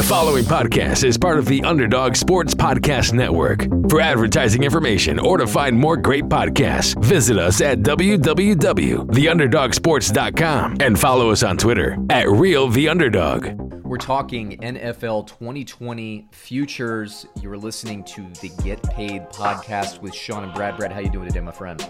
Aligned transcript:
The 0.00 0.06
following 0.06 0.44
podcast 0.44 1.04
is 1.04 1.18
part 1.18 1.38
of 1.38 1.44
the 1.44 1.62
Underdog 1.62 2.16
Sports 2.16 2.54
Podcast 2.54 3.12
Network. 3.12 3.68
For 3.90 4.00
advertising 4.00 4.62
information 4.62 5.18
or 5.18 5.36
to 5.36 5.46
find 5.46 5.78
more 5.78 5.98
great 5.98 6.24
podcasts, 6.24 6.98
visit 7.04 7.36
us 7.36 7.60
at 7.60 7.80
www.theunderdogsports.com 7.80 10.76
and 10.80 10.98
follow 10.98 11.30
us 11.30 11.42
on 11.42 11.58
Twitter 11.58 11.98
at 12.08 12.30
Real 12.30 12.68
The 12.68 12.88
Underdog. 12.88 13.48
We're 13.84 13.98
talking 13.98 14.56
NFL 14.62 15.26
2020 15.26 16.28
futures. 16.32 17.26
You're 17.42 17.58
listening 17.58 18.02
to 18.04 18.22
the 18.40 18.50
Get 18.64 18.82
Paid 18.84 19.28
podcast 19.28 20.00
with 20.00 20.14
Sean 20.14 20.44
and 20.44 20.54
Brad. 20.54 20.78
Brad, 20.78 20.92
how 20.92 21.00
you 21.00 21.10
doing 21.10 21.28
today, 21.28 21.40
my 21.40 21.52
friend? 21.52 21.86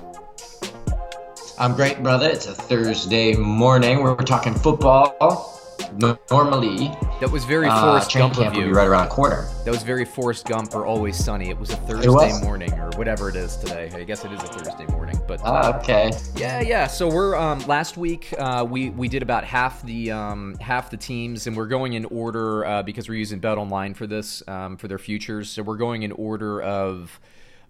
I'm 1.61 1.77
great, 1.77 2.03
brother. 2.03 2.29
It's 2.29 2.49
a 2.49 2.55
Thursday 2.55 3.37
morning. 3.37 4.03
We're 4.03 4.17
talking 4.17 4.55
football. 4.55 5.60
Normally, 5.99 6.89
that 7.21 7.31
was 7.31 7.45
very 7.45 7.69
uh, 7.69 7.81
Forrest 7.81 8.15
uh, 8.15 8.19
Gump 8.19 8.39
of 8.39 8.55
you. 8.55 8.73
right 8.73 8.87
around 8.87 9.09
quarter. 9.09 9.49
That 9.65 9.71
was 9.71 9.83
very 9.83 10.05
Forrest 10.05 10.47
Gump 10.47 10.75
or 10.75 10.87
Always 10.87 11.17
Sunny. 11.17 11.51
It 11.51 11.59
was 11.59 11.71
a 11.71 11.77
Thursday 11.77 12.09
was? 12.09 12.43
morning 12.43 12.73
or 12.75 12.91
whatever 12.97 13.29
it 13.29 13.37
is 13.37 13.57
today. 13.57 13.91
I 13.95 14.05
guess 14.05 14.25
it 14.25 14.33
is 14.33 14.41
a 14.43 14.47
Thursday 14.47 14.87
morning. 14.93 15.21
But 15.27 15.41
uh, 15.45 15.79
okay. 15.83 16.13
Yeah, 16.37 16.61
yeah. 16.61 16.87
So 16.87 17.09
we're 17.09 17.37
um, 17.37 17.61
last 17.67 17.97
week 17.97 18.33
uh, 18.39 18.67
we 18.69 18.91
we 18.91 19.09
did 19.09 19.23
about 19.23 19.45
half 19.45 19.83
the 19.83 20.11
um, 20.13 20.57
half 20.61 20.91
the 20.91 20.97
teams, 20.97 21.47
and 21.47 21.57
we're 21.57 21.67
going 21.67 21.95
in 21.95 22.05
order 22.07 22.65
uh, 22.65 22.83
because 22.83 23.09
we're 23.09 23.19
using 23.19 23.39
Bet 23.39 23.59
Online 23.59 23.95
for 23.95 24.07
this 24.07 24.43
um, 24.49 24.77
for 24.77 24.89
their 24.89 24.99
futures. 24.99 25.51
So 25.51 25.63
we're 25.63 25.77
going 25.79 26.03
in 26.03 26.13
order 26.13 26.63
of. 26.63 27.19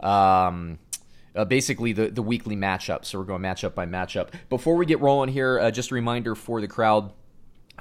Um, 0.01 0.79
uh, 1.37 1.45
basically 1.45 1.93
the, 1.93 2.09
the 2.09 2.23
weekly 2.23 2.57
matchup. 2.57 3.05
So 3.05 3.19
we're 3.19 3.25
going 3.25 3.43
matchup 3.43 3.75
by 3.75 3.87
matchup. 3.87 4.30
Before 4.49 4.75
we 4.75 4.85
get 4.85 4.99
rolling 5.01 5.30
here, 5.30 5.61
uh, 5.61 5.71
just 5.71 5.93
a 5.93 5.95
reminder 5.95 6.35
for 6.35 6.61
the 6.61 6.66
crowd 6.66 7.13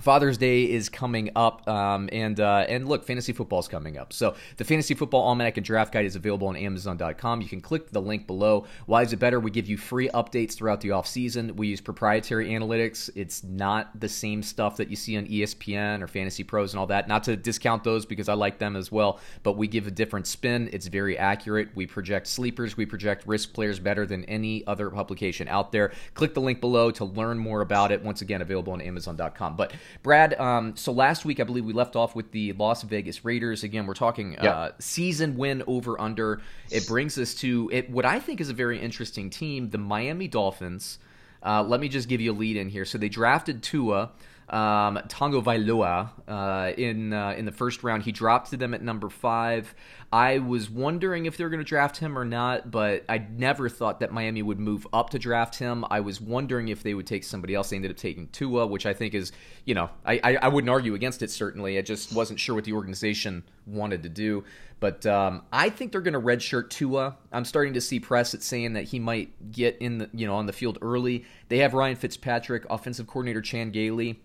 Father's 0.01 0.37
Day 0.37 0.63
is 0.63 0.89
coming 0.89 1.31
up, 1.35 1.67
um, 1.67 2.09
and 2.11 2.39
uh, 2.39 2.65
and 2.67 2.87
look, 2.87 3.05
fantasy 3.05 3.33
football 3.33 3.59
is 3.59 3.67
coming 3.67 3.97
up. 3.97 4.13
So 4.13 4.35
the 4.57 4.63
Fantasy 4.63 4.93
Football 4.93 5.23
Almanac 5.23 5.57
and 5.57 5.65
Draft 5.65 5.93
Guide 5.93 6.05
is 6.05 6.15
available 6.15 6.47
on 6.47 6.55
Amazon.com. 6.55 7.41
You 7.41 7.47
can 7.47 7.61
click 7.61 7.91
the 7.91 8.01
link 8.01 8.27
below. 8.27 8.65
Why 8.85 9.03
is 9.03 9.13
it 9.13 9.17
better? 9.17 9.39
We 9.39 9.51
give 9.51 9.67
you 9.67 9.77
free 9.77 10.09
updates 10.09 10.53
throughout 10.55 10.81
the 10.81 10.91
off 10.91 11.07
season. 11.07 11.55
We 11.55 11.67
use 11.67 11.81
proprietary 11.81 12.49
analytics. 12.49 13.09
It's 13.15 13.43
not 13.43 13.99
the 13.99 14.09
same 14.09 14.43
stuff 14.43 14.77
that 14.77 14.89
you 14.89 14.95
see 14.95 15.17
on 15.17 15.27
ESPN 15.27 16.01
or 16.01 16.07
Fantasy 16.07 16.43
Pros 16.43 16.73
and 16.73 16.79
all 16.79 16.87
that. 16.87 17.07
Not 17.07 17.23
to 17.25 17.35
discount 17.35 17.83
those 17.83 18.05
because 18.05 18.29
I 18.29 18.33
like 18.33 18.59
them 18.59 18.75
as 18.75 18.91
well, 18.91 19.19
but 19.43 19.53
we 19.53 19.67
give 19.67 19.87
a 19.87 19.91
different 19.91 20.27
spin. 20.27 20.69
It's 20.71 20.87
very 20.87 21.17
accurate. 21.17 21.69
We 21.75 21.85
project 21.85 22.27
sleepers. 22.27 22.77
We 22.77 22.85
project 22.85 23.27
risk 23.27 23.53
players 23.53 23.79
better 23.79 24.05
than 24.05 24.23
any 24.25 24.65
other 24.67 24.89
publication 24.89 25.47
out 25.47 25.71
there. 25.71 25.91
Click 26.13 26.33
the 26.33 26.41
link 26.41 26.61
below 26.61 26.91
to 26.91 27.05
learn 27.05 27.37
more 27.37 27.61
about 27.61 27.91
it. 27.91 28.03
Once 28.03 28.21
again, 28.21 28.41
available 28.41 28.73
on 28.73 28.81
Amazon.com. 28.81 29.55
But 29.55 29.73
Brad, 30.03 30.39
um, 30.39 30.75
so 30.75 30.91
last 30.91 31.25
week 31.25 31.39
I 31.39 31.43
believe 31.43 31.65
we 31.65 31.73
left 31.73 31.95
off 31.95 32.15
with 32.15 32.31
the 32.31 32.53
Las 32.53 32.83
Vegas 32.83 33.25
Raiders. 33.25 33.63
Again, 33.63 33.85
we're 33.85 33.93
talking 33.93 34.33
yep. 34.33 34.43
uh, 34.43 34.71
season 34.79 35.37
win 35.37 35.63
over 35.67 35.99
under. 35.99 36.41
It 36.69 36.87
brings 36.87 37.17
us 37.17 37.33
to 37.35 37.69
it. 37.71 37.89
What 37.89 38.05
I 38.05 38.19
think 38.19 38.41
is 38.41 38.49
a 38.49 38.53
very 38.53 38.79
interesting 38.79 39.29
team, 39.29 39.69
the 39.69 39.77
Miami 39.77 40.27
Dolphins. 40.27 40.99
Uh, 41.41 41.63
let 41.63 41.79
me 41.79 41.87
just 41.87 42.09
give 42.09 42.19
you 42.19 42.31
a 42.31 42.37
lead 42.37 42.57
in 42.57 42.69
here. 42.69 42.85
So 42.85 42.97
they 42.97 43.09
drafted 43.09 43.63
Tua 43.63 44.11
um, 44.53 44.97
Tagovailoa 45.07 46.09
uh, 46.27 46.73
in 46.77 47.13
uh, 47.13 47.35
in 47.37 47.45
the 47.45 47.51
first 47.51 47.83
round. 47.83 48.03
He 48.03 48.11
dropped 48.11 48.49
to 48.51 48.57
them 48.57 48.73
at 48.73 48.81
number 48.81 49.09
five. 49.09 49.73
I 50.11 50.39
was 50.39 50.71
wondering 50.71 51.27
if 51.27 51.37
they 51.37 51.43
were 51.43 51.51
going 51.51 51.63
to 51.63 51.67
draft 51.67 51.97
him 51.97 52.17
or 52.17 52.25
not, 52.25 52.71
but 52.71 53.05
I 53.07 53.19
never 53.19 53.69
thought 53.69 53.99
that 53.99 54.11
Miami 54.11 54.41
would 54.41 54.59
move 54.59 54.87
up 54.91 55.11
to 55.11 55.19
draft 55.19 55.55
him. 55.55 55.85
I 55.91 55.99
was 55.99 56.19
wondering 56.19 56.69
if 56.69 56.81
they 56.81 56.95
would 56.95 57.05
take 57.05 57.23
somebody 57.23 57.53
else. 57.53 57.69
They 57.69 57.75
ended 57.75 57.91
up 57.91 57.97
taking 57.97 58.27
Tua, 58.29 58.65
which 58.65 58.87
I 58.87 58.93
think 58.93 59.13
is, 59.13 59.31
you 59.65 59.75
know, 59.75 59.91
I, 60.03 60.19
I, 60.23 60.35
I 60.37 60.47
wouldn't 60.47 60.69
argue 60.69 60.95
against 60.95 61.21
it, 61.21 61.29
certainly. 61.29 61.77
I 61.77 61.83
just 61.83 62.11
wasn't 62.11 62.39
sure 62.39 62.55
what 62.55 62.63
the 62.63 62.73
organization 62.73 63.43
wanted 63.67 64.01
to 64.01 64.09
do. 64.09 64.43
But 64.79 65.05
um, 65.05 65.43
I 65.53 65.69
think 65.69 65.91
they're 65.91 66.01
going 66.01 66.13
to 66.13 66.21
redshirt 66.21 66.71
Tua. 66.71 67.15
I'm 67.31 67.45
starting 67.45 67.73
to 67.75 67.81
see 67.81 67.99
press 67.99 68.31
that's 68.31 68.47
saying 68.47 68.73
that 68.73 68.85
he 68.85 68.97
might 68.97 69.51
get 69.51 69.77
in 69.79 69.99
the, 69.99 70.09
you 70.11 70.25
know, 70.25 70.35
on 70.35 70.47
the 70.47 70.53
field 70.53 70.79
early. 70.81 71.25
They 71.49 71.59
have 71.59 71.75
Ryan 71.75 71.97
Fitzpatrick, 71.97 72.65
offensive 72.69 73.05
coordinator 73.05 73.41
Chan 73.41 73.71
Gailey 73.71 74.19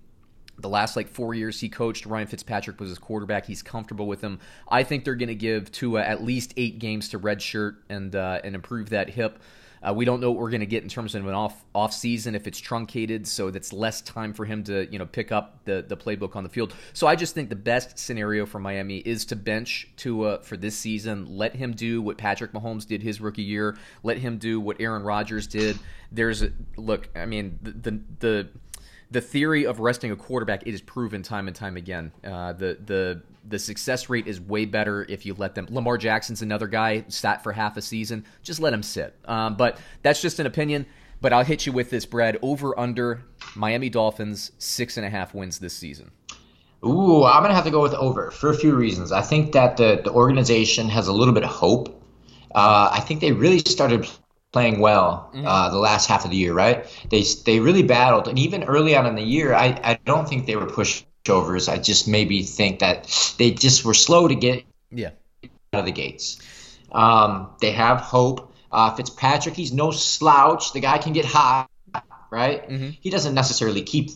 the 0.58 0.68
last 0.68 0.96
like 0.96 1.08
four 1.08 1.34
years 1.34 1.60
he 1.60 1.68
coached, 1.68 2.06
Ryan 2.06 2.26
Fitzpatrick 2.26 2.78
was 2.80 2.88
his 2.88 2.98
quarterback. 2.98 3.46
He's 3.46 3.62
comfortable 3.62 4.06
with 4.06 4.20
him. 4.20 4.38
I 4.68 4.82
think 4.82 5.04
they're 5.04 5.14
going 5.14 5.28
to 5.28 5.34
give 5.34 5.72
Tua 5.72 6.02
at 6.02 6.22
least 6.22 6.54
eight 6.56 6.78
games 6.78 7.08
to 7.10 7.18
redshirt 7.18 7.76
and 7.88 8.14
uh, 8.14 8.40
and 8.44 8.54
improve 8.54 8.90
that 8.90 9.10
hip. 9.10 9.38
Uh, 9.84 9.92
we 9.92 10.06
don't 10.06 10.20
know 10.20 10.30
what 10.30 10.40
we're 10.40 10.50
going 10.50 10.60
to 10.60 10.66
get 10.66 10.82
in 10.82 10.88
terms 10.88 11.14
of 11.14 11.26
an 11.26 11.34
off 11.34 11.62
off 11.74 11.92
season 11.92 12.34
if 12.34 12.46
it's 12.46 12.58
truncated, 12.58 13.26
so 13.26 13.50
that's 13.50 13.72
less 13.72 14.00
time 14.00 14.32
for 14.32 14.46
him 14.46 14.64
to 14.64 14.90
you 14.90 14.98
know 14.98 15.04
pick 15.04 15.30
up 15.30 15.62
the 15.64 15.84
the 15.86 15.96
playbook 15.96 16.36
on 16.36 16.42
the 16.42 16.48
field. 16.48 16.74
So 16.94 17.06
I 17.06 17.16
just 17.16 17.34
think 17.34 17.50
the 17.50 17.56
best 17.56 17.98
scenario 17.98 18.46
for 18.46 18.58
Miami 18.58 18.98
is 18.98 19.26
to 19.26 19.36
bench 19.36 19.88
Tua 19.96 20.40
for 20.40 20.56
this 20.56 20.76
season. 20.76 21.26
Let 21.36 21.54
him 21.54 21.72
do 21.72 22.00
what 22.00 22.16
Patrick 22.16 22.52
Mahomes 22.52 22.86
did 22.86 23.02
his 23.02 23.20
rookie 23.20 23.42
year. 23.42 23.76
Let 24.02 24.16
him 24.16 24.38
do 24.38 24.58
what 24.58 24.80
Aaron 24.80 25.02
Rodgers 25.02 25.46
did. 25.46 25.78
There's 26.10 26.42
a 26.42 26.50
look. 26.76 27.10
I 27.14 27.26
mean 27.26 27.58
the 27.60 27.72
the, 27.72 28.00
the 28.20 28.48
the 29.10 29.20
theory 29.20 29.66
of 29.66 29.80
resting 29.80 30.10
a 30.10 30.16
quarterback 30.16 30.66
it 30.66 30.74
is 30.74 30.80
proven 30.80 31.22
time 31.22 31.46
and 31.46 31.56
time 31.56 31.76
again. 31.76 32.12
Uh, 32.24 32.52
the 32.52 32.78
the 32.84 33.22
the 33.46 33.58
success 33.58 34.08
rate 34.08 34.26
is 34.26 34.40
way 34.40 34.64
better 34.64 35.04
if 35.08 35.26
you 35.26 35.34
let 35.34 35.54
them. 35.54 35.66
Lamar 35.70 35.98
Jackson's 35.98 36.42
another 36.42 36.66
guy 36.66 37.04
sat 37.08 37.42
for 37.42 37.52
half 37.52 37.76
a 37.76 37.82
season. 37.82 38.24
Just 38.42 38.60
let 38.60 38.72
him 38.72 38.82
sit. 38.82 39.14
Um, 39.26 39.56
but 39.56 39.78
that's 40.02 40.22
just 40.22 40.40
an 40.40 40.46
opinion. 40.46 40.86
But 41.20 41.32
I'll 41.32 41.44
hit 41.44 41.64
you 41.64 41.72
with 41.72 41.90
this, 41.90 42.06
Brad. 42.06 42.38
Over 42.42 42.78
under 42.78 43.24
Miami 43.54 43.88
Dolphins 43.88 44.52
six 44.58 44.96
and 44.96 45.06
a 45.06 45.10
half 45.10 45.34
wins 45.34 45.58
this 45.58 45.74
season. 45.74 46.10
Ooh, 46.84 47.24
I'm 47.24 47.42
gonna 47.42 47.54
have 47.54 47.64
to 47.64 47.70
go 47.70 47.80
with 47.82 47.94
over 47.94 48.30
for 48.30 48.50
a 48.50 48.56
few 48.56 48.74
reasons. 48.74 49.10
I 49.10 49.22
think 49.22 49.52
that 49.52 49.76
the 49.76 50.00
the 50.04 50.12
organization 50.12 50.88
has 50.88 51.08
a 51.08 51.12
little 51.12 51.32
bit 51.32 51.44
of 51.44 51.50
hope. 51.50 51.88
Uh, 52.54 52.90
I 52.92 53.00
think 53.00 53.20
they 53.20 53.32
really 53.32 53.58
started 53.60 54.08
playing 54.54 54.78
well 54.78 55.30
mm-hmm. 55.34 55.44
uh, 55.44 55.68
the 55.70 55.78
last 55.78 56.08
half 56.08 56.24
of 56.24 56.30
the 56.30 56.36
year, 56.36 56.54
right? 56.54 56.86
They 57.10 57.24
they 57.44 57.58
really 57.58 57.82
battled, 57.82 58.28
and 58.28 58.38
even 58.38 58.62
early 58.62 58.96
on 58.96 59.04
in 59.04 59.16
the 59.16 59.22
year, 59.22 59.52
I, 59.52 59.78
I 59.82 59.98
don't 60.06 60.28
think 60.28 60.46
they 60.46 60.54
were 60.54 60.66
pushovers. 60.66 61.68
I 61.68 61.78
just 61.78 62.06
maybe 62.06 62.44
think 62.44 62.78
that 62.78 63.34
they 63.36 63.50
just 63.50 63.84
were 63.84 63.94
slow 63.94 64.28
to 64.28 64.36
get 64.36 64.64
yeah 64.90 65.10
out 65.72 65.80
of 65.80 65.86
the 65.86 65.92
gates. 65.92 66.40
Um, 66.92 67.50
they 67.60 67.72
have 67.72 68.00
hope. 68.00 68.52
Uh, 68.70 68.94
Fitzpatrick, 68.94 69.56
he's 69.56 69.72
no 69.72 69.90
slouch. 69.90 70.72
The 70.72 70.80
guy 70.80 70.98
can 70.98 71.12
get 71.12 71.24
hot, 71.24 71.68
right? 72.30 72.68
Mm-hmm. 72.68 72.90
He 73.00 73.10
doesn't 73.10 73.34
necessarily 73.34 73.82
keep. 73.82 74.10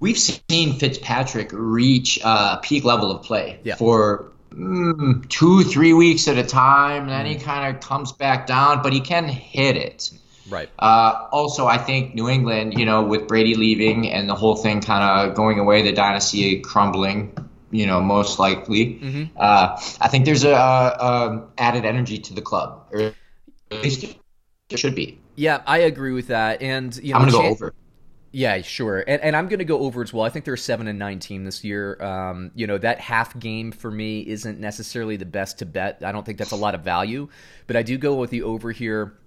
We've 0.00 0.18
seen 0.18 0.78
Fitzpatrick 0.78 1.50
reach 1.52 2.18
uh, 2.22 2.58
peak 2.58 2.84
level 2.84 3.10
of 3.10 3.22
play 3.22 3.60
yeah. 3.64 3.76
for 3.76 4.32
mm, 4.54 5.28
two, 5.28 5.64
three 5.64 5.92
weeks 5.92 6.28
at 6.28 6.38
a 6.38 6.44
time. 6.44 7.02
And 7.02 7.10
then 7.10 7.26
he 7.26 7.36
mm. 7.36 7.42
kind 7.42 7.74
of 7.74 7.82
comes 7.82 8.12
back 8.12 8.46
down, 8.46 8.82
but 8.82 8.92
he 8.92 9.00
can 9.00 9.28
hit 9.28 9.76
it. 9.76 10.10
Right. 10.48 10.68
Uh, 10.78 11.28
also, 11.32 11.66
I 11.66 11.78
think 11.78 12.14
New 12.14 12.28
England, 12.28 12.78
you 12.78 12.84
know, 12.84 13.02
with 13.02 13.26
Brady 13.28 13.54
leaving 13.54 14.10
and 14.10 14.28
the 14.28 14.34
whole 14.34 14.56
thing 14.56 14.80
kind 14.80 15.02
of 15.02 15.34
going 15.34 15.58
away, 15.58 15.82
the 15.82 15.92
dynasty 15.92 16.60
crumbling, 16.60 17.36
you 17.70 17.86
know, 17.86 18.00
most 18.00 18.38
likely. 18.38 18.94
Mm-hmm. 18.94 19.36
Uh, 19.36 19.80
I 20.00 20.08
think 20.08 20.24
there's 20.24 20.44
a, 20.44 20.52
a, 20.52 21.48
added 21.58 21.84
energy 21.84 22.18
to 22.18 22.34
the 22.34 22.42
club, 22.42 22.86
or 22.92 23.14
at 23.70 23.82
least 23.82 24.04
there 24.68 24.78
should 24.78 24.94
be. 24.94 25.18
Yeah, 25.36 25.62
I 25.66 25.78
agree 25.78 26.12
with 26.12 26.26
that. 26.26 26.60
And 26.60 26.94
you 26.96 27.14
know, 27.14 27.20
I'm 27.20 27.28
gonna 27.28 27.42
go 27.42 27.48
over. 27.48 27.74
Yeah, 28.32 28.62
sure. 28.62 29.04
And, 29.06 29.20
and 29.22 29.36
I'm 29.36 29.46
going 29.46 29.58
to 29.58 29.64
go 29.66 29.80
over 29.80 30.02
as 30.02 30.12
well. 30.12 30.24
I 30.24 30.30
think 30.30 30.46
they're 30.46 30.56
seven 30.56 30.88
and 30.88 30.98
nine 30.98 31.18
team 31.18 31.44
this 31.44 31.62
year. 31.62 32.02
Um, 32.02 32.50
you 32.54 32.66
know 32.66 32.78
that 32.78 32.98
half 32.98 33.38
game 33.38 33.70
for 33.70 33.90
me 33.90 34.20
isn't 34.20 34.58
necessarily 34.58 35.16
the 35.16 35.26
best 35.26 35.58
to 35.58 35.66
bet. 35.66 36.02
I 36.02 36.12
don't 36.12 36.24
think 36.24 36.38
that's 36.38 36.52
a 36.52 36.56
lot 36.56 36.74
of 36.74 36.80
value, 36.80 37.28
but 37.66 37.76
I 37.76 37.82
do 37.82 37.98
go 37.98 38.14
with 38.14 38.30
the 38.30 38.42
over 38.42 38.72
here. 38.72 39.18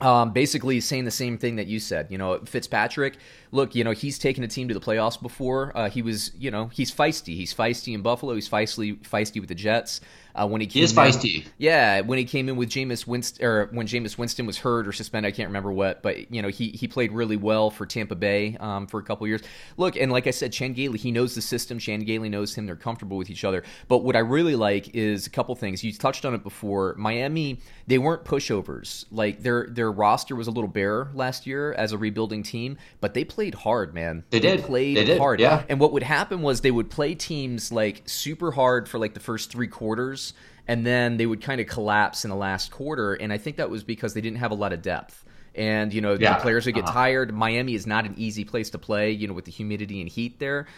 Um, 0.00 0.32
basically 0.32 0.80
saying 0.80 1.04
the 1.04 1.10
same 1.10 1.36
thing 1.36 1.56
that 1.56 1.66
you 1.66 1.78
said. 1.78 2.06
You 2.10 2.16
know, 2.16 2.40
Fitzpatrick. 2.46 3.18
Look, 3.52 3.74
you 3.74 3.84
know 3.84 3.92
he's 3.92 4.18
taken 4.18 4.42
a 4.42 4.48
team 4.48 4.66
to 4.68 4.74
the 4.74 4.80
playoffs 4.80 5.20
before. 5.20 5.76
Uh, 5.76 5.90
he 5.90 6.02
was, 6.02 6.32
you 6.36 6.50
know, 6.50 6.68
he's 6.68 6.90
feisty. 6.90 7.36
He's 7.36 7.54
feisty 7.54 7.94
in 7.94 8.02
Buffalo. 8.02 8.34
He's 8.34 8.48
feisty, 8.48 8.98
feisty 9.02 9.40
with 9.40 9.48
the 9.48 9.54
Jets. 9.54 10.00
Uh, 10.40 10.46
when 10.46 10.60
he 10.60 10.66
came 10.66 10.80
he 10.80 10.84
is 10.84 10.92
feisty. 10.92 11.44
In, 11.44 11.52
yeah, 11.58 12.00
when 12.00 12.18
he 12.18 12.24
came 12.24 12.48
in 12.48 12.56
with 12.56 12.70
Jameis 12.70 13.06
Winston, 13.06 13.44
or 13.44 13.66
when 13.72 13.86
Jameis 13.86 14.16
Winston 14.16 14.46
was 14.46 14.56
hurt 14.56 14.88
or 14.88 14.92
suspended, 14.92 15.28
I 15.28 15.36
can't 15.36 15.48
remember 15.48 15.70
what, 15.70 16.02
but 16.02 16.32
you 16.32 16.40
know 16.40 16.48
he 16.48 16.68
he 16.70 16.88
played 16.88 17.12
really 17.12 17.36
well 17.36 17.70
for 17.70 17.84
Tampa 17.84 18.14
Bay 18.14 18.56
um, 18.58 18.86
for 18.86 18.98
a 19.00 19.02
couple 19.02 19.26
years. 19.26 19.42
Look, 19.76 19.96
and 19.96 20.10
like 20.10 20.26
I 20.26 20.30
said, 20.30 20.52
Chan 20.52 20.72
Gailey, 20.72 20.98
he 20.98 21.10
knows 21.10 21.34
the 21.34 21.42
system. 21.42 21.78
Chan 21.78 22.00
Gailey 22.04 22.30
knows 22.30 22.54
him. 22.54 22.64
They're 22.64 22.76
comfortable 22.76 23.18
with 23.18 23.28
each 23.28 23.44
other. 23.44 23.64
But 23.88 23.98
what 23.98 24.16
I 24.16 24.20
really 24.20 24.56
like 24.56 24.94
is 24.94 25.26
a 25.26 25.30
couple 25.30 25.54
things. 25.56 25.84
You 25.84 25.92
touched 25.92 26.24
on 26.24 26.34
it 26.34 26.42
before. 26.42 26.94
Miami, 26.96 27.60
they 27.86 27.98
weren't 27.98 28.24
pushovers. 28.24 29.04
Like 29.10 29.42
their 29.42 29.66
their 29.68 29.92
roster 29.92 30.34
was 30.34 30.46
a 30.46 30.50
little 30.50 30.68
bare 30.68 31.08
last 31.12 31.46
year 31.46 31.74
as 31.74 31.92
a 31.92 31.98
rebuilding 31.98 32.42
team, 32.44 32.78
but 33.02 33.12
they 33.12 33.24
played 33.24 33.54
hard, 33.54 33.92
man. 33.92 34.24
They, 34.30 34.38
they 34.38 34.56
did. 34.56 34.64
Played 34.64 34.96
they 34.96 35.04
did. 35.04 35.18
hard. 35.18 35.38
Yeah. 35.38 35.64
And 35.68 35.78
what 35.78 35.92
would 35.92 36.02
happen 36.02 36.40
was 36.40 36.62
they 36.62 36.70
would 36.70 36.88
play 36.88 37.14
teams 37.14 37.70
like 37.70 38.02
super 38.06 38.52
hard 38.52 38.88
for 38.88 38.98
like 38.98 39.12
the 39.12 39.20
first 39.20 39.50
three 39.50 39.68
quarters 39.68 40.29
and 40.70 40.86
then 40.86 41.16
they 41.16 41.26
would 41.26 41.42
kind 41.42 41.60
of 41.60 41.66
collapse 41.66 42.24
in 42.24 42.30
the 42.30 42.36
last 42.36 42.70
quarter. 42.70 43.14
And 43.14 43.32
I 43.32 43.38
think 43.38 43.56
that 43.56 43.68
was 43.70 43.82
because 43.84 44.14
they 44.14 44.20
didn't 44.20 44.38
have 44.38 44.52
a 44.52 44.54
lot 44.64 44.72
of 44.72 44.80
depth. 44.82 45.24
and 45.56 45.92
you 45.92 46.00
know 46.00 46.12
Yeah. 46.14 46.34
the 46.36 46.42
players 46.42 46.64
would 46.64 46.76
get 46.76 46.84
Uh-huh. 46.84 46.92
tired. 47.02 47.34
Miami 47.34 47.74
is 47.74 47.84
not 47.84 48.04
an 48.06 48.14
easy 48.16 48.44
place 48.44 48.70
to 48.70 48.78
play, 48.78 49.10
you 49.10 49.26
know, 49.26 49.34
with 49.34 49.46
the 49.46 49.50
humidity 49.50 50.00
and 50.00 50.08
heat 50.08 50.38
there. 50.38 50.68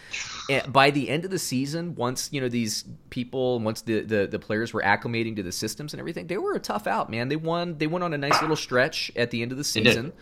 And 0.49 0.73
by 0.73 0.91
the 0.91 1.11
end 1.11 1.27
of 1.27 1.31
the 1.31 1.39
season, 1.39 1.94
once 1.94 2.31
you 2.33 2.41
know 2.41 2.49
these 2.49 2.85
people, 3.11 3.61
once 3.61 3.83
the, 3.83 4.00
the 4.00 4.27
the 4.27 4.39
players 4.39 4.73
were 4.73 4.81
acclimating 4.83 5.37
to 5.37 5.43
the 5.43 5.53
systems 5.53 5.93
and 5.93 6.00
everything, 6.00 6.27
they 6.27 6.39
were 6.39 6.55
a 6.55 6.59
tough 6.59 6.87
out, 6.87 7.11
man. 7.11 7.29
They 7.29 7.37
won. 7.37 7.77
They 7.77 7.87
went 7.87 8.03
on 8.03 8.15
a 8.15 8.19
nice 8.19 8.41
little 8.41 8.56
stretch 8.56 9.12
at 9.15 9.31
the 9.31 9.43
end 9.43 9.53
of 9.53 9.59
the 9.59 9.65
season. 9.65 10.15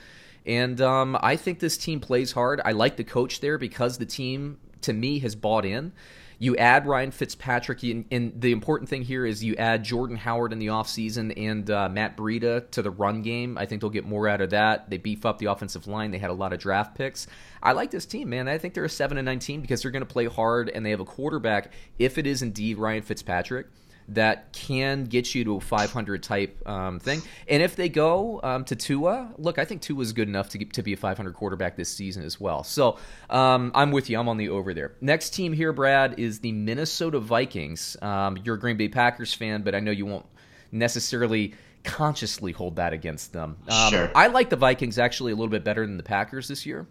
And 0.44 0.80
um, 0.80 1.16
I 1.22 1.36
think 1.36 1.60
this 1.60 1.78
team 1.78 2.00
plays 2.00 2.32
hard. 2.32 2.60
I 2.64 2.72
like 2.72 2.96
the 2.96 3.04
coach 3.04 3.38
there 3.40 3.56
because 3.56 3.98
the 3.98 4.06
team, 4.06 4.58
to 4.80 4.92
me, 4.92 5.20
has 5.20 5.36
bought 5.36 5.64
in. 5.64 5.92
You 6.42 6.56
add 6.56 6.86
Ryan 6.86 7.10
Fitzpatrick, 7.10 7.82
and, 7.82 8.06
and 8.10 8.32
the 8.40 8.50
important 8.50 8.88
thing 8.88 9.02
here 9.02 9.26
is 9.26 9.44
you 9.44 9.54
add 9.56 9.84
Jordan 9.84 10.16
Howard 10.16 10.54
in 10.54 10.58
the 10.58 10.68
offseason 10.68 11.34
and 11.36 11.70
uh, 11.70 11.90
Matt 11.90 12.16
Breida 12.16 12.70
to 12.70 12.80
the 12.80 12.90
run 12.90 13.20
game. 13.20 13.58
I 13.58 13.66
think 13.66 13.82
they'll 13.82 13.90
get 13.90 14.06
more 14.06 14.26
out 14.26 14.40
of 14.40 14.48
that. 14.48 14.88
They 14.88 14.96
beef 14.96 15.26
up 15.26 15.36
the 15.36 15.46
offensive 15.46 15.86
line. 15.86 16.12
They 16.12 16.18
had 16.18 16.30
a 16.30 16.34
lot 16.34 16.54
of 16.54 16.58
draft 16.58 16.96
picks. 16.96 17.26
I 17.62 17.72
like 17.72 17.90
this 17.90 18.06
team, 18.06 18.30
man. 18.30 18.48
I 18.48 18.56
think 18.56 18.72
they're 18.72 18.86
a 18.86 18.88
7 18.88 19.18
and 19.18 19.26
19 19.26 19.60
because 19.60 19.82
they're 19.82 19.90
going 19.90 20.00
to 20.00 20.10
play 20.10 20.24
hard 20.24 20.70
and 20.70 20.84
they 20.84 20.90
have 20.90 21.00
a 21.00 21.04
quarterback, 21.04 21.72
if 21.98 22.16
it 22.16 22.26
is 22.26 22.40
indeed 22.40 22.78
Ryan 22.78 23.02
Fitzpatrick 23.02 23.66
that 24.14 24.52
can 24.52 25.04
get 25.04 25.34
you 25.34 25.44
to 25.44 25.56
a 25.56 25.60
500 25.60 26.22
type 26.22 26.68
um, 26.68 27.00
thing. 27.00 27.22
And 27.48 27.62
if 27.62 27.76
they 27.76 27.88
go 27.88 28.40
um, 28.42 28.64
to 28.64 28.76
Tua, 28.76 29.32
look, 29.38 29.58
I 29.58 29.64
think 29.64 29.82
Tua 29.82 30.02
is 30.02 30.12
good 30.12 30.28
enough 30.28 30.50
to 30.50 30.58
get, 30.58 30.72
to 30.74 30.82
be 30.82 30.92
a 30.92 30.96
500 30.96 31.34
quarterback 31.34 31.76
this 31.76 31.88
season 31.88 32.24
as 32.24 32.40
well. 32.40 32.64
So 32.64 32.98
um, 33.28 33.72
I'm 33.74 33.90
with 33.90 34.10
you. 34.10 34.18
I'm 34.18 34.28
on 34.28 34.36
the 34.36 34.48
over 34.48 34.74
there. 34.74 34.92
Next 35.00 35.30
team 35.30 35.52
here, 35.52 35.72
Brad, 35.72 36.18
is 36.18 36.40
the 36.40 36.52
Minnesota 36.52 37.20
Vikings. 37.20 37.96
Um, 38.02 38.38
you're 38.44 38.56
a 38.56 38.58
Green 38.60 38.76
Bay 38.76 38.88
Packers 38.88 39.32
fan, 39.32 39.62
but 39.62 39.74
I 39.74 39.80
know 39.80 39.90
you 39.90 40.06
won't 40.06 40.26
necessarily 40.72 41.54
consciously 41.84 42.52
hold 42.52 42.76
that 42.76 42.92
against 42.92 43.32
them. 43.32 43.56
Um, 43.68 43.90
Sure. 43.90 44.10
I 44.14 44.26
like 44.26 44.50
the 44.50 44.56
Vikings 44.56 44.98
actually 44.98 45.32
a 45.32 45.34
little 45.34 45.50
bit 45.50 45.64
better 45.64 45.86
than 45.86 45.96
the 45.96 46.02
Packers 46.02 46.48
this 46.48 46.66
year. 46.66 46.86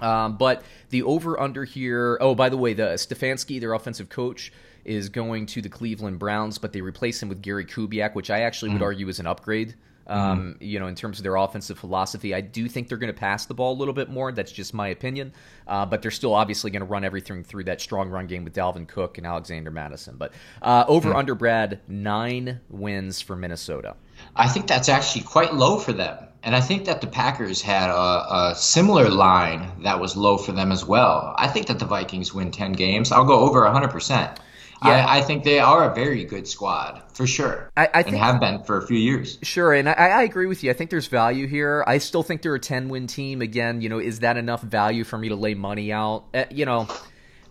Um, 0.00 0.36
but 0.36 0.62
the 0.90 1.02
over 1.02 1.40
under 1.40 1.64
here. 1.64 2.18
Oh, 2.20 2.34
by 2.34 2.48
the 2.48 2.56
way, 2.56 2.72
the 2.74 2.94
Stefanski, 2.94 3.60
their 3.60 3.72
offensive 3.72 4.08
coach, 4.08 4.52
is 4.88 5.08
going 5.08 5.46
to 5.46 5.60
the 5.62 5.68
Cleveland 5.68 6.18
Browns, 6.18 6.58
but 6.58 6.72
they 6.72 6.80
replace 6.80 7.22
him 7.22 7.28
with 7.28 7.42
Gary 7.42 7.64
Kubiak, 7.66 8.14
which 8.14 8.30
I 8.30 8.40
actually 8.40 8.72
would 8.72 8.82
argue 8.82 9.08
is 9.08 9.20
an 9.20 9.26
upgrade. 9.26 9.74
Um, 10.06 10.56
You 10.60 10.78
know, 10.80 10.86
in 10.86 10.94
terms 10.94 11.18
of 11.18 11.22
their 11.22 11.36
offensive 11.36 11.78
philosophy, 11.78 12.34
I 12.34 12.40
do 12.40 12.66
think 12.66 12.88
they're 12.88 12.96
going 12.96 13.12
to 13.12 13.20
pass 13.20 13.44
the 13.44 13.52
ball 13.52 13.74
a 13.74 13.78
little 13.78 13.92
bit 13.92 14.08
more. 14.08 14.32
That's 14.32 14.50
just 14.50 14.72
my 14.72 14.88
opinion. 14.88 15.32
Uh, 15.66 15.84
but 15.84 16.00
they're 16.00 16.10
still 16.10 16.34
obviously 16.34 16.70
going 16.70 16.80
to 16.80 16.86
run 16.86 17.04
everything 17.04 17.44
through 17.44 17.64
that 17.64 17.82
strong 17.82 18.08
run 18.08 18.26
game 18.26 18.42
with 18.44 18.54
Dalvin 18.54 18.88
Cook 18.88 19.18
and 19.18 19.26
Alexander 19.26 19.70
Mattison. 19.70 20.16
But 20.16 20.32
uh, 20.62 20.84
over 20.88 21.12
under 21.12 21.34
Brad 21.34 21.80
nine 21.88 22.60
wins 22.70 23.20
for 23.20 23.36
Minnesota. 23.36 23.94
I 24.34 24.48
think 24.48 24.66
that's 24.66 24.88
actually 24.88 25.24
quite 25.24 25.52
low 25.54 25.78
for 25.78 25.92
them. 25.92 26.16
And 26.42 26.56
I 26.56 26.60
think 26.62 26.86
that 26.86 27.02
the 27.02 27.06
Packers 27.06 27.60
had 27.60 27.90
a, 27.90 27.94
a 28.50 28.54
similar 28.56 29.10
line 29.10 29.82
that 29.82 30.00
was 30.00 30.16
low 30.16 30.38
for 30.38 30.52
them 30.52 30.72
as 30.72 30.84
well. 30.86 31.34
I 31.36 31.48
think 31.48 31.66
that 31.66 31.78
the 31.78 31.84
Vikings 31.84 32.32
win 32.32 32.50
10 32.50 32.72
games. 32.72 33.12
I'll 33.12 33.24
go 33.26 33.40
over 33.40 33.60
100%. 33.62 34.38
Yeah. 34.84 35.06
I, 35.06 35.18
I 35.18 35.20
think 35.22 35.44
they 35.44 35.58
are 35.58 35.90
a 35.90 35.94
very 35.94 36.24
good 36.24 36.46
squad, 36.46 37.02
for 37.12 37.26
sure. 37.26 37.70
I- 37.76 37.88
I 37.92 38.00
and 38.00 38.16
have 38.16 38.40
been 38.40 38.62
for 38.62 38.78
a 38.78 38.86
few 38.86 38.98
years. 38.98 39.38
Sure, 39.42 39.72
and 39.72 39.88
I, 39.88 39.92
I 39.92 40.22
agree 40.22 40.46
with 40.46 40.62
you. 40.62 40.70
I 40.70 40.74
think 40.74 40.90
there's 40.90 41.08
value 41.08 41.46
here. 41.46 41.82
I 41.86 41.98
still 41.98 42.22
think 42.22 42.42
they're 42.42 42.54
a 42.54 42.60
10 42.60 42.88
win 42.88 43.06
team. 43.08 43.42
Again, 43.42 43.80
you 43.80 43.88
know, 43.88 43.98
is 43.98 44.20
that 44.20 44.36
enough 44.36 44.62
value 44.62 45.04
for 45.04 45.18
me 45.18 45.30
to 45.30 45.34
lay 45.36 45.54
money 45.54 45.92
out? 45.92 46.24
Uh, 46.32 46.44
you 46.50 46.64
know, 46.64 46.86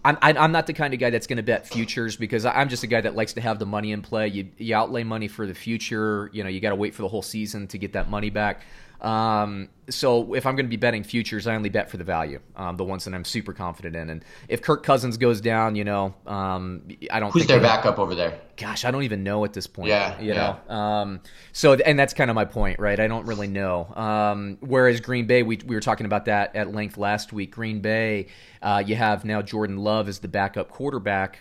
I'm, 0.06 0.18
I- 0.22 0.34
I'm 0.38 0.52
not 0.54 0.68
the 0.68 0.74
kind 0.74 0.94
of 0.94 1.00
guy 1.02 1.10
that's 1.10 1.28
going 1.28 1.38
to 1.38 1.44
bet 1.44 1.68
futures 1.68 2.16
because 2.16 2.46
I'm 2.46 2.70
just 2.70 2.84
a 2.84 2.88
guy 2.88 3.02
that 3.02 3.16
likes 3.16 3.34
to 3.34 3.42
have 3.42 3.60
the 3.60 3.66
money 3.66 3.92
in 3.92 4.02
play. 4.02 4.30
You, 4.30 4.48
you 4.58 4.74
outlay 4.76 5.04
money 5.04 5.28
for 5.28 5.46
the 5.46 5.54
future. 5.54 6.30
You 6.32 6.44
know, 6.44 6.50
you 6.50 6.62
got 6.62 6.70
to 6.70 6.76
wait 6.76 6.96
for 6.96 7.02
the 7.02 7.10
whole 7.10 7.22
season 7.22 7.68
to 7.68 7.78
get 7.78 7.94
that 7.94 8.10
money 8.10 8.30
back. 8.30 8.62
Um, 9.02 9.70
so 9.90 10.34
if 10.34 10.46
I'm 10.46 10.56
going 10.56 10.66
to 10.66 10.70
be 10.70 10.78
betting 10.78 11.04
futures, 11.04 11.48
I 11.48 11.56
only 11.56 11.70
bet 11.70 11.90
for 11.90 11.98
the 11.98 12.04
value, 12.04 12.40
um, 12.56 12.78
the 12.78 12.84
ones 12.84 13.06
that 13.06 13.14
I'm 13.14 13.24
super 13.24 13.54
confident 13.54 13.96
in. 13.96 14.10
And 14.10 14.26
if 14.50 14.62
Kirk 14.62 14.84
Cousins 14.84 15.18
goes 15.18 15.40
down, 15.40 15.76
you 15.76 15.84
know, 15.84 16.16
um, 16.26 16.88
I 17.12 17.20
don't 17.20 17.32
Who's 17.32 17.44
think 17.44 17.50
their 17.50 17.62
backup 17.62 18.00
over 18.00 18.16
there? 18.16 18.40
gosh, 18.58 18.84
I 18.84 18.92
don't 18.92 19.04
even 19.04 19.24
know 19.24 19.46
at 19.46 19.54
this 19.54 19.68
point. 19.68 19.90
Yeah, 19.90 20.20
you 20.20 20.34
yeah. 20.34 20.58
know. 20.68 20.76
Um, 20.76 21.22
so, 21.54 21.74
and 21.74 21.98
that's 21.98 22.14
kind 22.14 22.30
of 22.30 22.36
my 22.36 22.46
point, 22.46 22.80
right? 22.80 23.00
I 23.00 23.08
don't 23.08 23.26
really 23.26 23.48
know. 23.48 23.94
Um, 23.96 24.58
whereas 24.60 25.00
Green 25.00 25.28
Bay, 25.28 25.44
we 25.44 25.60
we 25.66 25.76
were 25.76 25.82
talking 25.82 26.06
about 26.06 26.26
that 26.26 26.56
at 26.56 26.74
length 26.74 26.98
last 26.98 27.32
week. 27.32 27.52
Green 27.52 27.80
Bay, 27.80 28.28
uh, 28.62 28.84
you 28.86 28.96
have 28.96 29.24
now 29.24 29.42
Jordan 29.42 29.78
Love 29.78 30.10
as 30.10 30.20
the 30.20 30.28
backup 30.28 30.70
quarterback. 30.70 31.40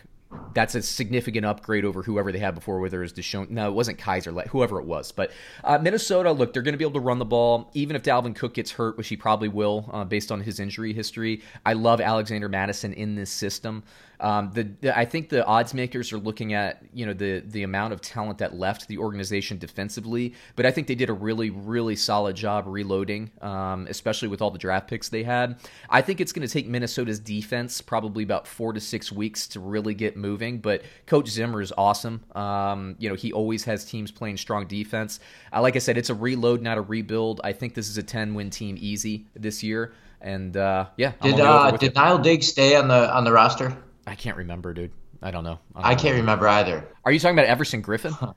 That's 0.55 0.75
a 0.75 0.83
significant 0.83 1.45
upgrade 1.45 1.85
over 1.85 2.03
whoever 2.03 2.33
they 2.33 2.39
had 2.39 2.55
before, 2.55 2.81
whether 2.81 3.01
it 3.01 3.05
was 3.05 3.13
DeShone. 3.13 3.51
No, 3.51 3.69
it 3.69 3.75
wasn't 3.75 3.99
Kizer, 3.99 4.47
whoever 4.49 4.81
it 4.81 4.87
was. 4.87 5.13
But 5.13 5.33
uh, 5.65 5.79
Minnesota, 5.79 6.33
look, 6.33 6.53
they're 6.53 6.63
going 6.63 6.73
to 6.73 6.79
be 6.79 6.85
able 6.85 7.01
to 7.01 7.01
run 7.01 7.19
the 7.19 7.25
ball, 7.25 7.71
even 7.75 7.97
if 7.97 8.03
Dalvin 8.03 8.35
Cook 8.35 8.55
gets 8.55 8.73
hurt, 8.73 8.97
which 8.97 9.09
he 9.09 9.17
probably 9.17 9.49
will, 9.49 9.91
uh, 9.93 10.05
based 10.05 10.33
on 10.33 10.41
his 10.41 10.61
injury 10.61 10.93
history. 10.93 11.43
I 11.65 11.75
love 11.75 12.01
Alexander 12.01 12.49
Mattison 12.49 12.93
in 12.93 13.15
this 13.17 13.31
system. 13.31 13.83
Um, 14.21 14.51
the, 14.53 14.65
the 14.81 14.97
I 14.97 15.05
think 15.05 15.29
the 15.29 15.45
odds 15.45 15.75
makers 15.75 16.13
are 16.13 16.19
looking 16.19 16.55
at 16.55 16.83
you 16.93 17.07
know 17.07 17.13
the 17.13 17.41
the 17.41 17.63
amount 17.63 17.93
of 17.93 18.01
talent 18.01 18.39
that 18.39 18.55
left 18.55 18.89
the 18.89 18.99
organization 18.99 19.59
defensively, 19.59 20.35
but 20.55 20.67
I 20.67 20.71
think 20.71 20.87
they 20.87 20.95
did 20.95 21.11
a 21.11 21.13
really 21.13 21.51
really 21.51 21.97
solid 21.97 22.37
job 22.37 22.65
reloading, 22.67 23.31
um, 23.43 23.87
especially 23.89 24.29
with 24.29 24.41
all 24.41 24.51
the 24.51 24.59
draft 24.59 24.89
picks 24.89 25.09
they 25.09 25.23
had. 25.23 25.59
I 25.91 26.03
think 26.03 26.21
it's 26.21 26.33
going 26.33 26.47
to 26.47 26.53
take 26.53 26.67
Minnesota's 26.67 27.21
defense 27.21 27.81
probably 27.81 28.23
about 28.23 28.47
four 28.47 28.73
to 28.73 28.81
six 28.81 29.13
weeks 29.13 29.47
to 29.49 29.61
really 29.61 29.95
get 29.95 30.17
moving, 30.17 30.59
but 30.59 30.83
Coach 31.07 31.29
Zimmer 31.29 31.61
is 31.61 31.73
awesome. 31.77 32.25
Um, 32.35 32.97
you 32.99 33.09
know 33.09 33.15
he 33.15 33.33
always 33.33 33.65
has 33.65 33.85
teams 33.85 34.11
playing 34.11 34.39
strong 34.39 34.67
defense. 34.67 35.21
Uh, 35.53 35.61
like 35.61 35.77
I 35.77 35.81
said, 35.81 35.99
it's 35.99 36.11
a 36.11 36.15
reload, 36.15 36.63
not 36.63 36.79
a 36.79 36.83
rebuild. 36.83 37.41
I 37.45 37.53
think 37.53 37.75
this 37.75 37.89
is 37.89 37.99
a 37.99 38.03
ten 38.03 38.35
win 38.35 38.51
team 38.51 38.77
easy 38.81 39.27
this 39.35 39.63
year, 39.63 39.93
and 40.21 40.57
uh, 40.57 40.87
yeah, 40.97 41.13
I'm 41.21 41.31
Did 41.31 41.41
on 41.41 41.47
the 41.47 41.53
over 41.53 41.67
uh, 41.67 41.71
did 41.73 41.91
it. 41.91 41.95
Niall 41.95 42.19
Diggs 42.19 42.49
stay 42.49 42.77
on 42.77 42.89
the 42.89 43.15
on 43.15 43.25
the 43.25 43.33
roster? 43.33 43.77
I 44.07 44.15
can't 44.15 44.37
remember, 44.37 44.73
dude. 44.73 44.93
I 45.23 45.31
don't 45.31 45.45
know. 45.45 45.59
don't 45.75 45.85
I 45.85 45.95
can't 45.95 46.17
remember 46.17 46.47
either. 46.49 46.87
Are 47.05 47.13
you 47.13 47.19
talking 47.19 47.37
about 47.39 47.47
Everson 47.49 47.83
Griffen? 47.83 48.35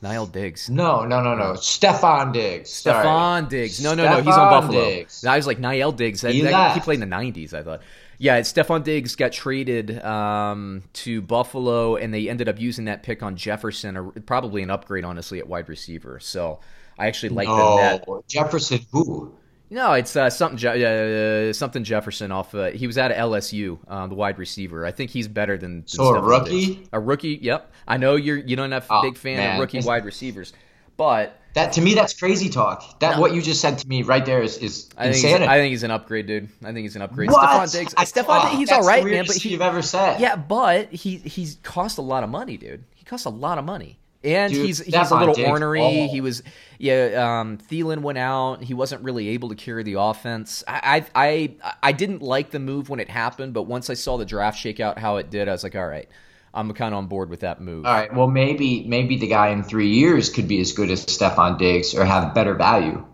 Niall 0.00 0.26
Diggs. 0.26 0.70
No, 0.70 1.04
no, 1.04 1.20
no, 1.22 1.34
no. 1.34 1.54
Stefon 1.54 2.32
Diggs. 2.32 2.70
Stefon 2.70 3.48
Diggs. 3.48 3.82
No, 3.82 3.94
no, 3.94 4.04
no. 4.04 4.16
He's 4.18 4.28
on 4.34 4.50
Buffalo. 4.50 4.84
Diggs. 4.84 5.24
I 5.24 5.36
was 5.36 5.46
like 5.46 5.58
Niall 5.58 5.90
Diggs. 5.92 6.20
That, 6.20 6.32
He 6.34 6.42
that- 6.42 6.74
he 6.74 6.80
played 6.80 7.00
in 7.02 7.08
the 7.10 7.16
'90s. 7.16 7.52
I 7.52 7.62
thought. 7.64 7.82
Yeah, 8.20 8.40
Stefon 8.40 8.82
Diggs 8.84 9.14
got 9.16 9.30
traded 9.32 10.02
um, 10.04 10.82
to 10.92 11.20
Buffalo, 11.22 11.96
and 11.96 12.12
they 12.12 12.28
ended 12.28 12.48
up 12.48 12.58
using 12.60 12.86
that 12.86 13.02
pick 13.04 13.22
on 13.22 13.36
Jefferson, 13.36 13.96
or 13.96 14.10
probably 14.10 14.62
an 14.64 14.70
upgrade, 14.70 15.04
honestly, 15.04 15.38
at 15.38 15.48
wide 15.48 15.68
receiver. 15.68 16.18
So 16.20 16.58
I 16.98 17.06
actually 17.06 17.28
like 17.30 17.46
Oh, 17.48 17.76
that. 17.78 18.04
Jefferson 18.28 18.80
who? 18.92 19.34
No, 19.70 19.92
it's 19.92 20.16
uh, 20.16 20.30
something 20.30 20.56
Je- 20.56 21.48
uh, 21.48 21.52
something 21.52 21.84
Jefferson 21.84 22.32
off. 22.32 22.54
Uh, 22.54 22.70
he 22.70 22.86
was 22.86 22.96
out 22.96 23.10
of 23.10 23.16
LSU, 23.18 23.78
uh, 23.86 24.06
the 24.06 24.14
wide 24.14 24.38
receiver. 24.38 24.86
I 24.86 24.92
think 24.92 25.10
he's 25.10 25.28
better 25.28 25.58
than, 25.58 25.80
than 25.80 25.88
So 25.88 26.14
a 26.14 26.22
rookie? 26.22 26.88
A 26.92 26.98
rookie. 26.98 27.38
Yep. 27.42 27.70
I 27.86 27.96
know 27.98 28.16
you're 28.16 28.38
you 28.38 28.56
don't 28.56 28.72
have 28.72 28.84
a 28.84 28.94
Oh, 28.94 29.02
big 29.02 29.16
fan 29.18 29.36
man. 29.36 29.54
of 29.56 29.60
rookie 29.60 29.78
It's- 29.78 29.86
wide 29.86 30.04
receivers, 30.06 30.52
but 30.96 31.38
That 31.54 31.72
to 31.74 31.80
me, 31.82 31.94
that's 31.94 32.12
crazy 32.18 32.48
talk. 32.48 32.98
That 33.00 33.16
No. 33.16 33.20
what 33.20 33.34
you 33.34 33.42
just 33.42 33.60
said 33.60 33.78
to 33.78 33.88
me 33.88 34.02
right 34.02 34.24
there 34.24 34.42
is, 34.42 34.56
is 34.58 34.88
I 34.96 35.04
think 35.12 35.16
insanity. 35.24 35.46
I 35.50 35.58
think 35.58 35.70
he's 35.70 35.82
an 35.82 35.90
upgrade, 35.90 36.26
dude. 36.26 36.48
I 36.62 36.66
think 36.72 36.78
he's 36.78 36.96
an 36.96 37.02
upgrade. 37.02 37.30
what? 37.30 37.46
Stefon 37.46 37.72
Diggs. 37.72 37.94
I- 37.96 38.04
Stefon 38.04 38.24
oh, 38.28 38.42
Diggs, 38.48 38.58
he's 38.58 38.70
all 38.72 38.82
right, 38.86 39.04
man. 39.04 39.24
But 39.26 39.36
he, 39.36 39.50
you've 39.50 39.60
ever 39.60 39.82
said. 39.82 40.20
yeah, 40.20 40.36
but 40.36 40.92
he 40.92 41.16
he's 41.18 41.58
cost 41.62 41.98
a 41.98 42.02
lot 42.02 42.22
of 42.24 42.30
money, 42.30 42.56
dude. 42.56 42.84
He 42.94 43.04
costs 43.04 43.26
a 43.26 43.30
lot 43.30 43.58
of 43.58 43.64
money. 43.66 43.98
And 44.24 44.52
Dude, 44.52 44.66
he's 44.66 44.80
he's 44.80 44.94
a 45.12 45.16
little 45.16 45.34
Diggs, 45.34 45.48
ornery. 45.48 45.80
oh. 45.80 46.08
He 46.08 46.20
was 46.20 46.42
yeah. 46.78 47.40
Um, 47.40 47.58
Thielen 47.58 48.00
went 48.00 48.18
out. 48.18 48.62
He 48.64 48.74
wasn't 48.74 49.02
really 49.04 49.28
able 49.28 49.48
to 49.50 49.54
carry 49.54 49.84
the 49.84 49.94
offense. 49.94 50.64
I, 50.66 51.04
I 51.14 51.54
I 51.60 51.74
I 51.84 51.92
didn't 51.92 52.20
like 52.20 52.50
the 52.50 52.58
move 52.58 52.88
when 52.90 52.98
it 52.98 53.08
happened, 53.08 53.52
but 53.54 53.62
once 53.64 53.90
I 53.90 53.94
saw 53.94 54.16
the 54.16 54.24
draft 54.24 54.58
shakeout 54.62 54.98
how 54.98 55.16
it 55.18 55.30
did, 55.30 55.48
I 55.48 55.52
was 55.52 55.62
like, 55.62 55.76
all 55.76 55.86
right, 55.86 56.08
I'm 56.52 56.72
kind 56.72 56.92
of 56.94 56.98
on 56.98 57.06
board 57.06 57.30
with 57.30 57.40
that 57.40 57.60
move. 57.60 57.86
All 57.86 57.92
right. 57.92 58.12
Well, 58.12 58.26
maybe 58.26 58.84
maybe 58.88 59.16
the 59.16 59.28
guy 59.28 59.50
in 59.50 59.62
three 59.62 59.88
years 59.88 60.30
could 60.30 60.48
be 60.48 60.60
as 60.60 60.72
good 60.72 60.90
as 60.90 61.06
Stefon 61.06 61.56
Diggs 61.56 61.94
or 61.94 62.04
have 62.04 62.34
better 62.34 62.54
value. 62.54 63.04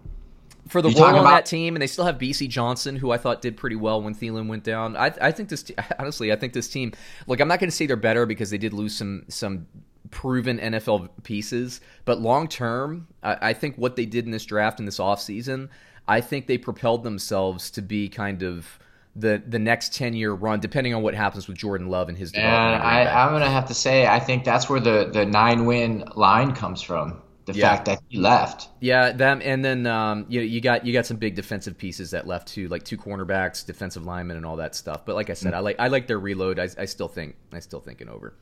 for 0.68 0.80
the 0.80 0.88
You 0.88 0.96
role 0.96 1.04
on 1.08 1.14
about- 1.16 1.30
that 1.30 1.44
team, 1.46 1.76
and 1.76 1.82
they 1.82 1.86
still 1.86 2.06
have 2.06 2.16
Bisi 2.16 2.48
Johnson, 2.48 2.96
who 2.96 3.10
I 3.10 3.18
thought 3.18 3.42
did 3.42 3.58
pretty 3.58 3.76
well 3.76 4.00
when 4.00 4.14
Thielen 4.14 4.48
went 4.48 4.64
down. 4.64 4.96
I, 4.96 5.12
I 5.20 5.30
think 5.32 5.50
this, 5.50 5.64
te- 5.64 5.74
honestly, 5.98 6.32
I 6.32 6.36
think 6.36 6.54
this 6.54 6.68
team. 6.68 6.92
Look, 7.26 7.40
I'm 7.40 7.48
not 7.48 7.60
going 7.60 7.68
to 7.68 7.76
say 7.76 7.84
they're 7.84 7.96
better 7.96 8.24
because 8.24 8.48
they 8.48 8.56
did 8.58 8.72
lose 8.72 8.96
some 8.96 9.24
some 9.28 9.66
proven 10.14 10.58
NFL 10.58 11.10
pieces, 11.24 11.80
but 12.06 12.20
long 12.20 12.48
term, 12.48 13.08
I, 13.22 13.50
I 13.50 13.52
think 13.52 13.76
what 13.76 13.96
they 13.96 14.06
did 14.06 14.24
in 14.24 14.30
this 14.30 14.44
draft 14.46 14.78
in 14.80 14.86
this 14.86 14.98
offseason, 14.98 15.68
I 16.08 16.20
think 16.22 16.46
they 16.46 16.56
propelled 16.56 17.02
themselves 17.02 17.70
to 17.72 17.82
be 17.82 18.08
kind 18.08 18.42
of. 18.42 18.78
The, 19.16 19.40
the 19.46 19.60
next 19.60 19.94
10 19.94 20.14
year 20.14 20.32
run, 20.32 20.58
depending 20.58 20.92
on 20.92 21.02
what 21.02 21.14
happens 21.14 21.46
with 21.46 21.56
Jordan 21.56 21.88
Love 21.88 22.08
and 22.08 22.18
his 22.18 22.32
And 22.32 22.42
development. 22.42 22.82
at 22.82 23.06
I, 23.06 23.24
I'm 23.24 23.30
gonna 23.32 23.48
have 23.48 23.66
to 23.66 23.74
say, 23.74 24.08
I 24.08 24.18
think 24.18 24.42
that's 24.42 24.68
where 24.68 24.80
the 24.80 25.08
the 25.12 25.24
nine 25.24 25.66
win 25.66 26.02
line 26.16 26.52
comes 26.52 26.82
from. 26.82 27.22
The 27.46 27.52
Yeah. 27.52 27.70
fact 27.70 27.84
that 27.86 28.00
he 28.08 28.18
left. 28.18 28.68
Yeah, 28.80 29.12
them, 29.12 29.42
and 29.44 29.62
then 29.62 29.86
um, 29.86 30.24
you 30.28 30.40
you 30.40 30.60
got 30.62 30.86
you 30.86 30.92
got 30.94 31.04
some 31.04 31.18
big 31.18 31.34
defensive 31.34 31.76
pieces 31.76 32.10
that 32.12 32.26
left 32.26 32.48
too, 32.48 32.68
like 32.68 32.84
two 32.84 32.96
cornerbacks, 32.96 33.64
defensive 33.66 34.04
linemen, 34.06 34.38
and 34.38 34.46
all 34.46 34.56
that 34.56 34.74
stuff. 34.74 35.04
But 35.04 35.14
like 35.14 35.28
I 35.28 35.34
said, 35.34 35.52
I 35.52 35.58
like 35.58 35.76
I 35.78 35.88
like 35.88 36.06
their 36.06 36.18
reload. 36.18 36.58
I, 36.58 36.68
I 36.78 36.86
still 36.86 37.08
think 37.08 37.36
I 37.52 37.58
still 37.60 37.80
think 37.80 38.00
it 38.00 38.08
over. 38.08 38.34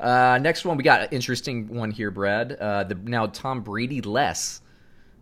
Uh, 0.00 0.38
next 0.42 0.64
one, 0.64 0.76
we 0.76 0.82
got 0.82 1.02
an 1.02 1.08
interesting 1.12 1.68
one 1.68 1.90
here, 1.92 2.10
Brad. 2.10 2.52
Uh, 2.52 2.82
the 2.84 2.96
now 2.96 3.26
Tom 3.26 3.62
Brady 3.62 4.00
less 4.00 4.60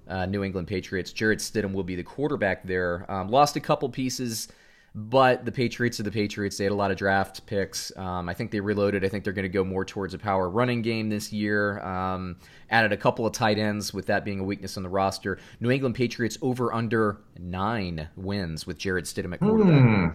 uh, 0.09 0.25
New 0.27 0.43
England 0.43 0.69
Patriots. 0.69 1.13
Jarrett 1.13 1.41
Stidham 1.41 1.73
will 1.73 1.85
be 1.85 1.97
the 1.97 2.03
quarterback 2.03 2.65
there. 2.67 3.05
Um, 3.11 3.29
lost 3.29 3.57
a 3.57 3.61
couple 3.61 3.89
pieces, 3.91 4.49
but 4.97 5.45
the 5.45 5.53
Patriots 5.53 6.01
are 6.01 6.05
the 6.05 6.11
Patriots. 6.11 6.57
They 6.57 6.65
had 6.65 6.73
a 6.73 6.77
lot 6.77 6.91
of 6.91 6.97
draft 6.97 7.45
picks. 7.45 7.95
Um, 7.99 8.31
I 8.31 8.35
think 8.35 8.51
they 8.51 8.61
reloaded. 8.61 9.05
I 9.05 9.09
think 9.09 9.25
they're 9.25 9.35
going 9.35 9.43
to 9.43 9.51
go 9.51 9.63
more 9.63 9.85
towards 9.85 10.15
a 10.15 10.19
power 10.19 10.49
running 10.49 10.81
game 10.81 11.11
this 11.11 11.35
year. 11.35 11.81
Um, 11.81 12.37
added 12.71 12.93
a 12.93 12.97
couple 12.97 13.27
of 13.27 13.35
tight 13.35 13.59
ends, 13.59 13.93
with 13.93 14.07
that 14.07 14.25
being 14.25 14.41
a 14.41 14.45
weakness 14.45 14.79
on 14.79 14.83
the 14.83 14.89
roster. 14.89 15.39
New 15.61 15.71
England 15.71 15.97
Patriots 15.97 16.39
over 16.41 16.73
under 16.73 17.19
nine 17.39 18.09
wins 18.17 18.67
with 18.67 18.79
Jarrett 18.79 19.05
Stidham 19.05 19.35
at 19.35 19.41
quarterback. 19.41 19.83
Hmm. 19.83 20.07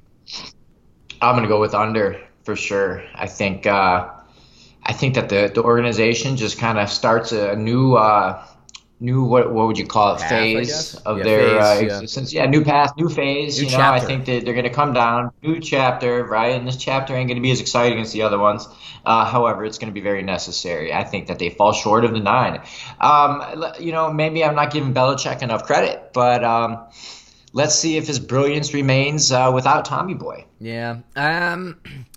I'm 1.22 1.36
going 1.36 1.44
to 1.44 1.50
go 1.50 1.62
with 1.62 1.76
under 1.76 2.20
for 2.44 2.56
sure. 2.56 3.04
I 3.14 3.28
think. 3.28 3.68
Uh, 3.68 4.10
I 4.84 4.94
think 4.94 5.14
that 5.14 5.30
the, 5.30 5.52
the 5.54 5.62
organization 5.62 6.36
just 6.38 6.58
kind 6.58 6.80
of 6.80 6.90
starts 6.90 7.32
a 7.32 7.56
new 7.56 7.94
uh, 7.94 8.44
new 9.02 9.24
what 9.24 9.52
what 9.52 9.68
would 9.68 9.78
you 9.78 9.86
call 9.86 10.16
it 10.16 10.20
path, 10.20 10.30
phase 10.30 10.96
of 10.96 11.18
yeah, 11.18 11.24
their 11.24 11.40
phase, 11.40 11.92
uh, 11.92 11.96
existence. 11.96 12.34
Yeah. 12.34 12.44
yeah. 12.44 12.50
new 12.50 12.64
path, 12.64 12.94
new 12.96 13.10
phase. 13.10 13.58
New 13.58 13.66
you 13.66 13.72
know, 13.72 13.78
chapter. 13.78 14.06
I 14.06 14.08
think 14.08 14.26
that 14.26 14.46
they're 14.46 14.54
going 14.54 14.64
to 14.66 14.70
come 14.70 14.94
down, 14.94 15.32
new 15.42 15.60
chapter, 15.60 16.24
right? 16.24 16.56
And 16.56 16.68
this 16.68 16.78
chapter 16.78 17.16
ain't 17.16 17.28
going 17.28 17.36
to 17.36 17.42
be 17.42 17.52
as 17.52 17.60
exciting 17.60 18.00
as 18.00 18.12
the 18.12 18.22
other 18.22 18.40
ones. 18.40 18.68
Uh, 19.04 19.26
however, 19.26 19.66
it's 19.66 19.80
going 19.80 19.92
to 19.92 19.94
be 19.94 20.02
very 20.02 20.22
necessary. 20.22 20.94
I 20.94 21.04
think 21.04 21.28
that 21.28 21.40
they 21.40 21.50
fall 21.50 21.74
short 21.74 22.06
of 22.06 22.14
the 22.14 22.20
nine. 22.20 22.62
Um, 23.00 23.66
you 23.80 23.92
know, 23.92 24.14
maybe 24.14 24.46
I'm 24.46 24.56
not 24.56 24.72
giving 24.72 24.94
Belichick 24.94 25.42
enough 25.42 25.66
credit, 25.66 26.12
but. 26.14 26.44
Um, 26.44 26.88
let's 27.54 27.76
see 27.76 27.98
if 27.98 28.08
his 28.08 28.20
brilliance 28.20 28.74
remains 28.74 29.32
uh, 29.32 29.52
without 29.54 29.86
Tommy 29.86 30.14
Boy. 30.14 30.46
Yeah. 30.60 31.00
Um, 31.16 31.80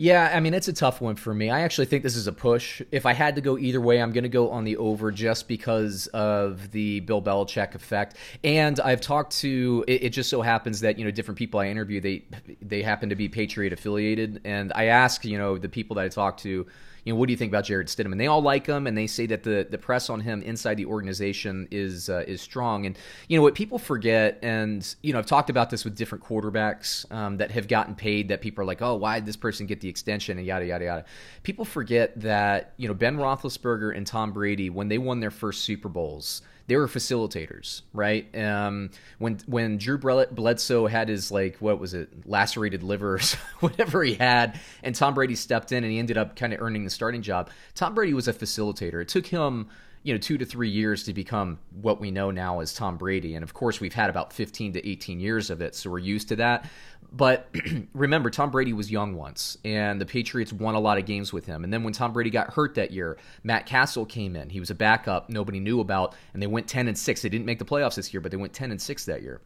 yeah, 0.00 0.32
I 0.32 0.40
mean, 0.40 0.54
it's 0.54 0.66
a 0.66 0.72
tough 0.72 1.02
one 1.02 1.14
for 1.14 1.34
me. 1.34 1.50
I 1.50 1.60
actually 1.60 1.84
think 1.84 2.02
this 2.02 2.16
is 2.16 2.26
a 2.26 2.32
push. 2.32 2.80
If 2.90 3.04
I 3.04 3.12
had 3.12 3.34
to 3.34 3.42
go 3.42 3.58
either 3.58 3.82
way, 3.82 4.00
I'm 4.00 4.12
going 4.12 4.22
to 4.22 4.30
go 4.30 4.48
on 4.48 4.64
the 4.64 4.78
over 4.78 5.12
just 5.12 5.46
because 5.46 6.06
of 6.14 6.70
the 6.70 7.00
Bill 7.00 7.20
Belichick 7.20 7.74
effect. 7.74 8.16
And 8.42 8.80
I've 8.80 9.02
talked 9.02 9.36
to, 9.40 9.84
it, 9.86 10.04
it 10.04 10.08
just 10.08 10.30
so 10.30 10.40
happens 10.40 10.80
that, 10.80 10.98
you 10.98 11.04
know, 11.04 11.10
different 11.10 11.36
people 11.36 11.60
I 11.60 11.66
interview, 11.66 12.00
they, 12.00 12.24
they 12.62 12.80
happen 12.80 13.10
to 13.10 13.14
be 13.14 13.28
Patriot 13.28 13.74
affiliated. 13.74 14.40
And 14.46 14.72
I 14.74 14.86
ask, 14.86 15.22
you 15.26 15.36
know, 15.36 15.58
the 15.58 15.68
people 15.68 15.96
that 15.96 16.06
I 16.06 16.08
talk 16.08 16.38
to, 16.38 16.66
you 17.04 17.12
know, 17.12 17.18
what 17.18 17.26
do 17.26 17.32
you 17.32 17.36
think 17.36 17.50
about 17.50 17.64
Jarrett 17.64 17.88
Stidham? 17.88 18.12
And 18.12 18.20
they 18.20 18.26
all 18.26 18.42
like 18.42 18.66
him, 18.66 18.86
and 18.86 18.96
they 18.96 19.06
say 19.06 19.26
that 19.26 19.42
the 19.42 19.66
the 19.68 19.78
press 19.78 20.10
on 20.10 20.20
him 20.20 20.42
inside 20.42 20.76
the 20.76 20.86
organization 20.86 21.68
is 21.70 22.08
uh, 22.08 22.24
is 22.26 22.40
strong. 22.40 22.86
And 22.86 22.98
you 23.28 23.36
know 23.36 23.42
what 23.42 23.54
people 23.54 23.78
forget, 23.78 24.38
and 24.42 24.94
you 25.02 25.12
know, 25.12 25.18
I've 25.18 25.26
talked 25.26 25.50
about 25.50 25.70
this 25.70 25.84
with 25.84 25.96
different 25.96 26.24
quarterbacks 26.24 27.10
um, 27.12 27.38
that 27.38 27.50
have 27.52 27.68
gotten 27.68 27.94
paid. 27.94 28.28
That 28.28 28.40
people 28.40 28.62
are 28.62 28.66
like, 28.66 28.82
oh, 28.82 28.96
why 28.96 29.18
did 29.18 29.26
this 29.26 29.36
person 29.36 29.66
get 29.66 29.80
the 29.80 29.88
extension? 29.88 30.38
And 30.38 30.46
yada 30.46 30.66
yada 30.66 30.84
yada. 30.84 31.04
People 31.42 31.64
forget 31.64 32.18
that 32.20 32.74
you 32.76 32.88
know 32.88 32.94
Ben 32.94 33.16
Roethlisberger 33.16 33.96
and 33.96 34.06
Tom 34.06 34.32
Brady 34.32 34.70
when 34.70 34.88
they 34.88 34.98
won 34.98 35.20
their 35.20 35.30
first 35.30 35.62
Super 35.62 35.88
Bowls 35.88 36.42
they 36.70 36.76
were 36.76 36.86
facilitators, 36.86 37.82
right? 37.92 38.32
Um, 38.38 38.90
when 39.18 39.40
when 39.46 39.76
Drew 39.76 39.98
Bledsoe 39.98 40.86
had 40.86 41.08
his 41.08 41.32
like 41.32 41.56
what 41.56 41.80
was 41.80 41.94
it, 41.94 42.28
lacerated 42.28 42.84
liver, 42.84 43.18
whatever 43.58 44.04
he 44.04 44.14
had, 44.14 44.56
and 44.84 44.94
Tom 44.94 45.14
Brady 45.14 45.34
stepped 45.34 45.72
in 45.72 45.82
and 45.82 45.92
he 45.92 45.98
ended 45.98 46.16
up 46.16 46.36
kind 46.36 46.52
of 46.52 46.62
earning 46.62 46.84
the 46.84 46.90
starting 46.90 47.22
job. 47.22 47.50
Tom 47.74 47.96
Brady 47.96 48.14
was 48.14 48.28
a 48.28 48.32
facilitator. 48.32 49.02
It 49.02 49.08
took 49.08 49.26
him 49.26 49.68
you 50.02 50.14
know 50.14 50.18
two 50.18 50.38
to 50.38 50.44
three 50.44 50.70
years 50.70 51.04
to 51.04 51.12
become 51.12 51.58
what 51.82 52.00
we 52.00 52.10
know 52.10 52.30
now 52.30 52.60
as 52.60 52.72
Tom 52.72 52.96
Brady, 52.96 53.34
and 53.34 53.42
of 53.42 53.52
course 53.52 53.80
we've 53.80 53.92
had 53.92 54.08
about 54.08 54.32
15 54.32 54.74
to 54.74 54.88
18 54.88 55.20
years 55.20 55.50
of 55.50 55.60
it, 55.60 55.74
so 55.74 55.90
we're 55.90 55.98
used 55.98 56.28
to 56.28 56.36
that. 56.36 56.68
But 57.12 57.48
remember, 57.94 58.30
Tom 58.30 58.50
Brady 58.50 58.72
was 58.72 58.90
young 58.90 59.14
once, 59.14 59.58
and 59.64 60.00
the 60.00 60.06
Patriots 60.06 60.52
won 60.52 60.74
a 60.74 60.80
lot 60.80 60.96
of 60.96 61.06
games 61.06 61.32
with 61.32 61.44
him. 61.44 61.64
And 61.64 61.72
then 61.72 61.82
when 61.82 61.92
Tom 61.92 62.12
Brady 62.12 62.30
got 62.30 62.52
hurt 62.52 62.76
that 62.76 62.92
year, 62.92 63.18
Matt 63.42 63.66
Cassel 63.66 64.06
came 64.06 64.36
in. 64.36 64.48
He 64.48 64.60
was 64.60 64.70
a 64.70 64.74
backup 64.74 65.28
nobody 65.28 65.60
knew 65.60 65.80
about, 65.80 66.14
and 66.32 66.42
they 66.42 66.46
went 66.46 66.68
10 66.68 66.88
and 66.88 66.96
6. 66.96 67.22
They 67.22 67.28
didn't 67.28 67.46
make 67.46 67.58
the 67.58 67.64
playoffs 67.64 67.96
this 67.96 68.14
year, 68.14 68.20
but 68.20 68.30
they 68.30 68.36
went 68.36 68.52
10 68.52 68.70
and 68.70 68.80
6 68.80 69.04
that 69.06 69.22
year. 69.22 69.40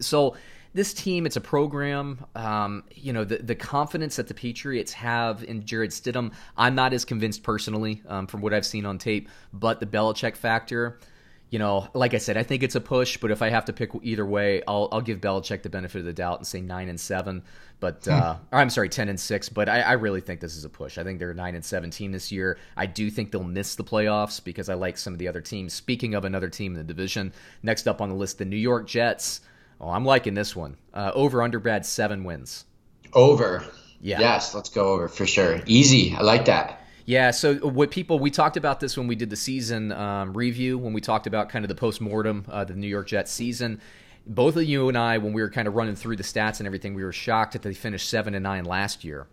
So 0.00 0.36
this 0.72 0.94
team, 0.94 1.26
it's 1.26 1.36
a 1.36 1.40
program. 1.40 2.24
Um, 2.34 2.84
you 2.94 3.12
know, 3.12 3.24
the, 3.24 3.38
the 3.38 3.54
confidence 3.54 4.16
that 4.16 4.28
the 4.28 4.34
Patriots 4.34 4.92
have 4.92 5.42
in 5.44 5.64
Jarrett 5.64 5.90
Stidham, 5.90 6.32
I'm 6.56 6.74
not 6.74 6.92
as 6.92 7.04
convinced 7.04 7.42
personally 7.42 8.02
um, 8.06 8.26
from 8.26 8.40
what 8.40 8.54
I've 8.54 8.66
seen 8.66 8.86
on 8.86 8.98
tape, 8.98 9.28
but 9.52 9.80
the 9.80 9.86
Belichick 9.86 10.36
factor– 10.36 10.98
you 11.50 11.58
know, 11.58 11.88
like 11.94 12.14
I 12.14 12.18
said, 12.18 12.36
I 12.36 12.44
think 12.44 12.62
it's 12.62 12.76
a 12.76 12.80
push, 12.80 13.16
but 13.16 13.32
if 13.32 13.42
I 13.42 13.50
have 13.50 13.64
to 13.64 13.72
pick 13.72 13.90
either 14.02 14.24
way, 14.24 14.62
I'll 14.68 14.88
I'll 14.92 15.00
give 15.00 15.20
Belichick 15.20 15.62
the 15.62 15.68
benefit 15.68 15.98
of 15.98 16.04
the 16.04 16.12
doubt 16.12 16.38
and 16.38 16.46
say 16.46 16.60
nine 16.60 16.88
and 16.88 16.98
seven. 16.98 17.42
But 17.80 18.04
hmm. 18.04 18.12
uh, 18.12 18.36
or 18.52 18.60
I'm 18.60 18.70
sorry, 18.70 18.88
ten 18.88 19.08
and 19.08 19.18
six. 19.18 19.48
But 19.48 19.68
I, 19.68 19.80
I, 19.80 19.92
really 19.92 20.20
think 20.20 20.40
this 20.40 20.56
is 20.56 20.64
a 20.64 20.68
push. 20.68 20.96
I 20.96 21.02
think 21.02 21.18
they're 21.18 21.34
nine 21.34 21.56
and 21.56 21.64
seventeen 21.64 22.12
this 22.12 22.30
year. 22.30 22.56
I 22.76 22.86
do 22.86 23.10
think 23.10 23.32
they'll 23.32 23.42
miss 23.42 23.74
the 23.74 23.82
playoffs 23.82 24.42
because 24.42 24.68
I 24.68 24.74
like 24.74 24.96
some 24.96 25.12
of 25.12 25.18
the 25.18 25.26
other 25.26 25.40
teams. 25.40 25.74
Speaking 25.74 26.14
of 26.14 26.24
another 26.24 26.48
team 26.48 26.72
in 26.72 26.78
the 26.78 26.84
division, 26.84 27.32
next 27.64 27.88
up 27.88 28.00
on 28.00 28.10
the 28.10 28.14
list, 28.14 28.38
the 28.38 28.44
New 28.44 28.56
York 28.56 28.86
Jets. 28.86 29.40
Oh, 29.80 29.88
I'm 29.88 30.04
liking 30.04 30.34
this 30.34 30.54
one. 30.54 30.76
Uh, 30.92 31.10
over 31.14 31.42
under 31.42 31.58
Brad 31.58 31.86
seven 31.86 32.24
wins. 32.24 32.64
Over. 33.12 33.64
Yeah. 34.00 34.20
Yes, 34.20 34.54
let's 34.54 34.68
go 34.68 34.92
over 34.92 35.08
for 35.08 35.26
sure. 35.26 35.60
Easy. 35.66 36.14
I 36.16 36.22
like 36.22 36.44
that. 36.46 36.80
Yeah. 37.06 37.30
So 37.30 37.56
what 37.56 37.90
people 37.90 38.18
we 38.18 38.30
talked 38.30 38.56
about 38.56 38.80
this 38.80 38.96
when 38.96 39.06
we 39.06 39.14
did 39.14 39.30
the 39.30 39.36
season 39.36 39.92
um, 39.92 40.36
review 40.36 40.78
when 40.78 40.92
we 40.92 41.00
talked 41.00 41.26
about 41.26 41.48
kind 41.48 41.64
of 41.64 41.68
the 41.68 41.74
post 41.74 42.00
mortem 42.00 42.44
uh, 42.48 42.64
the 42.64 42.74
New 42.74 42.86
York 42.86 43.08
Jets 43.08 43.32
season. 43.32 43.80
Both 44.26 44.56
of 44.56 44.64
you 44.64 44.88
and 44.88 44.98
I, 44.98 45.18
when 45.18 45.32
we 45.32 45.40
were 45.40 45.50
kind 45.50 45.66
of 45.66 45.74
running 45.74 45.96
through 45.96 46.16
the 46.16 46.22
stats 46.22 46.60
and 46.60 46.66
everything, 46.66 46.94
we 46.94 47.02
were 47.02 47.12
shocked 47.12 47.54
that 47.54 47.62
they 47.62 47.72
finished 47.72 48.08
seven 48.08 48.34
and 48.34 48.42
nine 48.42 48.64
last 48.64 49.02
year. 49.02 49.26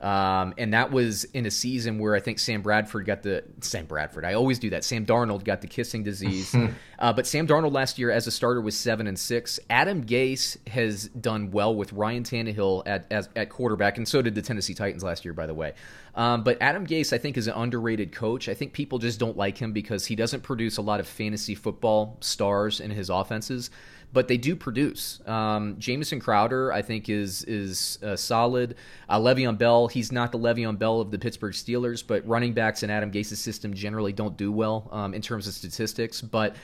Um, 0.00 0.54
and 0.56 0.74
that 0.74 0.92
was 0.92 1.24
in 1.24 1.46
a 1.46 1.50
season 1.50 1.98
where 1.98 2.14
I 2.14 2.20
think 2.20 2.38
Sam 2.38 2.62
Bradford 2.62 3.04
got 3.04 3.22
the 3.22 3.42
Sam 3.60 3.86
Bradford. 3.86 4.24
I 4.24 4.34
always 4.34 4.60
do 4.60 4.70
that. 4.70 4.84
Sam 4.84 5.04
Darnold 5.04 5.42
got 5.42 5.60
the 5.60 5.66
kissing 5.66 6.04
disease, 6.04 6.54
uh, 7.00 7.12
but 7.12 7.26
Sam 7.26 7.48
Darnold 7.48 7.72
last 7.72 7.98
year 7.98 8.10
as 8.12 8.28
a 8.28 8.30
starter 8.30 8.60
was 8.60 8.76
seven 8.76 9.08
and 9.08 9.18
six. 9.18 9.58
Adam 9.68 10.04
Gase 10.04 10.56
has 10.68 11.08
done 11.08 11.50
well 11.50 11.74
with 11.74 11.92
Ryan 11.92 12.22
Tannehill 12.22 12.84
at 12.86 13.06
as, 13.10 13.28
at 13.34 13.50
quarterback, 13.50 13.96
and 13.96 14.06
so 14.06 14.22
did 14.22 14.36
the 14.36 14.42
Tennessee 14.42 14.74
Titans 14.74 15.02
last 15.02 15.24
year, 15.24 15.34
by 15.34 15.46
the 15.46 15.54
way. 15.54 15.74
Um, 16.14 16.44
but 16.44 16.58
Adam 16.60 16.86
Gase, 16.86 17.12
I 17.12 17.18
think, 17.18 17.36
is 17.36 17.48
an 17.48 17.54
underrated 17.54 18.12
coach. 18.12 18.48
I 18.48 18.54
think 18.54 18.72
people 18.72 18.98
just 18.98 19.18
don't 19.18 19.36
like 19.36 19.58
him 19.58 19.72
because 19.72 20.06
he 20.06 20.14
doesn't 20.14 20.42
produce 20.42 20.76
a 20.76 20.82
lot 20.82 21.00
of 21.00 21.08
fantasy 21.08 21.56
football 21.56 22.18
stars 22.20 22.80
in 22.80 22.90
his 22.90 23.10
offenses 23.10 23.70
but 24.12 24.28
they 24.28 24.36
do 24.36 24.56
produce. 24.56 25.20
Um, 25.26 25.76
Jamison 25.78 26.20
Crowder, 26.20 26.72
I 26.72 26.82
think, 26.82 27.08
is 27.08 27.44
is 27.44 27.98
uh, 28.02 28.16
solid. 28.16 28.76
Uh, 29.08 29.18
Le'Veon 29.18 29.58
Bell, 29.58 29.88
he's 29.88 30.10
not 30.10 30.32
the 30.32 30.38
Le'Veon 30.38 30.78
Bell 30.78 31.00
of 31.00 31.10
the 31.10 31.18
Pittsburgh 31.18 31.52
Steelers, 31.52 32.04
but 32.06 32.26
running 32.26 32.52
backs 32.52 32.82
in 32.82 32.90
Adam 32.90 33.10
Gase's 33.10 33.38
system 33.38 33.74
generally 33.74 34.12
don't 34.12 34.36
do 34.36 34.50
well 34.50 34.88
um, 34.92 35.14
in 35.14 35.20
terms 35.20 35.46
of 35.46 35.54
statistics. 35.54 36.22
But 36.22 36.56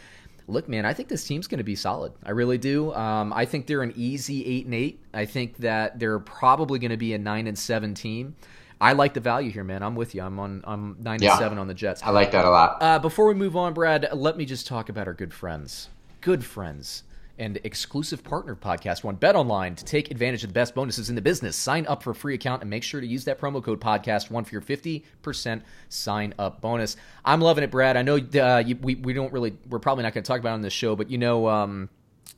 look, 0.47 0.69
man, 0.69 0.87
I 0.87 0.95
think 0.95 1.09
this 1.09 1.27
team's 1.27 1.47
going 1.47 1.59
to 1.59 1.65
be 1.65 1.77
solid. 1.77 2.13
I 2.23 2.31
really 2.31 2.59
do. 2.59 2.95
Um, 2.95 3.33
I 3.33 3.45
think 3.45 3.67
they're 3.67 3.83
an 3.83 3.93
easy 3.97 4.45
eight 4.47 4.65
and 4.65 4.75
eight. 4.75 5.01
I 5.13 5.27
think 5.27 5.59
that 5.59 5.99
they're 5.99 6.19
probably 6.19 6.79
going 6.79 6.93
to 6.93 6.97
be 6.97 7.13
a 7.13 7.19
nine 7.19 7.47
and 7.47 7.59
seven 7.59 7.95
team. 7.95 8.37
I 8.81 8.93
like 8.93 9.15
the 9.15 9.21
value 9.21 9.51
here, 9.51 9.65
man. 9.65 9.83
I'm 9.83 9.95
with 9.95 10.15
you. 10.15 10.23
I'm 10.23 10.39
on. 10.39 10.65
I'm 10.67 10.97
nine 10.99 11.21
yeah, 11.21 11.33
and 11.33 11.39
seven 11.39 11.59
on 11.59 11.69
the 11.69 11.75
Jets. 11.75 12.03
I 12.03 12.11
like 12.11 12.33
that 12.33 12.45
a 12.45 12.51
lot. 12.51 12.79
Uh, 12.81 12.99
before 12.99 13.27
we 13.27 13.35
move 13.35 13.55
on, 13.55 13.75
Brad, 13.75 14.09
let 14.13 14.37
me 14.37 14.47
just 14.47 14.67
talk 14.67 14.89
about 14.89 15.07
our 15.07 15.15
good 15.15 15.33
friends. 15.33 15.91
Good 16.21 16.45
friends 16.45 17.03
and 17.38 17.59
exclusive 17.64 18.23
partner 18.23 18.55
podcast 18.55 19.03
one 19.03 19.17
bet 19.17 19.35
online 19.35 19.75
to 19.75 19.85
take 19.85 20.11
advantage 20.11 20.45
of 20.45 20.50
the 20.50 20.55
best 20.55 20.75
bonuses 20.75 21.09
in 21.09 21.14
the 21.14 21.23
business 21.23 21.57
sign 21.57 21.87
up 21.87 22.03
for 22.03 22.11
a 22.11 22.14
free 22.14 22.35
account 22.35 22.62
and 22.62 22.71
make 22.71 22.83
sure 22.83 23.00
to 23.00 23.07
use 23.07 23.25
that 23.25 23.41
promo 23.41 23.62
code 23.62 23.81
podcast 23.81 24.31
one 24.31 24.45
for 24.45 24.53
your 24.53 24.62
50% 24.62 25.62
sign 25.88 26.35
up 26.38 26.61
bonus 26.61 26.97
i'm 27.25 27.41
loving 27.41 27.64
it 27.64 27.71
brad 27.71 27.97
i 27.97 28.03
know 28.03 28.17
uh, 28.17 28.62
you, 28.64 28.76
we, 28.76 28.95
we 28.97 29.12
don't 29.12 29.33
really 29.33 29.57
we're 29.69 29.79
probably 29.79 30.03
not 30.03 30.14
going 30.14 30.23
to 30.23 30.29
talk 30.29 30.41
about 30.41 30.50
it 30.50 30.55
on 30.55 30.62
this 30.62 30.73
show 30.73 30.95
but 30.97 31.11
you 31.11 31.19
know 31.19 31.49
um, 31.49 31.88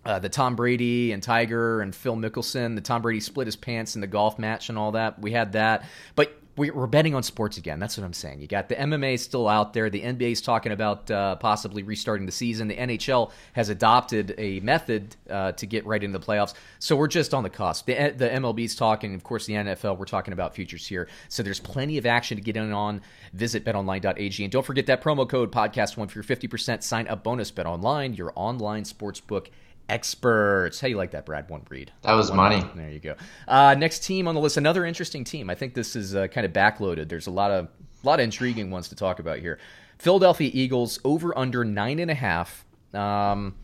uh, 0.04 0.20
the 0.20 0.28
Tom 0.28 0.54
Brady 0.54 1.10
and 1.10 1.20
Tiger 1.20 1.80
and 1.80 1.92
Phil 1.92 2.14
Mickelson, 2.14 2.76
the 2.76 2.80
Tom 2.80 3.02
Brady 3.02 3.18
split 3.18 3.48
his 3.48 3.56
pants 3.56 3.96
in 3.96 4.00
the 4.00 4.06
golf 4.06 4.38
match 4.38 4.68
and 4.68 4.78
all 4.78 4.92
that. 4.92 5.20
We 5.20 5.32
had 5.32 5.52
that. 5.52 5.84
But 6.14 6.32
we're 6.56 6.86
betting 6.86 7.14
on 7.14 7.22
sports 7.22 7.58
again. 7.58 7.78
That's 7.78 7.98
what 7.98 8.04
I'm 8.04 8.14
saying. 8.14 8.40
You 8.40 8.46
got 8.46 8.68
the 8.68 8.76
MMA 8.76 9.18
still 9.18 9.46
out 9.46 9.74
there. 9.74 9.90
The 9.90 10.00
NBA 10.00 10.32
is 10.32 10.40
talking 10.40 10.72
about 10.72 11.10
uh, 11.10 11.36
possibly 11.36 11.82
restarting 11.82 12.24
the 12.24 12.32
season. 12.32 12.68
The 12.68 12.76
NHL 12.76 13.30
has 13.52 13.68
adopted 13.68 14.34
a 14.38 14.60
method 14.60 15.16
uh, 15.28 15.52
to 15.52 15.66
get 15.66 15.84
right 15.84 16.02
into 16.02 16.18
the 16.18 16.24
playoffs. 16.24 16.54
So 16.78 16.96
we're 16.96 17.08
just 17.08 17.34
on 17.34 17.42
the 17.42 17.50
cusp. 17.50 17.86
The, 17.86 18.14
the 18.16 18.28
MLB 18.28 18.64
is 18.64 18.74
talking. 18.74 19.14
Of 19.14 19.22
course, 19.22 19.46
the 19.46 19.54
NFL, 19.54 19.98
we're 19.98 20.06
talking 20.06 20.32
about 20.32 20.54
futures 20.54 20.86
here. 20.86 21.08
So 21.28 21.42
there's 21.42 21.60
plenty 21.60 21.98
of 21.98 22.06
action 22.06 22.36
to 22.38 22.42
get 22.42 22.56
in 22.56 22.72
on. 22.72 23.02
Visit 23.34 23.64
betonline.ag. 23.64 24.42
And 24.42 24.52
don't 24.52 24.64
forget 24.64 24.86
that 24.86 25.02
promo 25.02 25.28
code 25.28 25.52
podcast1 25.52 26.10
for 26.10 26.18
your 26.18 26.24
50% 26.24 26.82
sign 26.82 27.06
up 27.08 27.22
bonus. 27.22 27.52
BetOnline, 27.52 28.16
your 28.16 28.32
online 28.34 28.84
sportsbook 28.84 29.48
experts. 29.88 30.80
How 30.80 30.88
you 30.88 30.96
like 30.96 31.12
that, 31.12 31.26
Brad? 31.26 31.48
One 31.48 31.60
breed. 31.60 31.92
That 32.02 32.14
was 32.14 32.30
One 32.30 32.36
money. 32.36 32.64
There 32.74 32.90
you 32.90 33.00
go. 33.00 33.14
Uh, 33.46 33.74
next 33.74 34.04
team 34.04 34.28
on 34.28 34.34
the 34.34 34.40
list, 34.40 34.56
another 34.56 34.84
interesting 34.84 35.24
team. 35.24 35.50
I 35.50 35.54
think 35.54 35.74
this 35.74 35.96
is 35.96 36.14
uh, 36.14 36.26
kind 36.28 36.44
of 36.44 36.52
backloaded. 36.52 37.08
There's 37.08 37.26
a 37.26 37.30
lot 37.32 37.50
of 37.50 37.66
a 37.66 38.06
lot 38.06 38.20
of 38.20 38.24
intriguing 38.24 38.70
ones 38.70 38.88
to 38.88 38.94
talk 38.94 39.18
about 39.18 39.38
here. 39.38 39.58
Philadelphia 39.98 40.50
Eagles 40.52 41.00
over 41.04 41.36
under 41.36 41.64
nine 41.64 41.98
and 41.98 42.10
a 42.10 42.14
half. 42.14 42.64
Um, 42.92 43.54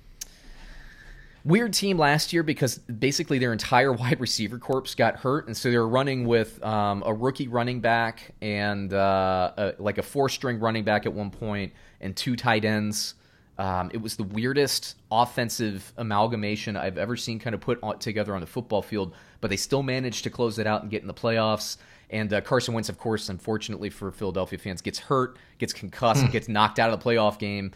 weird 1.45 1.73
team 1.73 1.99
last 1.99 2.33
year 2.33 2.43
because 2.43 2.79
basically 2.79 3.39
their 3.39 3.53
entire 3.53 3.93
wide 3.93 4.21
receiver 4.21 4.59
corps 4.59 4.95
got 4.95 5.17
hurt, 5.17 5.47
and 5.47 5.57
so 5.57 5.71
they 5.71 5.77
were 5.77 5.89
running 5.89 6.27
with 6.27 6.63
um, 6.65 7.03
a 7.05 7.13
rookie 7.13 7.49
running 7.49 7.81
back 7.81 8.35
and 8.41 8.93
uh, 8.93 9.53
a, 9.57 9.75
like 9.79 9.99
a 9.99 10.03
four 10.03 10.29
string 10.29 10.59
running 10.61 10.85
back 10.85 11.07
at 11.07 11.13
one 11.13 11.31
point 11.31 11.73
and 12.01 12.17
two 12.17 12.37
tight 12.37 12.65
ends. 12.65 13.15
Um, 13.63 13.93
it 13.95 14.03
was 14.03 14.17
the 14.17 14.25
weirdest 14.25 14.97
offensive 15.13 15.93
amalgamation 15.97 16.77
I've 16.77 16.99
ever 16.99 17.17
seen 17.17 17.39
kind 17.39 17.55
of 17.55 17.61
put 17.61 17.79
on, 17.81 17.97
together 18.01 18.35
on 18.35 18.41
the 18.41 18.47
football 18.49 18.83
field, 18.83 19.15
but 19.41 19.51
they 19.51 19.57
still 19.57 19.85
managed 19.85 20.25
to 20.25 20.31
close 20.31 20.59
it 20.59 20.67
out 20.67 20.83
and 20.83 20.91
get 20.91 21.01
in 21.01 21.07
the 21.07 21.15
playoffs. 21.15 21.77
And 22.11 22.33
uh, 22.33 22.41
Carson 22.41 22.75
Wentz, 22.75 22.89
of 22.89 22.99
course, 22.99 23.29
unfortunately 23.29 23.89
for 23.89 24.11
Philadelphia 24.11 24.59
fans, 24.59 24.83
gets 24.83 24.99
hurt, 24.99 25.39
gets 25.59 25.73
concussed, 25.73 26.29
gets 26.33 26.49
knocked 26.49 26.81
out 26.81 26.91
of 26.91 26.99
the 26.99 27.09
playoff 27.09 27.39
game. 27.39 27.71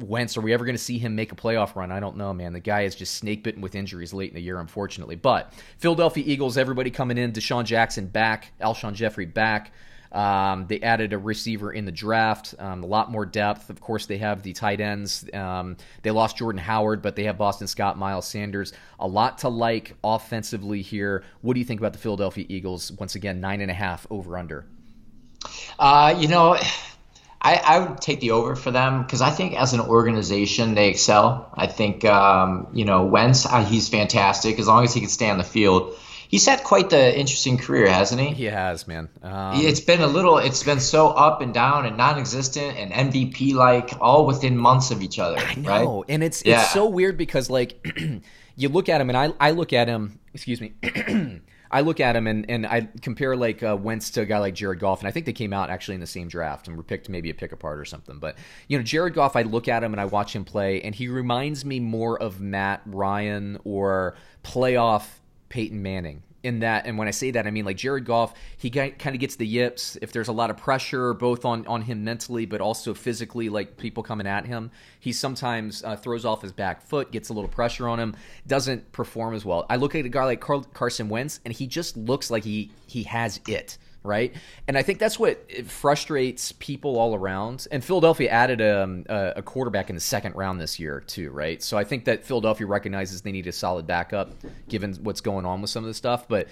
Wentz, 0.00 0.36
are 0.36 0.40
we 0.40 0.52
ever 0.52 0.64
going 0.64 0.74
to 0.74 0.82
see 0.82 0.98
him 0.98 1.14
make 1.14 1.30
a 1.30 1.36
playoff 1.36 1.76
run? 1.76 1.92
I 1.92 2.00
don't 2.00 2.16
know, 2.16 2.34
man. 2.34 2.52
The 2.52 2.58
guy 2.58 2.80
is 2.80 2.96
just 2.96 3.14
snake 3.14 3.44
bitten 3.44 3.62
with 3.62 3.76
injuries 3.76 4.12
late 4.12 4.30
in 4.30 4.34
the 4.34 4.42
year, 4.42 4.58
unfortunately. 4.58 5.14
But 5.14 5.52
Philadelphia 5.78 6.24
Eagles, 6.26 6.58
everybody 6.58 6.90
coming 6.90 7.18
in. 7.18 7.30
DeSean 7.30 7.64
Jackson 7.64 8.08
back, 8.08 8.50
Alshon 8.60 8.94
Jeffery 8.94 9.26
back. 9.26 9.70
Um, 10.12 10.66
they 10.66 10.80
added 10.80 11.12
a 11.12 11.18
receiver 11.18 11.72
in 11.72 11.84
the 11.84 11.92
draft, 11.92 12.54
um, 12.58 12.82
a 12.82 12.86
lot 12.86 13.10
more 13.10 13.24
depth. 13.24 13.70
Of 13.70 13.80
course, 13.80 14.06
they 14.06 14.18
have 14.18 14.42
the 14.42 14.52
tight 14.52 14.80
ends. 14.80 15.24
Um, 15.32 15.76
they 16.02 16.10
lost 16.10 16.36
Jordan 16.36 16.60
Howard, 16.60 17.00
but 17.00 17.14
they 17.14 17.24
have 17.24 17.38
Boston 17.38 17.68
Scott, 17.68 17.96
Miles 17.96 18.26
Sanders. 18.26 18.72
A 18.98 19.06
lot 19.06 19.38
to 19.38 19.48
like 19.48 19.94
offensively 20.02 20.82
here. 20.82 21.22
What 21.42 21.54
do 21.54 21.60
you 21.60 21.66
think 21.66 21.80
about 21.80 21.92
the 21.92 21.98
Philadelphia 21.98 22.44
Eagles? 22.48 22.90
Once 22.92 23.14
again, 23.14 23.40
nine 23.40 23.60
and 23.60 23.70
a 23.70 23.74
half 23.74 24.06
over 24.10 24.36
under. 24.36 24.66
Uh, 25.78 26.14
you 26.18 26.28
know, 26.28 26.56
I, 27.40 27.54
I 27.54 27.78
would 27.78 28.00
take 28.00 28.20
the 28.20 28.32
over 28.32 28.54
for 28.54 28.70
them 28.70 29.02
because 29.02 29.22
I 29.22 29.30
think 29.30 29.54
as 29.54 29.72
an 29.72 29.80
organization 29.80 30.74
they 30.74 30.88
excel. 30.88 31.50
I 31.54 31.66
think 31.66 32.04
um, 32.04 32.68
you 32.72 32.84
know 32.84 33.06
Wentz, 33.06 33.46
uh, 33.46 33.64
he's 33.64 33.88
fantastic 33.88 34.58
as 34.58 34.66
long 34.66 34.84
as 34.84 34.92
he 34.92 35.00
can 35.00 35.08
stay 35.08 35.30
on 35.30 35.38
the 35.38 35.44
field. 35.44 35.94
He's 36.30 36.46
had 36.46 36.62
quite 36.62 36.90
the 36.90 37.18
interesting 37.18 37.58
career, 37.58 37.90
hasn't 37.90 38.20
he? 38.20 38.28
He 38.28 38.44
has, 38.44 38.86
man. 38.86 39.08
Um, 39.20 39.54
it's 39.56 39.80
been 39.80 40.00
a 40.00 40.06
little. 40.06 40.38
It's 40.38 40.62
been 40.62 40.78
so 40.78 41.08
up 41.08 41.40
and 41.40 41.52
down 41.52 41.86
and 41.86 41.96
non-existent 41.96 42.76
and 42.76 42.92
MVP 42.92 43.52
like, 43.52 43.94
all 44.00 44.26
within 44.26 44.56
months 44.56 44.92
of 44.92 45.02
each 45.02 45.18
other. 45.18 45.38
I 45.38 45.56
know, 45.56 45.68
right? 45.68 46.04
and 46.08 46.22
it's 46.22 46.44
yeah. 46.46 46.62
it's 46.62 46.70
so 46.70 46.86
weird 46.86 47.16
because 47.16 47.50
like 47.50 47.84
you 48.56 48.68
look 48.68 48.88
at 48.88 49.00
him 49.00 49.10
and 49.10 49.18
I 49.18 49.32
I 49.40 49.50
look 49.50 49.72
at 49.72 49.88
him. 49.88 50.20
Excuse 50.32 50.60
me. 50.60 50.74
I 51.72 51.82
look 51.82 52.00
at 52.00 52.16
him 52.16 52.26
and, 52.26 52.48
and 52.48 52.66
I 52.66 52.88
compare 53.00 53.36
like 53.36 53.62
uh, 53.62 53.76
Wentz 53.80 54.10
to 54.10 54.22
a 54.22 54.26
guy 54.26 54.38
like 54.38 54.54
Jared 54.54 54.78
Goff, 54.80 55.00
and 55.00 55.08
I 55.08 55.12
think 55.12 55.26
they 55.26 55.32
came 55.32 55.52
out 55.52 55.70
actually 55.70 55.94
in 55.94 56.00
the 56.00 56.06
same 56.06 56.28
draft 56.28 56.68
and 56.68 56.76
were 56.76 56.82
picked 56.82 57.08
maybe 57.08 57.30
a 57.30 57.34
pick 57.34 57.52
apart 57.52 57.78
or 57.78 57.84
something. 57.84 58.18
But 58.18 58.36
you 58.68 58.78
know, 58.78 58.84
Jared 58.84 59.14
Goff, 59.14 59.34
I 59.34 59.42
look 59.42 59.66
at 59.66 59.82
him 59.82 59.92
and 59.92 60.00
I 60.00 60.04
watch 60.04 60.34
him 60.34 60.44
play, 60.44 60.80
and 60.82 60.94
he 60.94 61.08
reminds 61.08 61.64
me 61.64 61.80
more 61.80 62.20
of 62.20 62.40
Matt 62.40 62.82
Ryan 62.86 63.58
or 63.64 64.16
playoff 64.44 65.19
Peyton 65.50 65.82
Manning. 65.82 66.22
In 66.42 66.60
that 66.60 66.86
and 66.86 66.96
when 66.96 67.06
i 67.06 67.10
say 67.10 67.32
that 67.32 67.46
i 67.46 67.50
mean 67.50 67.66
like 67.66 67.76
jared 67.76 68.06
goff 68.06 68.32
he 68.56 68.70
kind 68.70 68.94
of 68.98 69.18
gets 69.18 69.36
the 69.36 69.46
yips 69.46 69.98
if 70.00 70.10
there's 70.10 70.28
a 70.28 70.32
lot 70.32 70.48
of 70.48 70.56
pressure 70.56 71.12
both 71.12 71.44
on 71.44 71.66
on 71.66 71.82
him 71.82 72.02
mentally 72.02 72.46
but 72.46 72.62
also 72.62 72.94
physically 72.94 73.50
like 73.50 73.76
people 73.76 74.02
coming 74.02 74.26
at 74.26 74.46
him. 74.46 74.70
He 74.98 75.12
sometimes 75.12 75.84
uh, 75.84 75.96
throws 75.96 76.24
off 76.24 76.40
his 76.40 76.52
back 76.52 76.80
foot 76.80 77.12
gets 77.12 77.28
a 77.28 77.34
little 77.34 77.50
pressure 77.50 77.86
on 77.88 78.00
him 78.00 78.16
doesn't 78.46 78.90
perform 78.90 79.34
as 79.34 79.44
well. 79.44 79.66
I 79.68 79.76
look 79.76 79.94
at 79.94 80.06
a 80.06 80.08
guy 80.08 80.24
like 80.24 80.40
Carl, 80.40 80.64
carson 80.72 81.10
wentz 81.10 81.40
and 81.44 81.52
he 81.52 81.66
just 81.66 81.94
looks 81.94 82.30
like 82.30 82.44
he 82.44 82.70
he 82.86 83.02
has 83.02 83.38
it 83.46 83.76
right? 84.02 84.34
And 84.66 84.78
I 84.78 84.82
think 84.82 84.98
that's 84.98 85.18
what 85.18 85.50
frustrates 85.66 86.52
people 86.52 86.98
all 86.98 87.14
around. 87.14 87.66
And 87.70 87.84
Philadelphia 87.84 88.30
added 88.30 88.62
um, 88.62 89.04
a, 89.08 89.34
a, 89.36 89.42
quarterback 89.42 89.90
in 89.90 89.94
the 89.94 90.00
second 90.00 90.36
round 90.36 90.60
this 90.60 90.78
year 90.78 91.00
too, 91.00 91.30
right? 91.30 91.62
So 91.62 91.76
I 91.76 91.84
think 91.84 92.06
that 92.06 92.24
Philadelphia 92.24 92.66
recognizes 92.66 93.22
they 93.22 93.32
need 93.32 93.46
a 93.46 93.52
solid 93.52 93.86
backup 93.86 94.32
given 94.68 94.94
what's 95.02 95.20
going 95.20 95.44
on 95.44 95.60
with 95.60 95.70
some 95.70 95.84
of 95.84 95.88
the 95.88 95.94
stuff. 95.94 96.28
But 96.28 96.48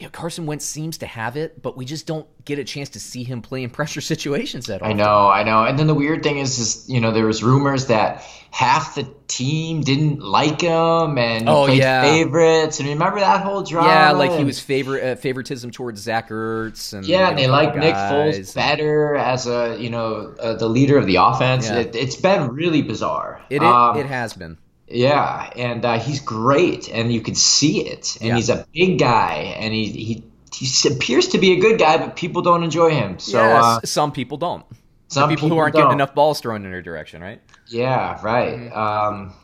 you 0.00 0.06
know, 0.06 0.10
Carson 0.10 0.46
Wentz 0.46 0.64
seems 0.64 0.98
to 0.98 1.06
have 1.06 1.36
it, 1.36 1.60
but 1.60 1.76
we 1.76 1.84
just 1.84 2.06
don't 2.06 2.26
get 2.46 2.58
a 2.58 2.64
chance 2.64 2.88
to 2.90 3.00
see 3.00 3.22
him 3.22 3.42
play 3.42 3.62
in 3.62 3.68
pressure 3.68 4.00
situations 4.00 4.70
at 4.70 4.80
all. 4.80 4.88
I 4.88 4.94
know, 4.94 5.28
I 5.28 5.42
know. 5.42 5.64
And 5.64 5.78
then 5.78 5.86
the 5.86 5.94
weird 5.94 6.22
thing 6.22 6.38
is, 6.38 6.58
is 6.58 6.88
you 6.88 7.00
know, 7.00 7.12
there 7.12 7.26
was 7.26 7.42
rumors 7.42 7.86
that 7.86 8.24
half 8.50 8.94
the 8.94 9.06
team 9.28 9.82
didn't 9.82 10.20
like 10.20 10.62
him 10.62 11.18
and 11.18 11.48
oh, 11.50 11.66
yeah. 11.66 12.00
favorites. 12.00 12.80
And 12.80 12.88
remember 12.88 13.20
that 13.20 13.42
whole 13.42 13.62
drama? 13.62 13.88
Yeah, 13.88 14.12
like 14.12 14.32
he 14.32 14.42
was 14.42 14.58
favor 14.58 14.98
uh, 15.00 15.16
favoritism 15.16 15.70
towards 15.70 16.00
Zach 16.00 16.30
Ertz. 16.30 16.94
And, 16.94 17.06
yeah, 17.06 17.28
and 17.28 17.38
they 17.38 17.46
like 17.46 17.76
Nick 17.76 17.94
Foles 17.94 18.54
better 18.54 19.16
as 19.16 19.46
a 19.46 19.76
you 19.78 19.90
know 19.90 20.34
uh, 20.40 20.54
the 20.54 20.68
leader 20.68 20.96
of 20.96 21.06
the 21.06 21.16
offense. 21.16 21.68
Yeah. 21.68 21.80
It, 21.80 21.94
has 21.94 22.16
been 22.16 22.48
really 22.48 22.80
bizarre. 22.80 23.42
It 23.50 23.56
it, 23.56 23.62
um, 23.62 23.98
it 23.98 24.06
has 24.06 24.32
been. 24.32 24.56
Yeah, 24.90 25.50
and 25.56 25.84
uh, 25.84 25.98
he's 25.98 26.20
great, 26.20 26.88
and 26.88 27.12
you 27.12 27.20
can 27.20 27.36
see 27.36 27.86
it. 27.86 28.16
And 28.20 28.28
yeah. 28.28 28.36
he's 28.36 28.50
a 28.50 28.66
big 28.72 28.98
guy, 28.98 29.54
and 29.58 29.72
he 29.72 29.86
he 29.86 30.24
he 30.52 30.88
appears 30.88 31.28
to 31.28 31.38
be 31.38 31.52
a 31.52 31.60
good 31.60 31.78
guy, 31.78 31.96
but 31.98 32.16
people 32.16 32.42
don't 32.42 32.64
enjoy 32.64 32.90
him. 32.90 33.18
So 33.18 33.38
yes, 33.38 33.64
uh, 33.64 33.80
some 33.84 34.12
people 34.12 34.36
don't. 34.36 34.64
Some 35.08 35.28
people, 35.28 35.46
people, 35.46 35.56
who 35.56 35.58
aren't 35.58 35.74
don't. 35.74 35.82
getting 35.82 35.94
enough 35.94 36.14
balls 36.14 36.40
thrown 36.40 36.64
in 36.64 36.70
their 36.70 36.82
direction, 36.82 37.20
right? 37.20 37.40
Yeah, 37.68 38.20
right. 38.22 38.58
Mm-hmm. 38.58 38.78
Um, 38.78 39.34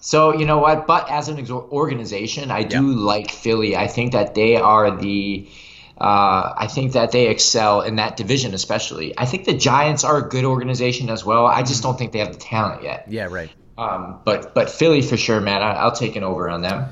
so 0.00 0.34
you 0.34 0.46
know 0.46 0.58
what? 0.58 0.86
But 0.86 1.10
as 1.10 1.28
an 1.28 1.48
organization, 1.50 2.50
I 2.50 2.64
do 2.64 2.90
yeah. 2.90 2.96
like 2.96 3.30
Philly. 3.30 3.76
I 3.76 3.86
think 3.86 4.12
that 4.12 4.34
they 4.34 4.56
are 4.56 4.96
the. 4.96 5.48
Uh, 5.96 6.52
I 6.56 6.66
think 6.66 6.94
that 6.94 7.12
they 7.12 7.28
excel 7.28 7.82
in 7.82 7.96
that 7.96 8.16
division, 8.16 8.54
especially. 8.54 9.16
I 9.16 9.26
think 9.26 9.44
the 9.44 9.54
Giants 9.54 10.02
are 10.02 10.18
a 10.18 10.28
good 10.28 10.44
organization 10.44 11.10
as 11.10 11.24
well. 11.24 11.46
I 11.46 11.62
just 11.62 11.74
mm-hmm. 11.74 11.90
don't 11.90 11.98
think 11.98 12.12
they 12.12 12.18
have 12.18 12.32
the 12.32 12.40
talent 12.40 12.82
yet. 12.82 13.06
Yeah, 13.08 13.26
right. 13.30 13.50
Um, 13.78 14.20
but 14.24 14.54
but 14.54 14.70
Philly 14.70 15.02
for 15.02 15.16
sure, 15.16 15.40
man. 15.40 15.62
I, 15.62 15.84
will 15.84 15.92
take 15.92 16.16
an 16.16 16.24
over 16.24 16.48
on 16.48 16.62
them. 16.62 16.88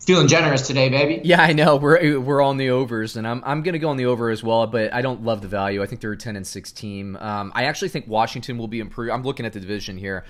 Feeling 0.00 0.26
generous 0.26 0.66
today, 0.66 0.88
baby. 0.88 1.20
Yeah, 1.22 1.42
I 1.42 1.52
know. 1.52 1.76
We're 1.76 2.18
we're 2.18 2.40
on 2.40 2.56
the 2.56 2.70
overs, 2.70 3.16
and 3.16 3.26
I'm 3.26 3.42
I'm 3.44 3.62
gonna 3.62 3.78
go 3.78 3.90
on 3.90 3.98
the 3.98 4.06
over 4.06 4.30
as 4.30 4.42
well. 4.42 4.66
But 4.66 4.94
I 4.94 5.02
don't 5.02 5.22
love 5.22 5.42
the 5.42 5.48
value. 5.48 5.82
I 5.82 5.86
think 5.86 6.00
they're 6.00 6.12
a 6.12 6.16
ten 6.16 6.34
and 6.34 6.46
six 6.46 6.72
team. 6.72 7.16
Um, 7.16 7.52
I 7.54 7.64
actually 7.64 7.90
think 7.90 8.08
Washington 8.08 8.56
will 8.56 8.68
be 8.68 8.80
improved. 8.80 9.12
I'm 9.12 9.22
looking 9.22 9.44
at 9.44 9.52
the 9.52 9.60
division 9.60 9.98
here. 9.98 10.24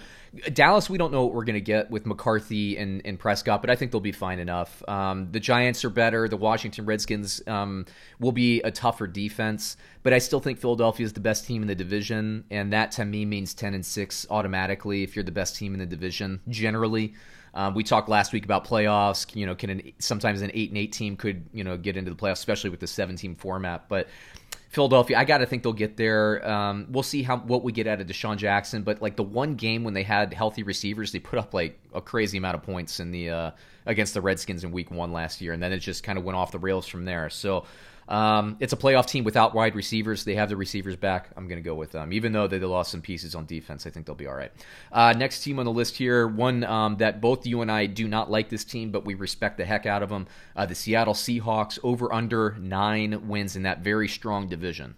Dallas, 0.52 0.90
we 0.90 0.98
don't 0.98 1.12
know 1.12 1.24
what 1.24 1.34
we're 1.34 1.44
going 1.44 1.54
to 1.54 1.60
get 1.60 1.90
with 1.90 2.04
McCarthy 2.04 2.76
and, 2.76 3.00
and 3.04 3.18
Prescott, 3.18 3.60
but 3.62 3.70
I 3.70 3.76
think 3.76 3.92
they'll 3.92 4.00
be 4.00 4.12
fine 4.12 4.38
enough. 4.38 4.86
Um, 4.88 5.30
the 5.32 5.40
Giants 5.40 5.84
are 5.84 5.90
better. 5.90 6.28
The 6.28 6.36
Washington 6.36 6.84
Redskins 6.84 7.40
um, 7.46 7.86
will 8.20 8.32
be 8.32 8.60
a 8.62 8.70
tougher 8.70 9.06
defense, 9.06 9.76
but 10.02 10.12
I 10.12 10.18
still 10.18 10.40
think 10.40 10.58
Philadelphia 10.58 11.06
is 11.06 11.12
the 11.12 11.20
best 11.20 11.46
team 11.46 11.62
in 11.62 11.68
the 11.68 11.74
division, 11.74 12.44
and 12.50 12.72
that 12.72 12.92
to 12.92 13.04
me 13.04 13.24
means 13.24 13.54
ten 13.54 13.74
and 13.74 13.84
six 13.84 14.26
automatically 14.30 15.02
if 15.02 15.16
you're 15.16 15.24
the 15.24 15.32
best 15.32 15.56
team 15.56 15.72
in 15.72 15.80
the 15.80 15.86
division 15.86 16.40
generally. 16.48 17.14
Um, 17.54 17.74
we 17.74 17.82
talked 17.82 18.08
last 18.08 18.32
week 18.32 18.44
about 18.44 18.66
playoffs. 18.66 19.34
You 19.34 19.46
know, 19.46 19.54
can 19.54 19.70
an, 19.70 19.92
sometimes 19.98 20.42
an 20.42 20.50
eight 20.54 20.68
and 20.68 20.78
eight 20.78 20.92
team 20.92 21.16
could 21.16 21.46
you 21.52 21.64
know 21.64 21.76
get 21.76 21.96
into 21.96 22.10
the 22.10 22.16
playoffs, 22.16 22.34
especially 22.34 22.70
with 22.70 22.80
the 22.80 22.86
seven 22.86 23.16
team 23.16 23.34
format, 23.34 23.88
but 23.88 24.08
Philadelphia, 24.68 25.16
I 25.16 25.24
got 25.24 25.38
to 25.38 25.46
think 25.46 25.62
they'll 25.62 25.72
get 25.72 25.96
there. 25.96 26.46
Um, 26.48 26.86
we'll 26.90 27.02
see 27.02 27.22
how 27.22 27.38
what 27.38 27.64
we 27.64 27.72
get 27.72 27.86
out 27.86 28.00
of 28.00 28.06
DeSean 28.06 28.36
Jackson, 28.36 28.82
but 28.82 29.00
like 29.00 29.16
the 29.16 29.22
one 29.22 29.54
game 29.54 29.82
when 29.82 29.94
they 29.94 30.02
had 30.02 30.34
healthy 30.34 30.62
receivers, 30.62 31.10
they 31.10 31.18
put 31.18 31.38
up 31.38 31.54
like 31.54 31.78
a 31.94 32.02
crazy 32.02 32.36
amount 32.36 32.54
of 32.54 32.62
points 32.62 33.00
in 33.00 33.10
the 33.10 33.30
uh, 33.30 33.50
against 33.86 34.12
the 34.12 34.20
Redskins 34.20 34.64
in 34.64 34.70
Week 34.70 34.90
One 34.90 35.10
last 35.10 35.40
year, 35.40 35.54
and 35.54 35.62
then 35.62 35.72
it 35.72 35.78
just 35.78 36.02
kind 36.02 36.18
of 36.18 36.24
went 36.24 36.36
off 36.36 36.52
the 36.52 36.58
rails 36.58 36.86
from 36.86 37.06
there. 37.06 37.30
So 37.30 37.64
um, 38.08 38.56
it's 38.58 38.72
a 38.72 38.76
playoff 38.76 39.06
team 39.06 39.24
without 39.24 39.54
wide 39.54 39.74
receivers. 39.74 40.24
They 40.24 40.34
have 40.34 40.48
the 40.48 40.56
receivers 40.56 40.96
back. 40.96 41.28
I'm 41.36 41.46
going 41.46 41.62
to 41.62 41.64
go 41.64 41.74
with 41.74 41.92
them. 41.92 42.12
Even 42.12 42.32
though 42.32 42.46
they 42.46 42.58
lost 42.58 42.90
some 42.90 43.02
pieces 43.02 43.34
on 43.34 43.46
defense, 43.46 43.86
I 43.86 43.90
think 43.90 44.06
they'll 44.06 44.14
be 44.14 44.26
all 44.26 44.34
right. 44.34 44.50
Uh, 44.90 45.12
next 45.12 45.42
team 45.42 45.58
on 45.58 45.66
the 45.66 45.72
list 45.72 45.96
here, 45.96 46.26
one 46.26 46.64
um, 46.64 46.96
that 46.96 47.20
both 47.20 47.46
you 47.46 47.60
and 47.60 47.70
I 47.70 47.86
do 47.86 48.08
not 48.08 48.30
like 48.30 48.48
this 48.48 48.64
team, 48.64 48.90
but 48.90 49.04
we 49.04 49.14
respect 49.14 49.58
the 49.58 49.64
heck 49.64 49.84
out 49.86 50.02
of 50.02 50.08
them. 50.08 50.26
Uh, 50.56 50.66
the 50.66 50.74
Seattle 50.74 51.14
Seahawks 51.14 51.78
over 51.82 52.12
under 52.12 52.56
nine 52.58 53.28
wins 53.28 53.56
in 53.56 53.64
that 53.64 53.80
very 53.80 54.08
strong 54.08 54.48
division. 54.48 54.94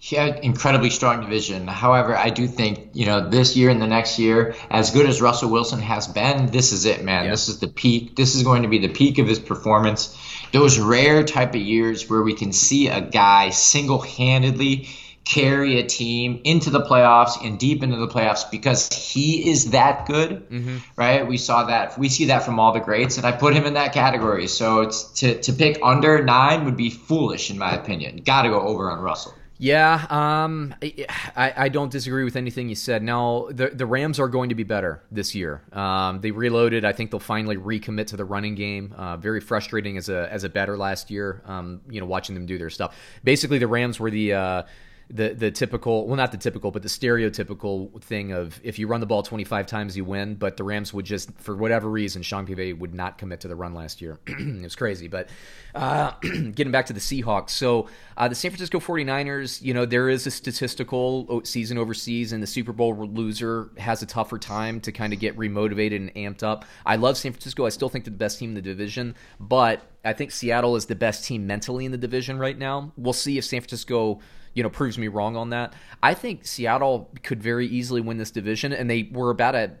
Yeah, 0.00 0.38
incredibly 0.42 0.90
strong 0.90 1.22
division. 1.22 1.66
However, 1.66 2.16
I 2.16 2.30
do 2.30 2.46
think, 2.46 2.90
you 2.92 3.06
know, 3.06 3.28
this 3.28 3.56
year 3.56 3.70
and 3.70 3.82
the 3.82 3.86
next 3.86 4.18
year, 4.18 4.54
as 4.70 4.90
good 4.90 5.06
as 5.06 5.20
Russell 5.20 5.50
Wilson 5.50 5.80
has 5.80 6.06
been, 6.06 6.46
this 6.46 6.72
is 6.72 6.84
it, 6.84 7.02
man. 7.02 7.28
This 7.28 7.48
is 7.48 7.58
the 7.58 7.66
peak. 7.66 8.14
This 8.14 8.36
is 8.36 8.42
going 8.42 8.62
to 8.62 8.68
be 8.68 8.78
the 8.78 8.88
peak 8.88 9.18
of 9.18 9.26
his 9.26 9.40
performance. 9.40 10.16
Those 10.52 10.78
rare 10.78 11.24
type 11.24 11.50
of 11.50 11.60
years 11.60 12.08
where 12.08 12.22
we 12.22 12.34
can 12.34 12.52
see 12.52 12.88
a 12.88 13.00
guy 13.00 13.50
single 13.50 14.00
handedly 14.00 14.88
carry 15.26 15.80
a 15.80 15.82
team 15.84 16.40
into 16.44 16.70
the 16.70 16.80
playoffs 16.80 17.44
and 17.44 17.58
deep 17.58 17.82
into 17.82 17.96
the 17.96 18.06
playoffs 18.06 18.48
because 18.48 18.88
he 18.92 19.50
is 19.50 19.72
that 19.72 20.06
good, 20.06 20.48
mm-hmm. 20.48 20.76
right? 20.94 21.26
We 21.26 21.36
saw 21.36 21.64
that. 21.64 21.98
We 21.98 22.08
see 22.08 22.26
that 22.26 22.44
from 22.44 22.60
all 22.60 22.72
the 22.72 22.80
greats, 22.80 23.16
and 23.16 23.26
I 23.26 23.32
put 23.32 23.52
him 23.52 23.64
in 23.64 23.74
that 23.74 23.92
category. 23.92 24.46
So 24.46 24.82
it's 24.82 25.02
to, 25.20 25.40
to 25.42 25.52
pick 25.52 25.80
under 25.82 26.22
nine 26.22 26.64
would 26.64 26.76
be 26.76 26.90
foolish, 26.90 27.50
in 27.50 27.58
my 27.58 27.74
opinion. 27.74 28.22
Got 28.24 28.42
to 28.42 28.50
go 28.50 28.60
over 28.60 28.90
on 28.90 29.00
Russell. 29.00 29.34
Yeah, 29.58 30.06
um, 30.10 30.74
I, 30.82 31.52
I 31.56 31.68
don't 31.70 31.90
disagree 31.90 32.24
with 32.24 32.36
anything 32.36 32.68
you 32.68 32.74
said. 32.74 33.02
Now, 33.02 33.48
the 33.50 33.68
the 33.68 33.86
Rams 33.86 34.20
are 34.20 34.28
going 34.28 34.50
to 34.50 34.54
be 34.54 34.64
better 34.64 35.02
this 35.10 35.34
year. 35.34 35.62
Um, 35.72 36.20
they 36.20 36.30
reloaded. 36.30 36.84
I 36.84 36.92
think 36.92 37.10
they'll 37.10 37.20
finally 37.20 37.56
recommit 37.56 38.08
to 38.08 38.16
the 38.18 38.24
running 38.24 38.54
game. 38.54 38.92
Uh, 38.96 39.16
very 39.16 39.40
frustrating 39.40 39.96
as 39.96 40.10
a 40.10 40.30
as 40.30 40.44
a 40.44 40.50
better 40.50 40.76
last 40.76 41.10
year. 41.10 41.42
Um, 41.46 41.80
you 41.88 42.00
know, 42.00 42.06
watching 42.06 42.34
them 42.34 42.44
do 42.44 42.58
their 42.58 42.68
stuff. 42.68 42.94
Basically, 43.24 43.58
the 43.58 43.66
Rams 43.66 43.98
were 43.98 44.10
the 44.10 44.34
uh, 44.34 44.62
the 45.08 45.34
the 45.34 45.50
typical 45.50 46.06
well 46.06 46.16
not 46.16 46.32
the 46.32 46.38
typical 46.38 46.70
but 46.70 46.82
the 46.82 46.88
stereotypical 46.88 48.02
thing 48.02 48.32
of 48.32 48.60
if 48.64 48.78
you 48.78 48.88
run 48.88 49.00
the 49.00 49.06
ball 49.06 49.22
25 49.22 49.66
times 49.66 49.96
you 49.96 50.04
win 50.04 50.34
but 50.34 50.56
the 50.56 50.64
Rams 50.64 50.92
would 50.92 51.04
just 51.04 51.30
for 51.38 51.56
whatever 51.56 51.88
reason 51.88 52.22
Sean 52.22 52.46
Payet 52.46 52.78
would 52.78 52.92
not 52.92 53.16
commit 53.16 53.40
to 53.40 53.48
the 53.48 53.54
run 53.54 53.74
last 53.74 54.00
year. 54.00 54.18
It 54.56 54.62
was 54.62 54.74
crazy 54.74 55.06
but 55.06 55.28
uh, 55.74 56.12
getting 56.22 56.70
back 56.70 56.86
to 56.86 56.92
the 56.92 57.00
Seahawks. 57.00 57.50
So 57.50 57.88
uh, 58.16 58.28
the 58.28 58.34
San 58.34 58.50
Francisco 58.50 58.80
49ers 58.80 59.62
you 59.62 59.74
know 59.74 59.84
there 59.84 60.08
is 60.08 60.26
a 60.26 60.30
statistical 60.30 61.42
season 61.44 61.78
overseas 61.78 62.32
and 62.32 62.42
the 62.42 62.46
Super 62.46 62.72
Bowl 62.72 62.96
loser 63.06 63.70
has 63.78 64.02
a 64.02 64.06
tougher 64.06 64.38
time 64.38 64.80
to 64.80 64.92
kind 64.92 65.12
of 65.12 65.20
get 65.20 65.36
remotivated 65.36 65.96
and 65.96 66.14
amped 66.14 66.42
up. 66.42 66.64
I 66.84 66.96
love 66.96 67.16
San 67.16 67.32
Francisco. 67.32 67.64
I 67.64 67.68
still 67.68 67.88
think 67.88 68.04
they're 68.04 68.12
the 68.12 68.18
best 68.18 68.38
team 68.38 68.50
in 68.50 68.54
the 68.54 68.62
division 68.62 69.14
but 69.38 69.82
I 70.04 70.12
think 70.12 70.30
Seattle 70.30 70.76
is 70.76 70.86
the 70.86 70.94
best 70.94 71.24
team 71.24 71.46
mentally 71.46 71.84
in 71.84 71.92
the 71.92 71.98
division 71.98 72.38
right 72.38 72.56
now. 72.56 72.92
We'll 72.96 73.12
see 73.12 73.38
if 73.38 73.44
San 73.44 73.60
Francisco 73.60 74.20
you 74.56 74.62
know 74.62 74.70
proves 74.70 74.98
me 74.98 75.06
wrong 75.06 75.36
on 75.36 75.50
that. 75.50 75.74
I 76.02 76.14
think 76.14 76.46
Seattle 76.46 77.10
could 77.22 77.40
very 77.40 77.66
easily 77.66 78.00
win 78.00 78.16
this 78.16 78.30
division, 78.32 78.72
and 78.72 78.90
they 78.90 79.08
were 79.12 79.30
about 79.30 79.54
a 79.54 79.72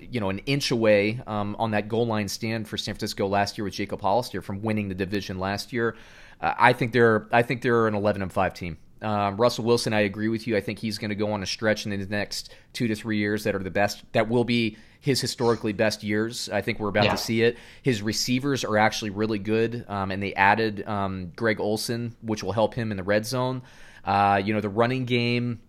you 0.00 0.18
know 0.18 0.30
an 0.30 0.38
inch 0.40 0.70
away 0.70 1.20
um, 1.26 1.54
on 1.58 1.70
that 1.72 1.88
goal 1.88 2.06
line 2.06 2.26
stand 2.26 2.66
for 2.66 2.78
San 2.78 2.94
Francisco 2.94 3.28
last 3.28 3.58
year 3.58 3.64
with 3.64 3.74
Jacob 3.74 4.00
Hollister 4.00 4.40
from 4.40 4.62
winning 4.62 4.88
the 4.88 4.94
division 4.94 5.38
last 5.38 5.72
year. 5.72 5.96
Uh, 6.40 6.54
I 6.58 6.72
think 6.72 6.92
they're 6.92 7.28
I 7.30 7.42
think 7.42 7.60
they're 7.60 7.86
an 7.86 7.94
11 7.94 8.22
and 8.22 8.32
5 8.32 8.54
team. 8.54 8.78
Um, 9.02 9.36
Russell 9.36 9.64
Wilson, 9.64 9.92
I 9.92 10.00
agree 10.00 10.28
with 10.28 10.46
you. 10.46 10.56
I 10.56 10.60
think 10.60 10.78
he's 10.78 10.96
going 10.96 11.10
to 11.10 11.14
go 11.14 11.30
on 11.32 11.42
a 11.42 11.46
stretch 11.46 11.84
in 11.84 11.90
the 11.90 12.06
next 12.06 12.54
two 12.72 12.88
to 12.88 12.94
three 12.94 13.18
years 13.18 13.44
that 13.44 13.54
are 13.54 13.62
the 13.62 13.70
best. 13.70 14.02
That 14.12 14.28
will 14.28 14.44
be 14.44 14.78
his 15.00 15.20
historically 15.20 15.74
best 15.74 16.02
years. 16.02 16.48
I 16.48 16.62
think 16.62 16.80
we're 16.80 16.88
about 16.88 17.04
yeah. 17.04 17.10
to 17.10 17.18
see 17.18 17.42
it. 17.42 17.58
His 17.82 18.00
receivers 18.00 18.64
are 18.64 18.78
actually 18.78 19.10
really 19.10 19.38
good, 19.38 19.84
um, 19.88 20.10
and 20.10 20.22
they 20.22 20.32
added 20.34 20.86
um, 20.88 21.32
Greg 21.36 21.60
Olsen, 21.60 22.16
which 22.22 22.42
will 22.42 22.52
help 22.52 22.74
him 22.74 22.90
in 22.90 22.96
the 22.96 23.02
red 23.02 23.26
zone. 23.26 23.62
Uh, 24.06 24.40
you 24.42 24.54
know, 24.54 24.60
the 24.60 24.68
running 24.68 25.04
game 25.04 25.60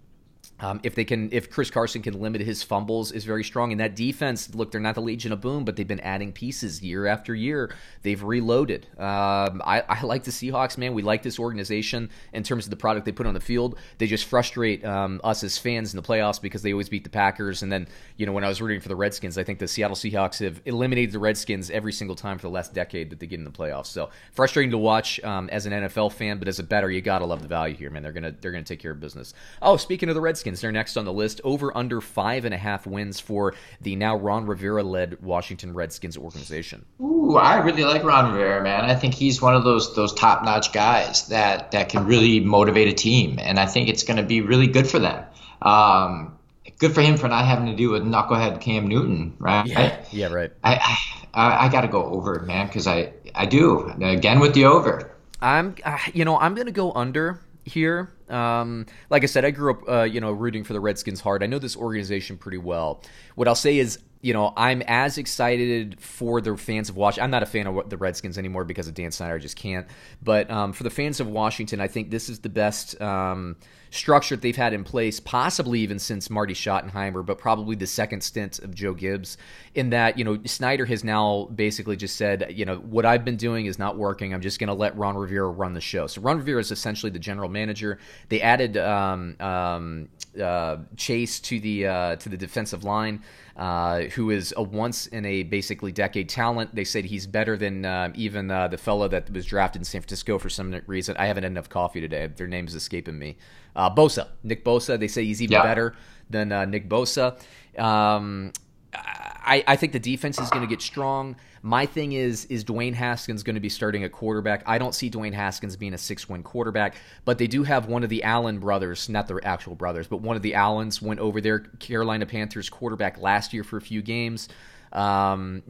um, 0.59 0.79
if 0.83 0.95
they 0.95 1.05
can, 1.05 1.29
if 1.31 1.51
Chris 1.51 1.69
Carson 1.69 2.01
can 2.01 2.19
limit 2.19 2.41
his 2.41 2.63
fumbles, 2.63 3.11
is 3.11 3.25
very 3.25 3.43
strong. 3.43 3.71
And 3.71 3.79
that 3.79 3.95
defense, 3.95 4.53
look, 4.55 4.71
they're 4.71 4.81
not 4.81 4.95
the 4.95 5.01
Legion 5.01 5.31
of 5.31 5.39
Boom, 5.39 5.65
but 5.65 5.75
they've 5.75 5.87
been 5.87 5.99
adding 5.99 6.31
pieces 6.31 6.81
year 6.81 7.05
after 7.05 7.35
year. 7.35 7.73
They've 8.01 8.21
reloaded. 8.21 8.87
Um, 8.97 9.61
I, 9.65 9.83
I, 9.87 10.01
like 10.01 10.23
the 10.23 10.31
Seahawks, 10.31 10.77
man. 10.77 10.93
We 10.93 11.03
like 11.03 11.21
this 11.21 11.37
organization 11.37 12.09
in 12.33 12.41
terms 12.41 12.65
of 12.65 12.71
the 12.71 12.75
product 12.75 13.05
they 13.05 13.11
put 13.11 13.27
on 13.27 13.35
the 13.35 13.39
field. 13.39 13.77
They 13.99 14.07
just 14.07 14.25
frustrate 14.25 14.83
um, 14.83 15.21
us 15.23 15.43
as 15.43 15.59
fans 15.59 15.93
in 15.93 15.97
the 16.01 16.07
playoffs 16.07 16.41
because 16.41 16.63
they 16.63 16.71
always 16.71 16.89
beat 16.89 17.03
the 17.03 17.09
Packers. 17.11 17.61
And 17.61 17.71
then, 17.71 17.87
you 18.15 18.25
know, 18.25 18.31
when 18.31 18.43
I 18.43 18.47
was 18.47 18.59
rooting 18.59 18.81
for 18.81 18.89
the 18.89 18.95
Redskins, 18.95 19.37
I 19.37 19.43
think 19.43 19.59
the 19.59 19.67
Seattle 19.67 19.95
Seahawks 19.95 20.39
have 20.39 20.59
eliminated 20.65 21.13
the 21.13 21.19
Redskins 21.19 21.69
every 21.69 21.93
single 21.93 22.15
time 22.15 22.39
for 22.39 22.47
the 22.47 22.53
last 22.53 22.73
decade 22.73 23.11
that 23.11 23.19
they 23.19 23.27
get 23.27 23.37
in 23.37 23.45
the 23.45 23.51
playoffs. 23.51 23.87
So 23.87 24.09
frustrating 24.31 24.71
to 24.71 24.77
watch 24.79 25.19
um, 25.23 25.49
as 25.49 25.67
an 25.67 25.73
NFL 25.73 26.13
fan, 26.13 26.39
but 26.39 26.47
as 26.47 26.57
a 26.57 26.63
better, 26.63 26.89
you 26.89 27.01
gotta 27.01 27.25
love 27.25 27.43
the 27.43 27.47
value 27.47 27.75
here, 27.75 27.91
man. 27.91 28.01
They're 28.01 28.11
gonna 28.11 28.33
they're 28.41 28.51
gonna 28.51 28.63
take 28.63 28.79
care 28.79 28.91
of 28.91 28.99
business. 28.99 29.35
Oh, 29.61 29.77
speaking 29.77 30.09
of 30.09 30.15
the 30.15 30.21
Redskins. 30.21 30.46
Redskins. 30.47 30.61
They're 30.61 30.71
next 30.71 30.97
on 30.97 31.05
the 31.05 31.13
list. 31.13 31.41
Over 31.43 31.75
under 31.75 31.99
five 32.01 32.45
and 32.45 32.53
a 32.53 32.57
half 32.57 32.87
wins 32.87 33.19
for 33.19 33.53
the 33.81 33.95
now 33.95 34.15
Ron 34.15 34.45
Rivera 34.45 34.83
led 34.83 35.21
Washington 35.21 35.73
Redskins 35.73 36.17
organization. 36.17 36.85
Ooh, 37.01 37.35
I 37.35 37.57
really 37.57 37.83
like 37.83 38.03
Ron 38.03 38.31
Rivera, 38.33 38.63
man. 38.63 38.85
I 38.85 38.95
think 38.95 39.13
he's 39.13 39.41
one 39.41 39.55
of 39.55 39.63
those 39.63 39.95
those 39.95 40.13
top 40.13 40.43
notch 40.43 40.71
guys 40.71 41.27
that 41.27 41.71
that 41.71 41.89
can 41.89 42.05
really 42.05 42.39
motivate 42.39 42.87
a 42.87 42.93
team, 42.93 43.39
and 43.39 43.59
I 43.59 43.65
think 43.65 43.89
it's 43.89 44.03
going 44.03 44.17
to 44.17 44.23
be 44.23 44.41
really 44.41 44.67
good 44.67 44.87
for 44.87 44.99
them. 44.99 45.25
Um, 45.61 46.37
good 46.79 46.93
for 46.93 47.01
him 47.01 47.17
for 47.17 47.27
not 47.27 47.45
having 47.45 47.65
to 47.67 47.75
deal 47.75 47.91
with 47.91 48.03
knucklehead 48.03 48.61
Cam 48.61 48.87
Newton, 48.87 49.35
right? 49.39 49.65
Yeah, 49.65 50.05
yeah 50.11 50.27
right. 50.27 50.51
I 50.63 50.97
I, 51.33 51.65
I 51.65 51.69
got 51.69 51.81
to 51.81 51.87
go 51.89 52.05
over, 52.05 52.39
man, 52.39 52.67
because 52.67 52.87
I 52.87 53.11
I 53.35 53.45
do 53.45 53.91
again 54.01 54.39
with 54.39 54.53
the 54.53 54.65
over. 54.65 55.11
I'm, 55.39 55.75
uh, 55.83 55.99
you 56.13 56.25
know, 56.25 56.39
I'm 56.39 56.55
going 56.55 56.65
to 56.65 56.73
go 56.73 56.91
under 56.93 57.39
here. 57.63 58.09
Um, 58.29 58.85
like 59.09 59.23
I 59.23 59.25
said, 59.27 59.45
I 59.45 59.51
grew 59.51 59.71
up, 59.71 59.89
uh, 59.89 60.03
you 60.03 60.19
know, 60.19 60.31
rooting 60.31 60.63
for 60.63 60.73
the 60.73 60.79
Redskins 60.79 61.21
hard. 61.21 61.43
I 61.43 61.47
know 61.47 61.59
this 61.59 61.77
organization 61.77 62.37
pretty 62.37 62.57
well. 62.57 63.01
What 63.35 63.47
I'll 63.47 63.55
say 63.55 63.77
is, 63.77 63.99
you 64.21 64.33
know, 64.33 64.53
I'm 64.57 64.81
as 64.87 65.17
excited 65.17 65.99
for 65.99 66.41
the 66.41 66.57
fans 66.57 66.89
of 66.89 66.95
Washington. 66.95 67.25
I'm 67.25 67.31
not 67.31 67.43
a 67.43 67.47
fan 67.47 67.67
of 67.67 67.89
the 67.89 67.97
Redskins 67.97 68.37
anymore 68.37 68.63
because 68.63 68.87
of 68.87 68.93
Dan 68.93 69.11
Snyder. 69.11 69.35
I 69.35 69.39
just 69.39 69.55
can't. 69.55 69.87
But 70.21 70.49
um, 70.49 70.73
for 70.73 70.83
the 70.83 70.89
fans 70.89 71.19
of 71.19 71.27
Washington, 71.27 71.79
I 71.79 71.87
think 71.87 72.09
this 72.09 72.29
is 72.29 72.39
the 72.39 72.49
best. 72.49 72.99
Um, 73.01 73.57
structure 73.89 74.35
that 74.35 74.41
they've 74.41 74.55
had 74.55 74.73
in 74.73 74.83
place, 74.83 75.19
possibly 75.19 75.79
even 75.79 75.99
since 75.99 76.29
Marty 76.29 76.53
Schottenheimer, 76.53 77.25
but 77.25 77.37
probably 77.37 77.75
the 77.75 77.87
second 77.87 78.21
stint 78.21 78.59
of 78.59 78.73
Joe 78.73 78.93
Gibbs. 78.93 79.37
In 79.75 79.91
that, 79.91 80.17
you 80.17 80.23
know, 80.23 80.39
Snyder 80.45 80.85
has 80.85 81.03
now 81.03 81.45
basically 81.55 81.95
just 81.95 82.15
said, 82.15 82.53
you 82.55 82.65
know, 82.65 82.77
what 82.77 83.05
I've 83.05 83.23
been 83.23 83.37
doing 83.37 83.65
is 83.65 83.77
not 83.77 83.97
working. 83.97 84.33
I'm 84.33 84.41
just 84.41 84.59
going 84.59 84.67
to 84.67 84.73
let 84.73 84.97
Ron 84.97 85.15
Rivera 85.15 85.49
run 85.49 85.73
the 85.73 85.81
show. 85.81 86.07
So 86.07 86.21
Ron 86.21 86.37
Rivera 86.37 86.59
is 86.59 86.71
essentially 86.71 87.11
the 87.11 87.19
general 87.19 87.49
manager. 87.49 87.99
They 88.29 88.41
added 88.41 88.77
um, 88.77 89.35
um, 89.39 90.09
uh, 90.41 90.77
Chase 90.95 91.39
to 91.41 91.59
the 91.59 91.87
uh, 91.87 92.15
to 92.17 92.29
the 92.29 92.37
defensive 92.37 92.83
line. 92.83 93.23
Uh, 93.57 94.01
who 94.09 94.29
is 94.29 94.53
a 94.55 94.61
once 94.61 95.07
in 95.07 95.25
a 95.25 95.41
basically 95.41 95.91
decade 95.91 96.29
talent. 96.29 96.75
They 96.75 96.83
said 96.83 97.05
he's 97.05 97.25
better 97.25 97.57
than 97.57 97.85
uh, 97.85 98.11
even 98.13 98.51
uh, 98.51 98.67
the 98.67 98.77
fellow 98.77 99.07
that 99.07 99.31
was 99.31 99.47
drafted 99.47 99.81
in 99.81 99.83
San 99.83 100.01
Francisco 100.01 100.37
for 100.37 100.47
some 100.47 100.79
reason. 100.85 101.17
I 101.17 101.25
haven't 101.25 101.41
had 101.41 101.53
enough 101.53 101.67
coffee 101.67 101.99
today. 101.99 102.27
Their 102.27 102.45
name 102.45 102.67
is 102.67 102.75
escaping 102.75 103.17
me. 103.17 103.35
Uh, 103.75 103.89
Bosa, 103.89 104.27
Nick 104.43 104.63
Bosa. 104.63 104.99
They 104.99 105.07
say 105.07 105.25
he's 105.25 105.41
even 105.41 105.53
yeah. 105.53 105.63
better 105.63 105.95
than 106.29 106.51
uh, 106.51 106.65
Nick 106.65 106.87
Bosa. 106.87 107.41
Um, 107.79 108.53
I, 108.93 109.63
I 109.65 109.75
think 109.75 109.91
the 109.91 109.99
defense 109.99 110.39
is 110.39 110.51
going 110.51 110.61
to 110.61 110.69
get 110.69 110.83
strong. 110.83 111.35
My 111.67 111.85
thing 111.85 112.13
is, 112.13 112.45
is 112.45 112.63
Dwayne 112.63 112.93
Haskins 112.93 113.43
going 113.43 113.55
to 113.55 113.59
be 113.59 113.67
starting 113.67 114.05
at 114.05 114.13
quarterback? 114.13 114.63
I 114.65 114.77
don't 114.77 114.95
see 114.95 115.11
Dwayne 115.11 115.33
Haskins 115.33 115.75
being 115.75 115.93
a 115.93 115.97
six-win 115.97 116.41
quarterback, 116.43 116.95
but 117.25 117.37
they 117.37 117.47
do 117.47 117.63
have 117.63 117.87
one 117.87 118.05
of 118.05 118.09
the 118.09 118.23
Allen 118.23 118.59
brothers, 118.59 119.09
not 119.09 119.27
the 119.27 119.41
actual 119.43 119.75
brothers, 119.75 120.07
but 120.07 120.21
one 120.21 120.37
of 120.37 120.41
the 120.41 120.53
Allens 120.53 121.01
went 121.01 121.19
over 121.19 121.41
their 121.41 121.59
Carolina 121.59 122.25
Panthers 122.25 122.69
quarterback 122.69 123.17
last 123.17 123.51
year 123.51 123.65
for 123.65 123.75
a 123.75 123.81
few 123.81 124.01
games. 124.01 124.47
Um, 124.93 125.61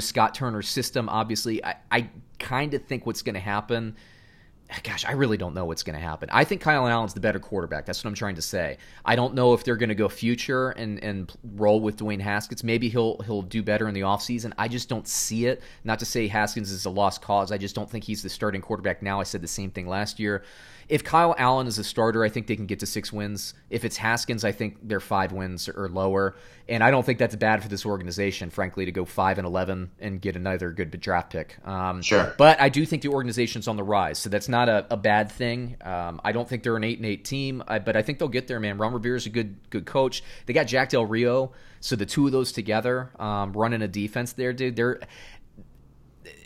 Scott 0.00 0.34
Turner's 0.34 0.68
system. 0.68 1.08
Obviously, 1.08 1.64
I, 1.64 1.76
I 1.90 2.10
kind 2.38 2.74
of 2.74 2.84
think 2.84 3.06
what's 3.06 3.22
going 3.22 3.34
to 3.34 3.40
happen 3.40 3.96
gosh, 4.82 5.04
I 5.04 5.12
really 5.12 5.36
don't 5.36 5.54
know 5.54 5.64
what's 5.64 5.82
going 5.82 5.98
to 5.98 6.04
happen. 6.04 6.28
I 6.32 6.44
think 6.44 6.60
Kyle 6.60 6.86
Allen's 6.86 7.14
the 7.14 7.20
better 7.20 7.38
quarterback. 7.38 7.84
That's 7.84 8.02
what 8.02 8.08
I'm 8.08 8.14
trying 8.14 8.36
to 8.36 8.42
say. 8.42 8.78
I 9.04 9.16
don't 9.16 9.34
know 9.34 9.54
if 9.54 9.64
they're 9.64 9.76
going 9.76 9.88
to 9.88 9.94
go 9.94 10.08
future 10.08 10.70
and, 10.70 11.02
and 11.02 11.32
roll 11.54 11.80
with 11.80 11.96
Dwayne 11.96 12.20
Haskins. 12.20 12.64
Maybe 12.64 12.88
he'll 12.88 13.18
he'll 13.22 13.42
do 13.42 13.62
better 13.62 13.88
in 13.88 13.94
the 13.94 14.00
offseason. 14.00 14.52
I 14.58 14.68
just 14.68 14.88
don't 14.88 15.06
see 15.06 15.46
it. 15.46 15.62
Not 15.84 15.98
to 15.98 16.06
say 16.06 16.28
Haskins 16.28 16.70
is 16.70 16.84
a 16.84 16.90
lost 16.90 17.22
cause. 17.22 17.52
I 17.52 17.58
just 17.58 17.74
don't 17.74 17.90
think 17.90 18.04
he's 18.04 18.22
the 18.22 18.28
starting 18.28 18.60
quarterback 18.60 19.02
now. 19.02 19.20
I 19.20 19.24
said 19.24 19.42
the 19.42 19.48
same 19.48 19.70
thing 19.70 19.86
last 19.86 20.18
year. 20.18 20.44
If 20.88 21.04
Kyle 21.04 21.34
Allen 21.38 21.66
is 21.66 21.78
a 21.78 21.84
starter, 21.84 22.24
I 22.24 22.28
think 22.28 22.46
they 22.46 22.56
can 22.56 22.66
get 22.66 22.80
to 22.80 22.86
six 22.86 23.12
wins. 23.12 23.54
If 23.70 23.84
it's 23.84 23.96
Haskins, 23.96 24.44
I 24.44 24.52
think 24.52 24.78
they're 24.82 25.00
five 25.00 25.32
wins 25.32 25.68
or 25.68 25.88
lower. 25.88 26.36
And 26.68 26.82
I 26.82 26.90
don't 26.90 27.04
think 27.04 27.18
that's 27.18 27.34
bad 27.36 27.62
for 27.62 27.68
this 27.68 27.84
organization, 27.84 28.50
frankly, 28.50 28.84
to 28.84 28.92
go 28.92 29.04
five 29.04 29.38
and 29.38 29.46
eleven 29.46 29.90
and 30.00 30.20
get 30.20 30.36
another 30.36 30.70
good 30.70 30.90
draft 31.00 31.32
pick. 31.32 31.58
Um, 31.66 32.02
sure. 32.02 32.34
But 32.38 32.60
I 32.60 32.68
do 32.68 32.86
think 32.86 33.02
the 33.02 33.08
organization's 33.08 33.68
on 33.68 33.76
the 33.76 33.82
rise, 33.82 34.18
so 34.18 34.30
that's 34.30 34.48
not 34.48 34.68
a, 34.68 34.86
a 34.90 34.96
bad 34.96 35.30
thing. 35.30 35.76
Um, 35.82 36.20
I 36.24 36.32
don't 36.32 36.48
think 36.48 36.62
they're 36.62 36.76
an 36.76 36.84
eight 36.84 36.98
and 36.98 37.06
eight 37.06 37.24
team, 37.24 37.62
I, 37.66 37.78
but 37.78 37.96
I 37.96 38.02
think 38.02 38.18
they'll 38.18 38.28
get 38.28 38.46
there, 38.46 38.60
man. 38.60 38.78
Ron 38.78 38.92
Rivera 38.92 39.16
is 39.16 39.26
a 39.26 39.30
good 39.30 39.56
good 39.70 39.86
coach. 39.86 40.22
They 40.46 40.52
got 40.52 40.66
Jack 40.66 40.90
Del 40.90 41.04
Rio, 41.04 41.52
so 41.80 41.96
the 41.96 42.06
two 42.06 42.26
of 42.26 42.32
those 42.32 42.52
together, 42.52 43.10
um, 43.18 43.52
running 43.52 43.82
a 43.82 43.88
defense 43.88 44.32
there, 44.32 44.52
dude. 44.52 44.76
They're 44.76 45.00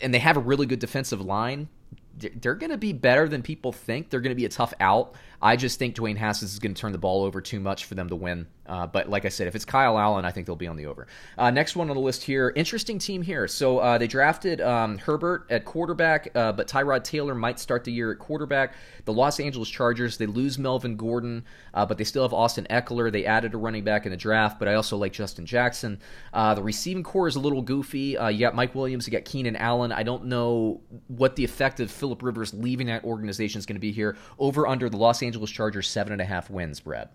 and 0.01 0.13
they 0.13 0.19
have 0.19 0.37
a 0.37 0.39
really 0.39 0.65
good 0.65 0.79
defensive 0.79 1.21
line 1.21 1.69
they're 2.17 2.55
going 2.55 2.71
to 2.71 2.77
be 2.77 2.93
better 2.93 3.27
than 3.27 3.41
people 3.41 3.71
think. 3.71 4.09
They're 4.09 4.21
going 4.21 4.31
to 4.31 4.35
be 4.35 4.45
a 4.45 4.49
tough 4.49 4.73
out. 4.79 5.15
I 5.41 5.55
just 5.55 5.77
think 5.77 5.95
Dwayne 5.95 6.17
Haskins 6.17 6.53
is 6.53 6.59
going 6.59 6.73
to 6.73 6.79
turn 6.79 6.91
the 6.91 6.97
ball 6.97 7.23
over 7.23 7.41
too 7.41 7.59
much 7.59 7.85
for 7.85 7.95
them 7.95 8.09
to 8.09 8.15
win. 8.15 8.47
Uh, 8.67 8.85
but 8.85 9.09
like 9.09 9.25
I 9.25 9.29
said, 9.29 9.47
if 9.47 9.55
it's 9.55 9.65
Kyle 9.65 9.97
Allen, 9.97 10.25
I 10.25 10.31
think 10.31 10.45
they'll 10.45 10.55
be 10.55 10.67
on 10.67 10.75
the 10.75 10.87
over. 10.87 11.07
Uh, 11.37 11.51
next 11.51 11.75
one 11.75 11.89
on 11.89 11.95
the 11.95 12.01
list 12.01 12.23
here, 12.23 12.51
interesting 12.55 12.99
team 12.99 13.21
here. 13.21 13.47
So 13.47 13.79
uh, 13.79 13.97
they 13.97 14.07
drafted 14.07 14.59
um, 14.59 14.97
Herbert 14.97 15.45
at 15.49 15.63
quarterback, 15.63 16.29
uh, 16.35 16.51
but 16.51 16.67
Tyrod 16.67 17.03
Taylor 17.03 17.33
might 17.33 17.59
start 17.59 17.83
the 17.83 17.91
year 17.91 18.11
at 18.11 18.19
quarterback. 18.19 18.73
The 19.05 19.13
Los 19.13 19.39
Angeles 19.39 19.69
Chargers, 19.69 20.17
they 20.17 20.25
lose 20.25 20.59
Melvin 20.59 20.97
Gordon, 20.97 21.45
uh, 21.73 21.85
but 21.85 21.97
they 21.97 22.03
still 22.03 22.23
have 22.23 22.33
Austin 22.33 22.67
Ekeler. 22.69 23.11
They 23.11 23.25
added 23.25 23.53
a 23.53 23.57
running 23.57 23.83
back 23.83 24.05
in 24.05 24.11
the 24.11 24.17
draft, 24.17 24.59
but 24.59 24.67
I 24.67 24.73
also 24.73 24.97
like 24.97 25.13
Justin 25.13 25.45
Jackson. 25.45 25.99
Uh, 26.33 26.53
the 26.53 26.63
receiving 26.63 27.03
core 27.03 27.27
is 27.27 27.37
a 27.37 27.39
little 27.39 27.61
goofy. 27.61 28.17
you 28.31 28.39
got 28.39 28.53
Mike 28.53 28.75
Williams, 28.75 29.07
you 29.07 29.11
got 29.11 29.23
Keenan 29.23 29.55
Allen. 29.55 29.93
I 29.93 30.03
don't 30.03 30.25
know 30.25 30.81
what 31.07 31.37
the 31.37 31.45
effect 31.45 31.79
of 31.79 31.89
Philip 31.89 32.21
Rivers 32.21 32.53
leaving 32.53 32.87
that 32.87 33.05
organization 33.05 33.59
is 33.59 33.65
going 33.65 33.75
to 33.75 33.79
be 33.79 33.93
here. 33.93 34.17
Over 34.39 34.67
under 34.67 34.89
the 34.89 34.97
Los 34.97 35.23
Angeles 35.23 35.26
Chargers 35.31 35.89
seven 35.89 36.13
and 36.13 36.21
a 36.21 36.25
half 36.25 36.49
wins, 36.49 36.79
Brad. 36.79 37.09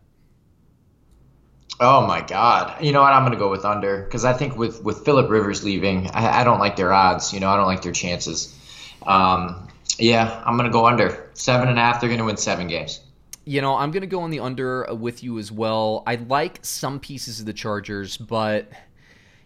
Oh 1.81 2.07
my 2.07 2.21
God! 2.21 2.83
You 2.85 2.93
know 2.93 3.01
what? 3.01 3.13
I'm 3.13 3.23
going 3.23 3.33
to 3.33 3.39
go 3.39 3.51
with 3.51 3.65
under 3.65 4.03
because 4.03 4.25
I 4.25 4.33
think 4.33 4.57
with 4.57 4.83
with 4.83 5.05
Philip 5.05 5.31
Rivers 5.31 5.65
leaving, 5.65 6.09
I, 6.11 6.41
I, 6.41 6.45
don't 6.45 6.59
like 6.59 6.77
their 6.77 6.93
odds. 6.93 7.33
You 7.33 7.41
know, 7.41 7.49
I 7.49 7.57
don't 7.57 7.67
like 7.67 7.83
their 7.83 7.93
chances. 7.93 8.57
Um, 9.07 9.69
yeah, 9.99 10.43
I'm 10.45 10.57
going 10.57 10.71
to 10.71 10.73
go 10.73 10.87
under 10.87 11.31
seven 11.35 11.69
and 11.69 11.79
a 11.79 11.83
half. 11.83 12.01
They're 12.01 12.09
going 12.09 12.19
to 12.19 12.25
win 12.25 12.37
seven 12.37 12.69
games. 12.69 13.01
You 13.45 13.61
know, 13.61 13.75
I'm 13.75 13.91
going 13.91 14.03
to 14.03 14.07
go 14.07 14.21
on 14.21 14.31
the 14.31 14.41
under 14.41 14.87
with 14.95 15.25
you 15.25 15.39
as 15.39 15.51
well. 15.51 16.05
I 16.07 16.17
like 16.17 16.61
some 16.63 17.01
pieces 17.01 17.41
of 17.41 17.47
the 17.47 17.53
Chargers, 17.53 18.17
but 18.17 18.71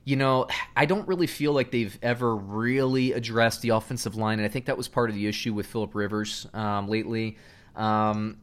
you 0.05 0.17
know, 0.17 0.47
I 0.77 0.87
don't 0.87 1.07
really 1.09 1.27
feel 1.27 1.53
like 1.53 1.71
they've 1.71 1.99
ever 2.03 2.37
really 2.37 3.13
addressed 3.13 3.63
the 3.63 3.71
offensive 3.71 4.15
line, 4.15 4.39
and 4.39 4.47
I 4.47 4.49
think 4.49 4.67
that 4.67 4.77
was 4.77 4.89
part 4.89 5.11
of 5.11 5.17
the 5.17 5.27
issue 5.27 5.55
with 5.55 5.67
Philip 5.67 5.95
Rivers 5.95 6.47
um, 6.55 6.89
lately. 6.89 7.39
Um, 7.77 8.39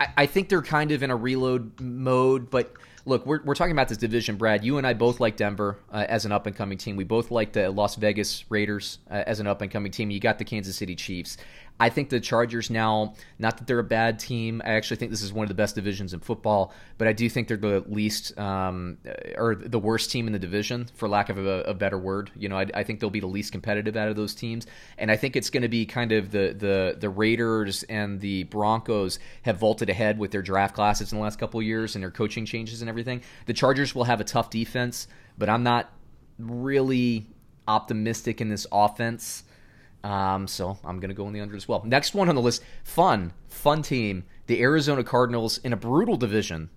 I, 0.00 0.08
I 0.16 0.26
think 0.26 0.48
they're 0.48 0.62
kind 0.62 0.90
of 0.90 1.02
in 1.02 1.10
a 1.10 1.16
reload 1.16 1.80
mode, 1.80 2.50
but 2.50 2.74
look, 3.06 3.26
we're, 3.26 3.42
we're 3.42 3.54
talking 3.54 3.72
about 3.72 3.88
this 3.88 3.98
division, 3.98 4.36
Brad. 4.36 4.64
You 4.64 4.78
and 4.78 4.86
I 4.86 4.94
both 4.94 5.20
like 5.20 5.36
Denver 5.36 5.78
uh, 5.92 6.06
as 6.08 6.24
an 6.24 6.32
up 6.32 6.46
and 6.46 6.56
coming 6.56 6.78
team. 6.78 6.96
We 6.96 7.04
both 7.04 7.30
like 7.30 7.52
the 7.52 7.70
Las 7.70 7.96
Vegas 7.96 8.44
Raiders 8.48 8.98
uh, 9.10 9.24
as 9.26 9.40
an 9.40 9.46
up 9.46 9.60
and 9.62 9.70
coming 9.70 9.92
team. 9.92 10.10
You 10.10 10.20
got 10.20 10.38
the 10.38 10.44
Kansas 10.44 10.76
City 10.76 10.94
Chiefs. 10.94 11.36
I 11.80 11.88
think 11.88 12.08
the 12.08 12.20
Chargers 12.20 12.70
now, 12.70 13.14
not 13.38 13.58
that 13.58 13.66
they're 13.66 13.80
a 13.80 13.84
bad 13.84 14.20
team. 14.20 14.62
I 14.64 14.74
actually 14.74 14.98
think 14.98 15.10
this 15.10 15.22
is 15.22 15.32
one 15.32 15.42
of 15.42 15.48
the 15.48 15.54
best 15.54 15.74
divisions 15.74 16.14
in 16.14 16.20
football, 16.20 16.72
but 16.98 17.08
I 17.08 17.12
do 17.12 17.28
think 17.28 17.48
they're 17.48 17.56
the 17.56 17.84
least 17.88 18.38
um, 18.38 18.98
or 19.36 19.56
the 19.56 19.80
worst 19.80 20.12
team 20.12 20.28
in 20.28 20.32
the 20.32 20.38
division, 20.38 20.88
for 20.94 21.08
lack 21.08 21.30
of 21.30 21.38
a, 21.38 21.62
a 21.62 21.74
better 21.74 21.98
word. 21.98 22.30
You 22.36 22.48
know, 22.48 22.56
I, 22.56 22.66
I, 22.72 22.84
think 22.84 23.00
they'll 23.00 23.10
be 23.10 23.20
the 23.20 23.26
least 23.26 23.50
competitive 23.50 23.96
out 23.96 24.08
of 24.08 24.14
those 24.14 24.36
teams, 24.36 24.68
and 24.98 25.10
I 25.10 25.16
think 25.16 25.34
it's 25.34 25.50
going 25.50 25.62
to 25.62 25.68
be 25.68 25.84
kind 25.84 26.12
of 26.12 26.30
the 26.30 26.54
the 26.56 26.96
the 26.98 27.10
Raiders 27.10 27.82
and 27.84 28.20
the 28.20 28.44
Broncos 28.44 29.18
have 29.42 29.58
vaulted 29.58 29.90
ahead 29.90 30.16
with 30.16 30.30
their 30.30 30.42
draft 30.42 30.76
classes 30.76 31.10
in 31.10 31.18
the 31.18 31.24
last 31.24 31.40
couple 31.40 31.60
years 31.60 31.96
and 31.96 32.04
their 32.04 32.12
coaching 32.12 32.46
changes 32.46 32.82
and 32.82 32.88
everything. 32.88 33.20
The 33.46 33.52
Chargers 33.52 33.96
will 33.96 34.04
have 34.04 34.20
a 34.20 34.24
tough 34.24 34.48
defense, 34.48 35.08
but 35.36 35.48
I'm 35.48 35.64
not 35.64 35.90
really 36.38 37.26
optimistic 37.66 38.40
in 38.40 38.48
this 38.48 38.66
offense. 38.70 39.42
Um, 40.04 40.46
so 40.46 40.78
I'm 40.84 41.00
going 41.00 41.08
to 41.08 41.14
go 41.14 41.26
in 41.26 41.32
the 41.32 41.40
under 41.40 41.56
as 41.56 41.66
well. 41.66 41.82
Next 41.84 42.14
one 42.14 42.28
on 42.28 42.34
the 42.34 42.42
list, 42.42 42.62
fun, 42.84 43.32
fun 43.48 43.80
team, 43.82 44.24
the 44.46 44.60
Arizona 44.60 45.02
Cardinals 45.02 45.58
in 45.58 45.72
a 45.72 45.76
brutal 45.76 46.16
division. 46.16 46.68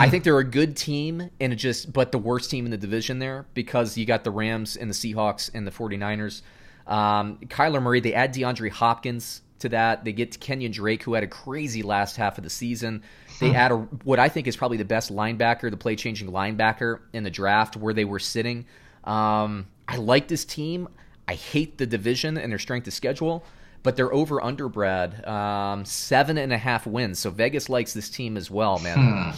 I 0.00 0.08
think 0.08 0.24
they're 0.24 0.38
a 0.38 0.44
good 0.44 0.76
team 0.76 1.30
and 1.38 1.52
it 1.52 1.56
just 1.56 1.92
but 1.92 2.10
the 2.10 2.18
worst 2.18 2.50
team 2.50 2.64
in 2.64 2.72
the 2.72 2.76
division 2.76 3.20
there 3.20 3.46
because 3.54 3.96
you 3.96 4.04
got 4.04 4.24
the 4.24 4.32
Rams 4.32 4.76
and 4.76 4.90
the 4.90 4.94
Seahawks 4.94 5.48
and 5.54 5.64
the 5.64 5.70
49ers. 5.70 6.42
Um, 6.88 7.38
Kyler 7.44 7.80
Murray, 7.80 8.00
they 8.00 8.14
add 8.14 8.34
DeAndre 8.34 8.70
Hopkins 8.70 9.42
to 9.60 9.68
that. 9.68 10.04
They 10.04 10.12
get 10.12 10.40
Kenyan 10.40 10.72
Drake, 10.72 11.02
who 11.02 11.14
had 11.14 11.24
a 11.24 11.28
crazy 11.28 11.82
last 11.82 12.16
half 12.16 12.38
of 12.38 12.44
the 12.44 12.50
season. 12.50 13.02
They 13.38 13.54
add 13.54 13.70
a, 13.70 13.76
what 13.76 14.18
I 14.18 14.28
think 14.28 14.46
is 14.46 14.56
probably 14.56 14.78
the 14.78 14.84
best 14.84 15.12
linebacker, 15.12 15.70
the 15.70 15.76
play 15.76 15.94
changing 15.94 16.30
linebacker 16.30 17.00
in 17.12 17.22
the 17.22 17.30
draft 17.30 17.76
where 17.76 17.94
they 17.94 18.04
were 18.04 18.18
sitting. 18.18 18.66
Um, 19.04 19.66
I 19.86 19.96
like 19.96 20.26
this 20.26 20.44
team. 20.44 20.88
I 21.28 21.34
hate 21.34 21.78
the 21.78 21.86
division 21.86 22.36
and 22.38 22.52
their 22.52 22.58
strength 22.58 22.86
of 22.86 22.92
schedule, 22.92 23.44
but 23.82 23.96
they're 23.96 24.12
over 24.12 24.42
under 24.42 24.68
Brad 24.68 25.24
um, 25.26 25.84
seven 25.84 26.38
and 26.38 26.52
a 26.52 26.58
half 26.58 26.86
wins. 26.86 27.18
So 27.18 27.30
Vegas 27.30 27.68
likes 27.68 27.92
this 27.92 28.08
team 28.08 28.36
as 28.36 28.50
well, 28.50 28.78
man. 28.78 28.98
Hmm. 28.98 29.30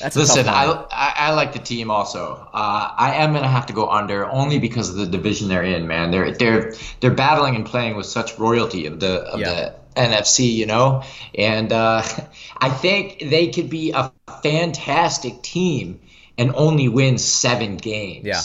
That's 0.00 0.16
Listen, 0.16 0.48
I, 0.48 0.64
I, 0.90 1.12
I 1.16 1.32
like 1.34 1.52
the 1.52 1.58
team 1.58 1.90
also. 1.90 2.48
Uh, 2.52 2.94
I 2.96 3.16
am 3.16 3.32
gonna 3.34 3.46
have 3.46 3.66
to 3.66 3.72
go 3.72 3.88
under 3.88 4.24
only 4.24 4.58
because 4.58 4.88
of 4.88 4.96
the 4.96 5.06
division 5.06 5.48
they're 5.48 5.62
in, 5.62 5.86
man. 5.86 6.10
They're 6.10 6.32
they're 6.32 6.74
they're 7.00 7.14
battling 7.14 7.56
and 7.56 7.66
playing 7.66 7.96
with 7.96 8.06
such 8.06 8.38
royalty 8.38 8.86
of 8.86 9.00
the 9.00 9.20
of 9.20 9.40
yeah. 9.40 9.70
the 9.94 10.00
NFC, 10.00 10.52
you 10.52 10.66
know, 10.66 11.02
and 11.34 11.72
uh, 11.72 12.02
I 12.58 12.70
think 12.70 13.18
they 13.20 13.48
could 13.48 13.68
be 13.68 13.92
a 13.92 14.10
fantastic 14.42 15.42
team 15.42 16.00
and 16.38 16.52
only 16.54 16.88
win 16.88 17.18
seven 17.18 17.76
games. 17.76 18.26
Yeah 18.26 18.40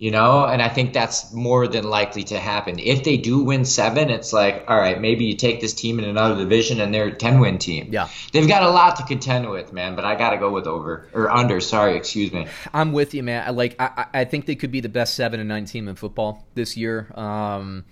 you 0.00 0.10
know? 0.10 0.44
And 0.44 0.60
i 0.60 0.68
think 0.68 0.92
that's 0.92 1.32
more 1.32 1.68
than 1.68 1.84
likely 1.84 2.24
to 2.24 2.38
happen. 2.40 2.80
If 2.80 3.04
they 3.04 3.16
do 3.16 3.44
win 3.44 3.64
seven 3.64 4.10
it's 4.10 4.32
like 4.32 4.64
all 4.66 4.76
right 4.76 5.00
maybe 5.00 5.26
you 5.26 5.36
take 5.36 5.60
this 5.60 5.74
team 5.74 6.00
in 6.00 6.04
another 6.04 6.34
division 6.34 6.80
and 6.80 6.92
they're 6.92 7.06
a 7.06 7.14
10 7.14 7.38
win 7.38 7.58
team. 7.58 7.90
Yeah. 7.92 8.08
They've 8.32 8.48
got 8.48 8.64
a 8.64 8.70
lot 8.70 8.96
to 8.96 9.04
contend 9.04 9.48
with 9.48 9.72
man 9.72 9.94
but 9.94 10.04
i 10.04 10.16
gotta 10.16 10.38
go 10.38 10.50
with 10.50 10.66
over 10.66 11.06
or 11.12 11.30
under 11.30 11.60
sorry 11.60 11.96
excuse 11.96 12.32
me. 12.32 12.48
I'm 12.74 12.92
with 12.92 13.14
you 13.14 13.22
man. 13.22 13.46
I 13.46 13.50
like 13.50 13.76
i, 13.78 14.06
I 14.12 14.24
think 14.24 14.46
they 14.46 14.56
could 14.56 14.72
be 14.72 14.80
the 14.80 14.88
best 14.88 15.14
seven 15.14 15.38
and 15.38 15.48
nine 15.48 15.66
team 15.66 15.86
in 15.86 15.94
football 15.94 16.44
this 16.54 16.76
year. 16.76 17.12
Um 17.14 17.84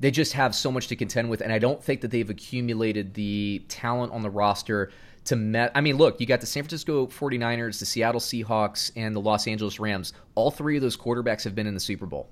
they 0.00 0.10
just 0.10 0.32
have 0.32 0.52
so 0.52 0.72
much 0.72 0.88
to 0.88 0.96
contend 0.96 1.30
with 1.30 1.40
and 1.40 1.52
i 1.52 1.60
don't 1.60 1.82
think 1.82 2.00
that 2.00 2.10
they've 2.10 2.28
accumulated 2.28 3.14
the 3.14 3.62
talent 3.68 4.12
on 4.12 4.22
the 4.22 4.30
roster 4.30 4.90
to 5.24 5.36
met. 5.36 5.70
I 5.74 5.80
mean, 5.80 5.96
look, 5.96 6.20
you 6.20 6.26
got 6.26 6.40
the 6.40 6.46
San 6.46 6.62
Francisco 6.62 7.06
49ers, 7.06 7.78
the 7.78 7.86
Seattle 7.86 8.20
Seahawks, 8.20 8.90
and 8.96 9.14
the 9.14 9.20
Los 9.20 9.46
Angeles 9.46 9.78
Rams. 9.78 10.12
All 10.34 10.50
three 10.50 10.76
of 10.76 10.82
those 10.82 10.96
quarterbacks 10.96 11.44
have 11.44 11.54
been 11.54 11.66
in 11.66 11.74
the 11.74 11.80
Super 11.80 12.06
Bowl. 12.06 12.28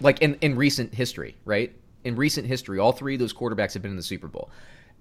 Like 0.00 0.20
in, 0.20 0.34
in 0.42 0.56
recent 0.56 0.94
history, 0.94 1.36
right? 1.44 1.74
In 2.04 2.16
recent 2.16 2.46
history, 2.46 2.78
all 2.78 2.92
three 2.92 3.14
of 3.14 3.20
those 3.20 3.32
quarterbacks 3.32 3.72
have 3.72 3.82
been 3.82 3.92
in 3.92 3.96
the 3.96 4.02
Super 4.02 4.28
Bowl. 4.28 4.50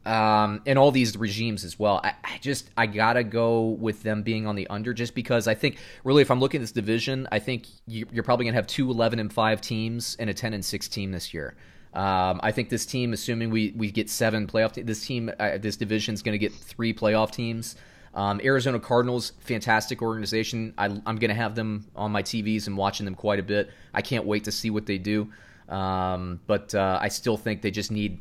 Um, 0.06 0.62
and 0.68 0.78
all 0.78 0.92
these 0.92 1.18
regimes 1.18 1.66
as 1.66 1.80
well. 1.80 2.00
I, 2.04 2.14
I, 2.24 2.38
just 2.40 2.70
I 2.78 2.86
gotta 2.86 3.24
go 3.24 3.70
with 3.70 4.04
them 4.04 4.22
being 4.22 4.46
on 4.46 4.56
the 4.56 4.68
under 4.68 4.94
just 4.94 5.16
because 5.16 5.48
I 5.48 5.56
think 5.56 5.78
really 6.04 6.22
if 6.22 6.30
I'm 6.30 6.40
looking 6.40 6.60
at 6.60 6.62
this 6.62 6.72
division, 6.72 7.28
I 7.32 7.40
think 7.40 7.66
you, 7.88 8.06
are 8.16 8.22
probably 8.22 8.46
gonna 8.46 8.56
have 8.56 8.68
two 8.68 8.92
11 8.92 9.18
and 9.18 9.34
five 9.34 9.62
teams 9.62 10.16
and 10.20 10.30
a 10.30 10.34
10 10.34 10.54
and 10.54 10.64
six 10.64 10.88
team 10.88 11.12
this 11.12 11.34
year. 11.34 11.56
Um, 11.96 12.42
I 12.44 12.52
think 12.52 12.70
this 12.70 12.86
team, 12.86 13.14
assuming 13.14 13.50
we, 13.50 13.74
we 13.76 13.90
get 13.90 14.10
seven 14.10 14.48
playoff, 14.48 14.74
te- 14.74 14.82
this 14.82 15.06
team, 15.06 15.32
uh, 15.40 15.58
this 15.58 15.78
division 15.78 16.14
is 16.14 16.22
going 16.22 16.34
to 16.34 16.38
get 16.38 16.54
three 16.54 16.94
playoff 16.94 17.32
teams. 17.32 17.76
Um, 18.14 18.42
Arizona 18.44 18.80
Cardinals, 18.80 19.32
fantastic 19.40 20.02
organization. 20.02 20.74
I, 20.78 20.86
am 20.86 21.02
going 21.04 21.30
to 21.30 21.34
have 21.34 21.56
them 21.56 21.86
on 21.96 22.12
my 22.12 22.22
TVs 22.22 22.68
and 22.68 22.76
watching 22.76 23.06
them 23.06 23.16
quite 23.16 23.40
a 23.40 23.44
bit. 23.44 23.70
I 23.94 24.02
can't 24.02 24.26
wait 24.26 24.44
to 24.46 24.52
see 24.52 24.70
what 24.70 24.86
they 24.86 24.98
do. 24.98 25.30
Um, 25.70 26.42
but 26.48 26.76
uh, 26.76 27.00
I 27.02 27.08
still 27.08 27.38
think 27.38 27.62
they 27.62 27.72
just 27.72 27.92
need 27.92 28.20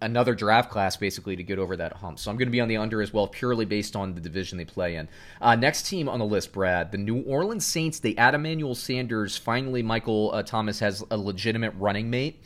another 0.00 0.34
draft 0.34 0.70
class 0.70 0.96
basically 0.96 1.36
to 1.36 1.42
get 1.42 1.58
over 1.58 1.76
that 1.76 1.92
hump. 1.94 2.18
So 2.18 2.30
I'm 2.30 2.36
going 2.36 2.48
to 2.48 2.52
be 2.52 2.60
on 2.60 2.68
the 2.68 2.76
under 2.76 3.02
as 3.02 3.12
well, 3.12 3.26
purely 3.26 3.64
based 3.64 3.96
on 3.96 4.14
the 4.14 4.20
division 4.20 4.58
they 4.58 4.64
play 4.64 4.96
in. 4.96 5.08
Uh, 5.40 5.54
next 5.54 5.86
team 5.86 6.08
on 6.08 6.18
the 6.18 6.24
list, 6.24 6.52
Brad, 6.52 6.92
the 6.92 6.98
New 6.98 7.22
Orleans 7.22 7.66
Saints. 7.66 7.98
They 7.98 8.16
add 8.16 8.34
Emmanuel 8.34 8.74
Sanders. 8.74 9.36
Finally, 9.36 9.82
Michael 9.82 10.30
uh, 10.32 10.42
Thomas 10.42 10.78
has 10.80 11.04
a 11.10 11.16
legitimate 11.16 11.74
running 11.78 12.10
mate. 12.10 12.40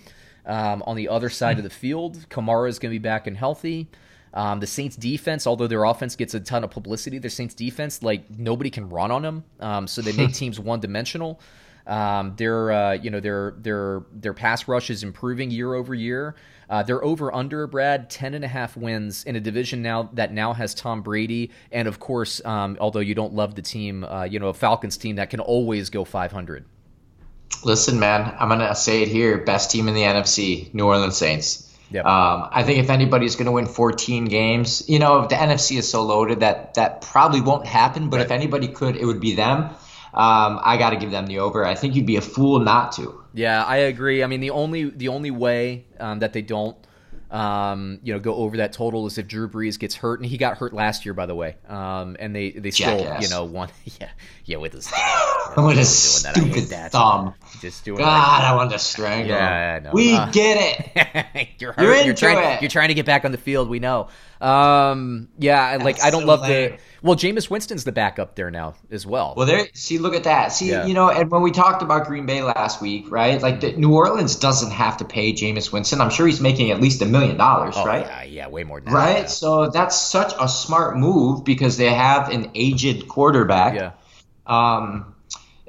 Um, 0.46 0.82
on 0.86 0.96
the 0.96 1.08
other 1.08 1.28
side 1.28 1.58
of 1.58 1.64
the 1.64 1.70
field, 1.70 2.26
Kamara 2.30 2.68
is 2.68 2.78
going 2.78 2.92
to 2.92 2.98
be 2.98 3.02
back 3.02 3.26
and 3.26 3.36
healthy. 3.36 3.88
Um, 4.32 4.60
the 4.60 4.66
Saints 4.66 4.96
defense, 4.96 5.46
although 5.46 5.66
their 5.66 5.84
offense 5.84 6.14
gets 6.14 6.34
a 6.34 6.40
ton 6.40 6.62
of 6.62 6.70
publicity, 6.70 7.18
their 7.18 7.30
Saints 7.30 7.54
defense, 7.54 8.02
like 8.02 8.30
nobody 8.30 8.70
can 8.70 8.88
run 8.88 9.10
on 9.10 9.22
them, 9.22 9.44
um, 9.60 9.86
so 9.86 10.02
they 10.02 10.12
make 10.12 10.32
teams 10.34 10.60
one 10.60 10.78
dimensional. 10.78 11.40
Um, 11.86 12.34
their 12.36 12.72
uh, 12.72 12.92
you 12.94 13.10
know 13.10 13.20
their 13.20 13.54
their 13.58 14.02
their 14.12 14.34
pass 14.34 14.66
rush 14.66 14.90
is 14.90 15.02
improving 15.02 15.50
year 15.50 15.74
over 15.74 15.94
year. 15.94 16.34
Uh, 16.68 16.82
they're 16.82 17.02
over 17.04 17.32
under 17.34 17.66
Brad 17.66 18.10
ten 18.10 18.34
and 18.34 18.44
a 18.44 18.48
half 18.48 18.76
wins 18.76 19.24
in 19.24 19.36
a 19.36 19.40
division 19.40 19.82
now 19.82 20.10
that 20.14 20.32
now 20.32 20.52
has 20.52 20.74
Tom 20.74 21.00
Brady 21.00 21.50
and 21.70 21.86
of 21.86 22.00
course, 22.00 22.44
um, 22.44 22.76
although 22.80 23.00
you 23.00 23.14
don't 23.14 23.34
love 23.34 23.54
the 23.54 23.62
team, 23.62 24.04
uh, 24.04 24.24
you 24.24 24.40
know 24.40 24.48
a 24.48 24.54
Falcons 24.54 24.96
team 24.96 25.16
that 25.16 25.30
can 25.30 25.40
always 25.40 25.88
go 25.88 26.04
five 26.04 26.32
hundred. 26.32 26.66
Listen, 27.64 27.98
man, 27.98 28.34
I'm 28.38 28.48
gonna 28.48 28.74
say 28.74 29.02
it 29.02 29.08
here: 29.08 29.38
best 29.38 29.70
team 29.70 29.88
in 29.88 29.94
the 29.94 30.02
NFC, 30.02 30.72
New 30.74 30.86
Orleans 30.86 31.16
Saints. 31.16 31.62
Yep. 31.90 32.04
Um, 32.04 32.48
I 32.50 32.62
think 32.64 32.80
if 32.80 32.90
anybody's 32.90 33.36
going 33.36 33.46
to 33.46 33.52
win 33.52 33.66
14 33.66 34.24
games, 34.24 34.88
you 34.88 34.98
know, 34.98 35.26
the 35.28 35.36
NFC 35.36 35.78
is 35.78 35.88
so 35.88 36.02
loaded 36.02 36.40
that 36.40 36.74
that 36.74 37.00
probably 37.00 37.40
won't 37.40 37.64
happen. 37.64 38.10
But 38.10 38.16
right. 38.16 38.26
if 38.26 38.32
anybody 38.32 38.68
could, 38.68 38.96
it 38.96 39.04
would 39.04 39.20
be 39.20 39.36
them. 39.36 39.70
Um, 40.12 40.60
I 40.64 40.78
got 40.78 40.90
to 40.90 40.96
give 40.96 41.10
them 41.10 41.26
the 41.26 41.38
over. 41.40 41.64
I 41.64 41.74
think 41.74 41.94
you'd 41.94 42.06
be 42.06 42.16
a 42.16 42.22
fool 42.22 42.58
not 42.58 42.92
to. 42.92 43.22
Yeah, 43.34 43.62
I 43.62 43.76
agree. 43.76 44.24
I 44.24 44.26
mean, 44.26 44.40
the 44.40 44.50
only 44.50 44.90
the 44.90 45.08
only 45.08 45.30
way 45.30 45.84
um, 46.00 46.20
that 46.20 46.32
they 46.32 46.42
don't 46.42 46.76
um, 47.30 47.98
you 48.02 48.12
know, 48.12 48.20
go 48.20 48.34
over 48.34 48.58
that 48.58 48.72
total 48.72 49.06
is 49.06 49.18
if 49.18 49.26
Drew 49.26 49.48
Brees 49.48 49.78
gets 49.78 49.94
hurt, 49.94 50.20
and 50.20 50.28
he 50.28 50.38
got 50.38 50.58
hurt 50.58 50.72
last 50.72 51.04
year, 51.04 51.12
by 51.12 51.26
the 51.26 51.34
way. 51.34 51.56
Um, 51.68 52.16
and 52.18 52.34
they 52.34 52.52
they 52.52 52.70
still, 52.70 52.98
Jackass. 52.98 53.22
you 53.22 53.28
know, 53.28 53.44
won. 53.44 53.68
Yeah, 54.00 54.08
yeah, 54.44 54.56
with 54.58 54.72
his 54.74 54.86
with 55.56 55.76
his 55.76 55.88
stupid 55.88 56.68
thumb. 56.90 57.34
Just 57.60 57.84
doing. 57.84 57.98
God, 57.98 58.44
I 58.44 58.54
want 58.54 58.70
to 58.72 58.78
strangle. 58.78 59.28
Yeah, 59.28 59.80
no. 59.82 59.90
we 59.92 60.14
uh, 60.14 60.30
get 60.30 60.56
it. 60.94 61.48
you're 61.58 61.72
hurt. 61.72 61.82
You're, 61.82 61.92
into 61.94 62.06
you're 62.06 62.14
trying, 62.14 62.56
it. 62.56 62.62
You're 62.62 62.70
trying 62.70 62.88
to 62.88 62.94
get 62.94 63.06
back 63.06 63.24
on 63.24 63.32
the 63.32 63.38
field. 63.38 63.68
We 63.68 63.78
know. 63.78 64.08
Um, 64.40 65.28
yeah, 65.38 65.78
like 65.80 66.02
I 66.02 66.10
don't 66.10 66.22
so 66.22 66.26
love 66.26 66.40
lame. 66.42 66.72
the. 66.72 66.78
Well, 67.02 67.16
Jameis 67.16 67.48
Winston's 67.48 67.84
the 67.84 67.92
backup 67.92 68.34
there 68.34 68.50
now 68.50 68.74
as 68.90 69.06
well. 69.06 69.34
Well, 69.36 69.46
there. 69.46 69.66
See, 69.72 69.98
look 69.98 70.14
at 70.14 70.24
that. 70.24 70.52
See, 70.52 70.70
yeah. 70.70 70.86
you 70.86 70.94
know, 70.94 71.08
and 71.08 71.30
when 71.30 71.42
we 71.42 71.50
talked 71.50 71.82
about 71.82 72.06
Green 72.06 72.26
Bay 72.26 72.42
last 72.42 72.82
week, 72.82 73.10
right? 73.10 73.40
Like 73.40 73.60
the, 73.60 73.72
New 73.72 73.94
Orleans 73.94 74.36
doesn't 74.36 74.72
have 74.72 74.98
to 74.98 75.04
pay 75.04 75.32
Jameis 75.32 75.72
Winston. 75.72 76.00
I'm 76.00 76.10
sure 76.10 76.26
he's 76.26 76.40
making 76.40 76.70
at 76.70 76.80
least 76.80 77.00
a 77.02 77.06
million 77.06 77.36
dollars, 77.36 77.74
oh, 77.76 77.86
right? 77.86 78.06
Yeah, 78.06 78.22
yeah, 78.24 78.48
way 78.48 78.64
more 78.64 78.80
than 78.80 78.92
that. 78.92 78.98
Right. 78.98 79.30
So 79.30 79.70
that's 79.70 79.98
such 79.98 80.32
a 80.38 80.48
smart 80.48 80.96
move 80.96 81.44
because 81.44 81.76
they 81.76 81.92
have 81.92 82.28
an 82.30 82.50
aged 82.54 83.08
quarterback. 83.08 83.74
Yeah. 83.74 83.92
Um. 84.46 85.15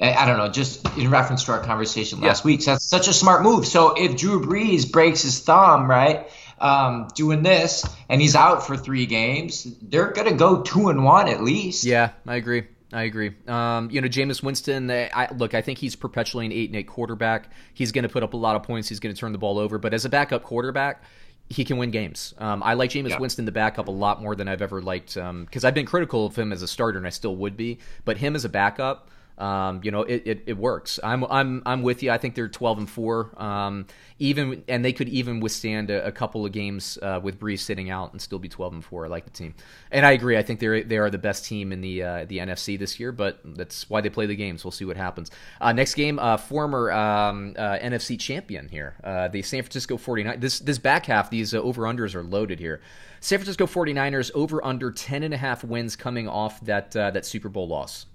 I 0.02 0.26
don't 0.26 0.38
know, 0.38 0.50
just 0.50 0.86
in 0.98 1.10
reference 1.10 1.44
to 1.46 1.54
our 1.54 1.64
conversation 1.64 2.22
last 2.22 2.44
yeah. 2.44 2.48
week. 2.48 2.62
So 2.62 2.72
that's 2.72 2.86
such 2.86 3.08
a 3.08 3.14
smart 3.14 3.42
move. 3.42 3.66
So 3.66 3.94
if 3.96 4.16
Drew 4.16 4.42
Brees 4.42 4.92
breaks 4.92 5.24
his 5.24 5.40
thumb, 5.40 5.90
right, 5.90 6.30
um, 6.60 7.08
doing 7.16 7.42
this, 7.42 7.86
and 8.08 8.22
he's 8.22 8.36
out 8.36 8.66
for 8.66 8.78
three 8.78 9.08
games, 9.08 9.68
they're 9.82 10.12
gonna 10.12 10.36
go 10.36 10.62
two 10.62 10.90
and 10.90 11.04
one 11.04 11.28
at 11.28 11.44
least. 11.44 11.84
Yeah, 11.84 12.12
I 12.28 12.36
agree. 12.36 12.64
I 12.94 13.04
agree. 13.04 13.34
Um, 13.48 13.90
you 13.92 14.00
know, 14.00 14.08
Jameis 14.08 14.42
Winston. 14.42 14.90
I, 14.90 15.28
look, 15.36 15.54
I 15.54 15.62
think 15.62 15.78
he's 15.78 15.96
perpetually 15.96 16.46
an 16.46 16.52
eight 16.54 16.70
and 16.70 16.76
eight 16.78 16.88
quarterback. 16.88 17.52
He's 17.74 17.92
going 17.92 18.04
to 18.04 18.10
put 18.10 18.24
up 18.24 18.34
a 18.34 18.38
lot 18.38 18.56
of 18.56 18.64
points. 18.64 18.88
He's 18.88 19.00
going 19.00 19.14
to 19.14 19.20
turn 19.20 19.34
the 19.34 19.38
ball 19.38 19.60
over. 19.60 19.78
But 19.78 19.94
as 19.94 20.06
a 20.06 20.10
backup 20.10 20.44
quarterback, 20.44 21.04
he 21.50 21.66
can 21.66 21.78
win 21.78 21.92
games. 21.92 22.34
Um, 22.38 22.64
I 22.64 22.76
like 22.76 22.92
Jameis 22.92 23.10
yeah. 23.10 23.20
Winston 23.20 23.44
the 23.44 23.52
backup 23.52 23.90
a 23.90 23.92
lot 23.92 24.22
more 24.22 24.36
than 24.36 24.48
I've 24.48 24.62
ever 24.62 24.82
liked 24.82 25.16
because 25.16 25.20
um, 25.30 25.48
I've 25.64 25.74
been 25.74 25.86
critical 25.86 26.26
of 26.26 26.38
him 26.38 26.54
as 26.54 26.62
a 26.62 26.68
starter, 26.68 26.98
and 26.98 27.06
I 27.06 27.10
still 27.10 27.36
would 27.36 27.58
be. 27.58 27.80
But 28.06 28.18
him 28.18 28.36
as 28.36 28.46
a 28.46 28.50
backup, 28.50 29.10
um, 29.38 29.82
you 29.84 29.92
know, 29.92 30.02
it, 30.02 30.24
it, 30.26 30.44
it, 30.48 30.58
works. 30.58 31.00
I'm 31.04 31.24
I'm 31.26 31.62
I'm 31.66 31.84
with 31.84 32.02
you. 32.02 32.10
I 32.10 32.18
think 32.18 32.34
they're 32.34 32.48
12 32.48 32.78
and 32.80 32.90
four. 32.90 33.32
Um, 33.38 33.86
even 34.18 34.64
and 34.68 34.84
they 34.84 34.94
could 34.94 35.10
even 35.10 35.42
withstand 35.42 35.92
a, 35.92 36.08
a 36.08 36.12
couple 36.12 36.44
of 36.44 36.52
games 36.52 36.98
uh, 37.04 37.20
with 37.22 37.40
Brees 37.40 37.60
sitting 37.60 37.92
out 37.92 38.14
and 38.14 38.22
still 38.22 38.40
be 38.40 38.50
12 38.50 38.74
and 38.74 38.84
four. 38.84 39.06
I 39.06 39.10
like 39.10 39.26
the 39.26 39.32
team, 39.32 39.54
and 39.92 40.08
I 40.08 40.14
agree. 40.14 40.38
I 40.38 40.42
think 40.42 40.60
they 40.60 40.82
they 40.82 40.98
are 40.98 41.12
the 41.12 41.20
best 41.20 41.46
team 41.46 41.72
in 41.72 41.82
the 41.82 42.02
uh, 42.02 42.26
the 42.26 42.40
NFC 42.40 42.80
this 42.80 43.00
year. 43.00 43.12
But 43.12 43.40
that's 43.44 43.88
why 43.92 44.02
they 44.02 44.10
play 44.10 44.26
the 44.26 44.36
games. 44.36 44.66
We'll 44.66 44.72
see 44.72 44.86
what 44.86 44.98
happens. 44.98 45.30
Uh, 45.62 45.72
next 45.72 45.94
game, 45.94 46.18
uh, 46.18 46.38
former 46.38 46.92
um, 46.92 47.54
uh, 47.58 47.78
NFC 47.78 48.20
champion 48.20 48.68
here, 48.70 48.96
uh, 49.04 49.28
the 49.28 49.44
San 49.44 49.62
Francisco 49.62 49.98
49. 49.98 50.40
This 50.40 50.60
this 50.60 50.80
back 50.80 51.06
half, 51.06 51.30
these 51.30 51.54
over 51.54 51.84
unders 51.84 52.16
are 52.16 52.24
loaded 52.24 52.60
here. 52.60 52.82
San 53.20 53.38
Francisco 53.38 53.68
49ers 53.68 54.32
over 54.34 54.64
under 54.66 54.92
10 54.92 55.24
and 55.24 55.34
a 55.34 55.38
half 55.38 55.64
wins 55.64 55.96
coming 55.96 56.28
off 56.28 56.60
that 56.62 56.92
that 56.92 57.24
Super 57.24 57.50
Bowl 57.50 57.68
loss. 57.68 58.08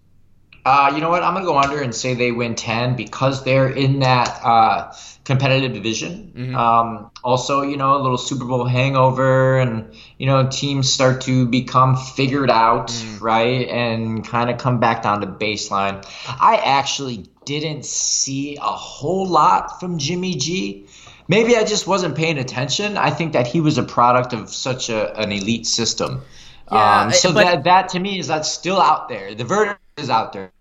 Uh, 0.64 0.92
you 0.94 1.00
know 1.00 1.10
what? 1.10 1.24
I'm 1.24 1.34
gonna 1.34 1.44
go 1.44 1.58
under 1.58 1.80
and 1.80 1.94
say 1.94 2.14
they 2.14 2.30
win 2.30 2.54
ten 2.54 2.94
because 2.94 3.42
they're 3.42 3.68
in 3.68 4.00
that 4.00 4.40
uh, 4.44 4.94
competitive 5.24 5.72
division. 5.72 6.32
Mm-hmm. 6.36 6.54
Um, 6.54 7.10
also, 7.24 7.62
you 7.62 7.76
know, 7.76 7.96
a 7.96 8.00
little 8.00 8.18
Super 8.18 8.44
Bowl 8.44 8.64
hangover, 8.64 9.58
and 9.58 9.92
you 10.18 10.26
know, 10.26 10.48
teams 10.48 10.92
start 10.92 11.22
to 11.22 11.46
become 11.46 11.96
figured 11.96 12.50
out, 12.50 12.88
mm. 12.88 13.20
right, 13.20 13.68
and 13.68 14.24
kind 14.24 14.50
of 14.50 14.58
come 14.58 14.78
back 14.78 15.02
down 15.02 15.20
to 15.22 15.26
baseline. 15.26 16.06
I 16.28 16.60
actually 16.64 17.26
didn't 17.44 17.84
see 17.84 18.56
a 18.56 18.60
whole 18.60 19.26
lot 19.26 19.80
from 19.80 19.98
Jimmy 19.98 20.36
G. 20.36 20.86
Maybe 21.26 21.56
I 21.56 21.64
just 21.64 21.88
wasn't 21.88 22.16
paying 22.16 22.38
attention. 22.38 22.96
I 22.96 23.10
think 23.10 23.32
that 23.32 23.48
he 23.48 23.60
was 23.60 23.78
a 23.78 23.82
product 23.82 24.32
of 24.32 24.48
such 24.48 24.90
a, 24.90 25.18
an 25.18 25.32
elite 25.32 25.66
system. 25.66 26.22
Yeah, 26.70 27.02
um, 27.02 27.12
so 27.12 27.32
but, 27.32 27.44
that 27.44 27.64
that 27.64 27.88
to 27.90 27.98
me 27.98 28.18
is 28.18 28.28
that's 28.28 28.50
still 28.50 28.80
out 28.80 29.08
there. 29.08 29.34
The 29.34 29.44
verdict 29.44 29.81
is 29.96 30.10
out 30.10 30.32
there. 30.32 30.52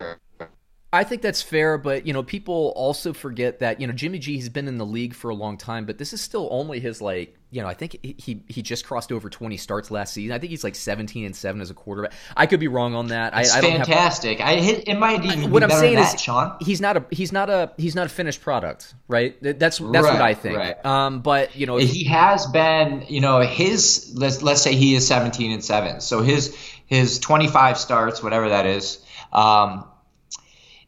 I 0.93 1.05
think 1.05 1.21
that's 1.21 1.41
fair, 1.41 1.77
but 1.77 2.05
you 2.05 2.11
know, 2.11 2.21
people 2.21 2.73
also 2.75 3.13
forget 3.13 3.59
that 3.59 3.79
you 3.79 3.87
know 3.87 3.93
Jimmy 3.93 4.19
G 4.19 4.35
has 4.37 4.49
been 4.49 4.67
in 4.67 4.77
the 4.77 4.85
league 4.85 5.13
for 5.13 5.29
a 5.29 5.33
long 5.33 5.57
time, 5.57 5.85
but 5.85 5.97
this 5.97 6.11
is 6.11 6.19
still 6.19 6.49
only 6.51 6.81
his 6.81 7.01
like 7.01 7.37
you 7.49 7.61
know 7.61 7.67
I 7.69 7.73
think 7.73 7.97
he 8.01 8.43
he 8.49 8.61
just 8.61 8.85
crossed 8.85 9.09
over 9.09 9.29
twenty 9.29 9.55
starts 9.55 9.89
last 9.89 10.13
season. 10.13 10.35
I 10.35 10.39
think 10.39 10.49
he's 10.49 10.65
like 10.65 10.75
seventeen 10.75 11.23
and 11.23 11.33
seven 11.33 11.61
as 11.61 11.69
a 11.69 11.73
quarterback. 11.73 12.11
I 12.35 12.45
could 12.45 12.59
be 12.59 12.67
wrong 12.67 12.93
on 12.93 13.07
that. 13.07 13.31
It's 13.37 13.55
I, 13.55 13.59
I 13.59 13.61
fantastic. 13.61 14.39
Have, 14.39 14.49
I 14.49 14.59
it 14.59 14.99
might 14.99 15.23
even 15.23 15.49
what 15.49 15.63
I'm 15.63 15.69
saying 15.69 15.95
that, 15.95 16.13
is 16.13 16.21
Sean. 16.21 16.57
He's 16.59 16.81
not 16.81 16.97
a 16.97 17.05
he's 17.09 17.31
not 17.31 17.49
a 17.49 17.71
he's 17.77 17.95
not 17.95 18.07
a 18.07 18.09
finished 18.09 18.41
product, 18.41 18.93
right? 19.07 19.41
That's 19.41 19.57
that's 19.59 19.79
right, 19.79 19.93
what 19.93 20.21
I 20.21 20.33
think. 20.33 20.57
Right. 20.57 20.85
Um, 20.85 21.21
but 21.21 21.55
you 21.55 21.67
know 21.67 21.77
he 21.77 22.03
has 22.03 22.47
been 22.47 23.05
you 23.07 23.21
know 23.21 23.39
his 23.39 24.11
let's 24.13 24.41
let's 24.41 24.61
say 24.61 24.75
he 24.75 24.93
is 24.93 25.07
seventeen 25.07 25.53
and 25.53 25.63
seven, 25.63 26.01
so 26.01 26.21
his 26.21 26.53
his 26.85 27.17
twenty 27.17 27.47
five 27.47 27.77
starts, 27.77 28.21
whatever 28.21 28.49
that 28.49 28.65
is 28.65 29.01
um, 29.31 29.85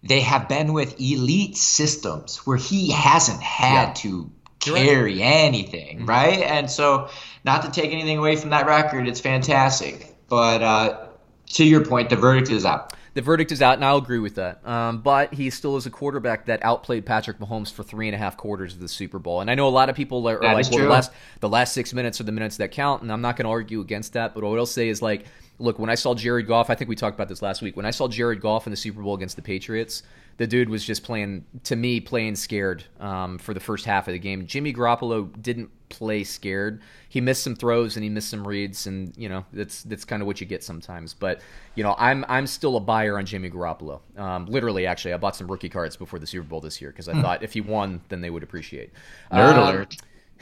they 0.04 0.22
have 0.22 0.50
been 0.50 0.74
with 0.74 1.00
elite 1.00 1.58
systems 1.58 2.38
where 2.46 2.58
he 2.58 2.92
hasn't 2.92 3.42
had 3.42 3.90
yeah. 3.90 3.94
to 3.94 4.32
carry 4.60 5.22
anything, 5.22 6.00
mm-hmm. 6.00 6.06
right? 6.06 6.40
And 6.40 6.70
so, 6.70 7.10
not 7.46 7.64
to 7.64 7.72
take 7.72 7.92
anything 7.92 8.18
away 8.18 8.36
from 8.36 8.52
that 8.52 8.66
record, 8.66 9.08
it's 9.08 9.20
fantastic. 9.20 10.16
But 10.28 10.62
uh, 10.62 11.08
to 11.52 11.64
your 11.64 11.86
point, 11.86 12.10
the 12.10 12.16
verdict 12.16 12.50
is 12.50 12.66
out. 12.66 12.94
The 13.16 13.22
verdict 13.22 13.52
is 13.52 13.62
out, 13.62 13.76
and 13.76 13.86
I'll 13.86 13.98
agree 13.98 14.18
with 14.18 14.36
that. 14.36 14.66
Um, 14.68 15.02
but 15.02 15.34
he 15.34 15.52
still 15.52 15.78
is 15.78 15.86
a 15.86 15.92
quarterback 15.92 16.46
that 16.48 16.64
outplayed 16.66 17.06
Patrick 17.06 17.38
Mahomes 17.38 17.72
for 17.72 17.84
three 17.84 18.08
and 18.08 18.16
a 18.16 18.18
half 18.18 18.38
quarters 18.38 18.74
of 18.74 18.80
the 18.80 18.88
Super 18.88 19.20
Bowl. 19.20 19.40
And 19.42 19.52
I 19.52 19.56
know 19.56 19.68
a 19.68 19.70
lot 19.70 19.90
of 19.90 19.96
people 19.96 20.28
are, 20.28 20.44
are 20.44 20.54
like, 20.56 20.72
well, 20.72 20.80
the 20.80 20.90
last, 20.90 21.12
the 21.40 21.50
last 21.50 21.74
six 21.74 21.94
minutes 21.94 22.20
are 22.20 22.24
the 22.24 22.32
minutes 22.32 22.58
that 22.58 22.72
count, 22.72 23.04
and 23.04 23.12
I'm 23.12 23.22
not 23.22 23.36
going 23.36 23.46
to 23.46 23.52
argue 23.52 23.82
against 23.82 24.14
that. 24.14 24.34
But 24.34 24.44
what 24.44 24.58
I'll 24.58 24.66
say 24.66 24.90
is, 24.90 25.02
like, 25.02 25.26
look, 25.60 25.78
when 25.78 25.92
I 25.92 25.96
saw 25.96 26.16
Jared 26.16 26.48
Goff, 26.48 26.72
I 26.72 26.76
think 26.76 26.90
we 26.90 26.96
talked 26.96 27.16
about 27.16 27.28
this 27.28 27.44
last 27.44 27.62
week. 27.62 27.78
When 27.78 27.86
I 27.86 27.92
saw 27.92 28.08
Jared 28.08 28.42
Goff 28.42 28.66
in 28.66 28.72
the 28.72 28.78
Super 28.78 29.02
Bowl 29.04 29.14
against 29.14 29.36
the 29.36 29.44
Patriots, 29.44 30.02
the 30.38 30.48
dude 30.48 30.70
was 30.70 30.84
just 30.84 31.04
playing, 31.04 31.46
to 31.64 31.76
me, 31.76 32.00
playing 32.00 32.36
scared 32.36 32.84
um, 33.00 33.38
for 33.38 33.54
the 33.54 33.60
first 33.60 33.86
half 33.86 34.08
of 34.08 34.14
the 34.14 34.20
game. 34.20 34.48
Jimmy 34.48 34.74
Garoppolo 34.74 35.30
didn't 35.42 35.70
play 35.94 36.24
scared. 36.24 36.82
He 37.08 37.22
missed 37.22 37.44
some 37.44 37.56
throws 37.56 37.96
and 37.96 38.04
he 38.04 38.10
missed 38.10 38.30
some 38.30 38.46
reads, 38.46 38.88
and 38.88 39.14
you 39.16 39.30
know 39.30 39.46
that's 39.54 39.84
that's 39.84 40.04
kind 40.04 40.22
of 40.22 40.28
what 40.28 40.42
you 40.42 40.48
get 40.48 40.64
sometimes. 40.64 41.14
But 41.14 41.42
you 41.76 41.84
know, 41.84 41.96
I'm 41.98 42.26
I'm 42.28 42.48
still 42.48 42.76
a 42.76 42.80
buyer 42.80 43.18
on 43.18 43.26
Jimmy 43.26 43.50
Garoppolo. 43.50 44.02
Um, 44.18 44.48
literally, 44.48 44.88
actually, 44.88 45.14
I 45.14 45.18
bought 45.18 45.36
some 45.36 45.48
rookie 45.48 45.70
cards 45.70 45.96
before 45.96 46.20
the 46.20 46.28
Super 46.28 46.48
Bowl 46.48 46.60
this 46.60 46.82
year 46.82 46.90
because 46.90 47.08
I 47.08 47.14
hmm. 47.14 47.22
thought 47.22 47.44
if 47.44 47.54
he 47.54 47.62
won, 47.62 48.02
then 48.10 48.22
they 48.22 48.32
would 48.32 48.44
appreciate. 48.44 48.92
Nerd 49.32 49.54
um, 49.54 49.60
alert. 49.60 49.96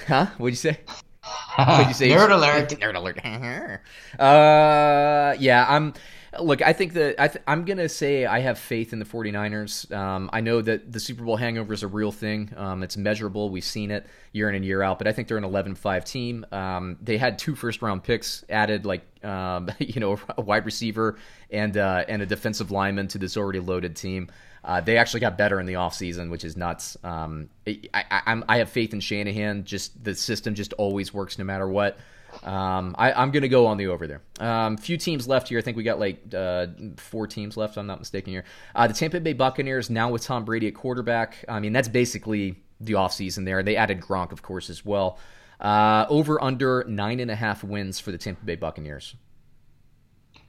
Huh? 0.07 0.27
What'd 0.37 0.53
you 0.53 0.55
say? 0.55 0.79
What'd 1.55 1.87
you 1.87 1.93
say? 1.93 2.09
Nerd 2.09 2.31
alert. 2.31 2.69
Nerd 2.79 2.95
alert. 2.95 3.19
uh, 4.19 5.35
yeah, 5.39 5.65
I'm. 5.67 5.93
Look, 6.39 6.61
I 6.61 6.71
think 6.71 6.93
that 6.93 7.21
I 7.21 7.27
th- 7.27 7.43
I'm 7.45 7.65
going 7.65 7.77
to 7.79 7.89
say 7.89 8.25
I 8.25 8.39
have 8.39 8.57
faith 8.57 8.93
in 8.93 8.99
the 8.99 9.05
49ers. 9.05 9.91
Um, 9.93 10.29
I 10.31 10.39
know 10.39 10.61
that 10.61 10.89
the 10.89 10.99
Super 10.99 11.25
Bowl 11.25 11.35
hangover 11.35 11.73
is 11.73 11.83
a 11.83 11.87
real 11.87 12.13
thing. 12.13 12.53
Um, 12.55 12.83
it's 12.83 12.95
measurable. 12.95 13.49
We've 13.49 13.65
seen 13.65 13.91
it 13.91 14.07
year 14.31 14.47
in 14.47 14.55
and 14.55 14.63
year 14.63 14.81
out, 14.81 14.97
but 14.97 15.07
I 15.07 15.11
think 15.11 15.27
they're 15.27 15.37
an 15.37 15.43
11-5 15.43 16.05
team. 16.05 16.45
Um, 16.53 16.97
they 17.01 17.17
had 17.17 17.37
two 17.37 17.53
first-round 17.53 18.03
picks 18.03 18.45
added, 18.49 18.85
like 18.85 19.03
um, 19.25 19.69
you 19.79 19.99
know, 19.99 20.19
a 20.37 20.41
wide 20.41 20.65
receiver 20.65 21.17
and 21.49 21.75
uh, 21.75 22.05
and 22.07 22.21
a 22.21 22.25
defensive 22.25 22.71
lineman 22.71 23.09
to 23.09 23.17
this 23.17 23.35
already 23.35 23.59
loaded 23.59 23.97
team. 23.97 24.29
Uh, 24.63 24.79
they 24.79 24.97
actually 24.97 25.19
got 25.19 25.37
better 25.37 25.59
in 25.59 25.65
the 25.65 25.73
offseason, 25.73 26.29
which 26.29 26.45
is 26.45 26.55
nuts. 26.55 26.95
Um, 27.03 27.49
I, 27.67 27.81
I, 27.93 28.41
I, 28.47 28.57
have 28.57 28.69
faith 28.69 28.93
in 28.93 28.99
Shanahan. 28.99 29.63
Just 29.63 30.03
the 30.03 30.13
system 30.13 30.53
just 30.53 30.73
always 30.73 31.11
works 31.11 31.39
no 31.39 31.43
matter 31.43 31.67
what. 31.67 31.97
Um, 32.43 32.95
I, 32.97 33.21
am 33.21 33.31
going 33.31 33.43
to 33.43 33.49
go 33.49 33.67
on 33.67 33.77
the 33.77 33.87
over 33.87 34.07
there. 34.07 34.21
Um, 34.39 34.77
few 34.77 34.97
teams 34.97 35.27
left 35.27 35.49
here. 35.49 35.59
I 35.59 35.61
think 35.61 35.77
we 35.77 35.83
got 35.83 35.99
like 35.99 36.33
uh, 36.33 36.67
four 36.97 37.27
teams 37.27 37.57
left. 37.57 37.77
I'm 37.77 37.87
not 37.87 37.99
mistaken 37.99 38.33
here. 38.33 38.45
Uh, 38.73 38.87
the 38.87 38.93
Tampa 38.93 39.19
Bay 39.19 39.33
Buccaneers 39.33 39.89
now 39.89 40.09
with 40.09 40.23
Tom 40.23 40.45
Brady 40.45 40.67
at 40.67 40.75
quarterback. 40.75 41.45
I 41.47 41.59
mean, 41.59 41.73
that's 41.73 41.87
basically 41.87 42.61
the 42.79 42.93
offseason 42.93 43.45
there. 43.45 43.63
They 43.63 43.75
added 43.75 44.01
Gronk, 44.01 44.31
of 44.31 44.41
course, 44.41 44.69
as 44.69 44.83
well. 44.85 45.19
Uh, 45.59 46.05
over 46.09 46.43
under 46.43 46.83
nine 46.87 47.19
and 47.19 47.29
a 47.29 47.35
half 47.35 47.63
wins 47.63 47.99
for 47.99 48.11
the 48.11 48.17
Tampa 48.17 48.43
Bay 48.43 48.55
Buccaneers. 48.55 49.15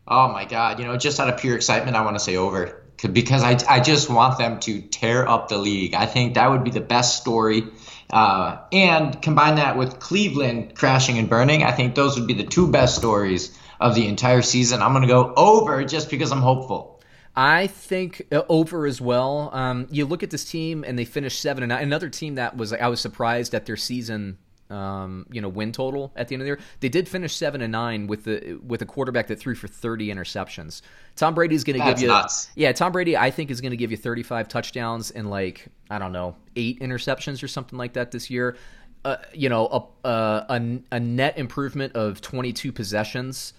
Oh 0.09 0.29
my 0.29 0.47
God! 0.47 0.81
You 0.81 0.87
know, 0.87 0.97
just 0.97 1.21
out 1.21 1.29
of 1.29 1.39
pure 1.39 1.55
excitement, 1.55 1.97
I 1.97 2.03
want 2.03 2.17
to 2.17 2.21
say 2.21 2.37
over 2.37 2.83
because 3.11 3.43
I, 3.43 3.59
I 3.69 3.81
just 3.81 4.09
want 4.09 4.39
them 4.39 4.61
to 4.61 4.81
tear 4.81 5.29
up 5.29 5.49
the 5.49 5.59
league. 5.59 5.95
I 5.95 6.07
think 6.07 6.35
that 6.35 6.51
would 6.51 6.65
be 6.65 6.71
the 6.71 6.81
best 6.81 7.21
story. 7.21 7.65
Uh, 8.13 8.59
and 8.73 9.21
combine 9.23 9.57
that 9.57 9.77
with 9.79 9.99
Cleveland 9.99 10.75
crashing 10.75 11.19
and 11.19 11.31
burning, 11.31 11.63
I 11.63 11.73
think 11.73 11.95
those 11.95 12.19
would 12.19 12.29
be 12.29 12.35
the 12.35 12.45
two 12.45 12.71
best 12.71 12.95
stories 12.95 13.59
of 13.81 13.95
the 13.95 14.07
entire 14.07 14.43
season. 14.43 14.83
I'm 14.83 14.93
going 14.93 15.03
to 15.03 15.09
go 15.09 15.33
over 15.35 15.83
just 15.85 16.11
because 16.11 16.31
I'm 16.31 16.43
hopeful. 16.43 17.01
I 17.35 17.69
think 17.69 18.27
uh, 18.31 18.43
over 18.51 18.87
as 18.87 19.01
well. 19.01 19.49
Um, 19.55 19.89
you 19.91 20.05
look 20.05 20.23
at 20.23 20.29
this 20.29 20.45
team 20.45 20.85
and 20.87 20.99
they 20.99 21.07
finished 21.07 21.41
seven 21.41 21.63
and 21.63 21.71
nine. 21.71 21.83
Another 21.83 22.11
team 22.11 22.35
that 22.35 22.57
was 22.57 22.75
I 22.75 22.89
was 22.89 23.01
surprised 23.01 23.55
at 23.55 23.65
their 23.65 23.79
season 23.79 24.37
um, 24.73 25.27
you 25.31 25.41
know, 25.41 25.49
win 25.49 25.71
total 25.71 26.13
at 26.17 26.29
the 26.29 26.35
end 26.35 26.43
of 26.43 26.45
the 26.45 26.51
year. 26.51 26.59
They 26.81 26.89
did 26.89 27.09
finish 27.09 27.37
seven 27.37 27.61
and 27.61 27.73
nine 27.73 28.07
with 28.07 28.25
the 28.25 28.59
with 28.67 28.83
a 28.83 28.87
quarterback 28.87 29.27
that 29.29 29.39
threw 29.39 29.55
for 29.55 29.69
thirty 29.69 30.09
interceptions. 30.09 30.83
Tom 31.17 31.35
Brady's 31.35 31.63
going 31.65 31.79
to 31.79 31.85
give 31.85 32.01
you, 32.01 32.09
nuts. 32.09 32.51
yeah. 32.55 32.73
Tom 32.73 32.93
Brady, 32.93 33.17
I 33.17 33.31
think, 33.31 33.51
is 33.51 33.61
going 33.61 33.71
to 33.73 33.77
give 33.77 33.91
you 33.91 33.97
thirty 33.97 34.23
five 34.23 34.49
touchdowns 34.49 35.11
and 35.11 35.31
like 35.31 35.67
I 35.91 35.99
don't 35.99 36.13
know 36.13 36.37
eight 36.57 36.81
interceptions 36.81 37.43
or 37.43 37.49
something 37.49 37.79
like 37.79 37.93
that 37.93 38.11
this 38.11 38.31
year. 38.31 38.57
Uh, 39.05 39.17
you 39.33 39.49
know, 39.49 39.91
a, 40.05 40.09
a 40.09 40.81
a 40.93 41.01
net 41.01 41.39
improvement 41.39 41.95
of 41.95 42.21
twenty 42.21 42.53
two 42.53 42.73
possessions 42.73 43.53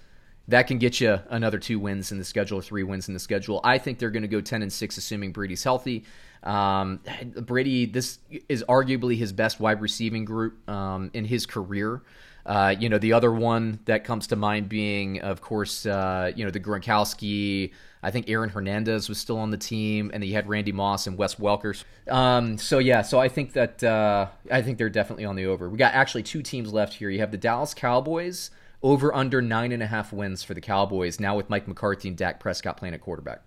that 0.47 0.67
can 0.67 0.77
get 0.77 0.99
you 0.99 1.19
another 1.29 1.57
two 1.57 1.79
wins 1.79 2.11
in 2.11 2.17
the 2.17 2.23
schedule, 2.25 2.59
or 2.59 2.61
three 2.61 2.83
wins 2.83 3.07
in 3.07 3.13
the 3.13 3.19
schedule. 3.19 3.61
I 3.63 3.77
think 3.77 3.99
they're 3.99 4.11
going 4.11 4.23
to 4.23 4.27
go 4.27 4.41
ten 4.41 4.61
and 4.61 4.71
six, 4.71 4.97
assuming 4.97 5.31
Brady's 5.31 5.63
healthy. 5.63 6.03
Um, 6.43 6.99
Brady, 7.35 7.85
this 7.85 8.19
is 8.49 8.63
arguably 8.67 9.17
his 9.17 9.31
best 9.31 9.59
wide 9.59 9.81
receiving 9.81 10.25
group 10.25 10.67
um, 10.69 11.09
in 11.13 11.25
his 11.25 11.45
career. 11.45 12.01
Uh, 12.45 12.75
you 12.77 12.89
know, 12.89 12.97
the 12.97 13.13
other 13.13 13.31
one 13.31 13.79
that 13.85 14.03
comes 14.03 14.27
to 14.27 14.35
mind 14.35 14.67
being, 14.67 15.21
of 15.21 15.39
course, 15.39 15.85
uh, 15.85 16.29
you 16.35 16.43
know, 16.43 16.51
the 16.51 16.59
Gronkowski. 16.59 17.71
I 18.05 18.11
think 18.11 18.29
Aaron 18.29 18.49
Hernandez 18.49 19.07
was 19.07 19.17
still 19.17 19.37
on 19.37 19.49
the 19.49 19.57
team, 19.57 20.11
and 20.13 20.21
you 20.25 20.33
had 20.33 20.49
Randy 20.49 20.73
Moss 20.73 21.07
and 21.07 21.17
Wes 21.17 21.35
Welkers. 21.35 21.85
Um, 22.09 22.57
so 22.57 22.79
yeah, 22.79 23.01
so 23.01 23.17
I 23.17 23.29
think 23.29 23.53
that 23.53 23.81
uh, 23.81 24.27
I 24.51 24.61
think 24.61 24.77
they're 24.77 24.89
definitely 24.89 25.23
on 25.23 25.37
the 25.37 25.45
over. 25.45 25.69
We 25.69 25.77
got 25.77 25.93
actually 25.93 26.23
two 26.23 26.41
teams 26.41 26.73
left 26.73 26.95
here. 26.95 27.09
You 27.09 27.19
have 27.19 27.31
the 27.31 27.37
Dallas 27.37 27.73
Cowboys 27.73 28.51
over 28.83 29.15
under 29.15 29.41
nine 29.41 29.71
and 29.71 29.81
a 29.81 29.87
half 29.87 30.13
wins 30.13 30.43
for 30.43 30.53
the 30.53 30.61
Cowboys 30.61 31.19
now 31.19 31.35
with 31.35 31.49
Mike 31.49 31.67
McCarthy 31.67 32.09
and 32.09 32.17
Dak 32.17 32.39
Prescott 32.39 32.77
playing 32.77 32.93
at 32.93 33.01
quarterback. 33.01 33.41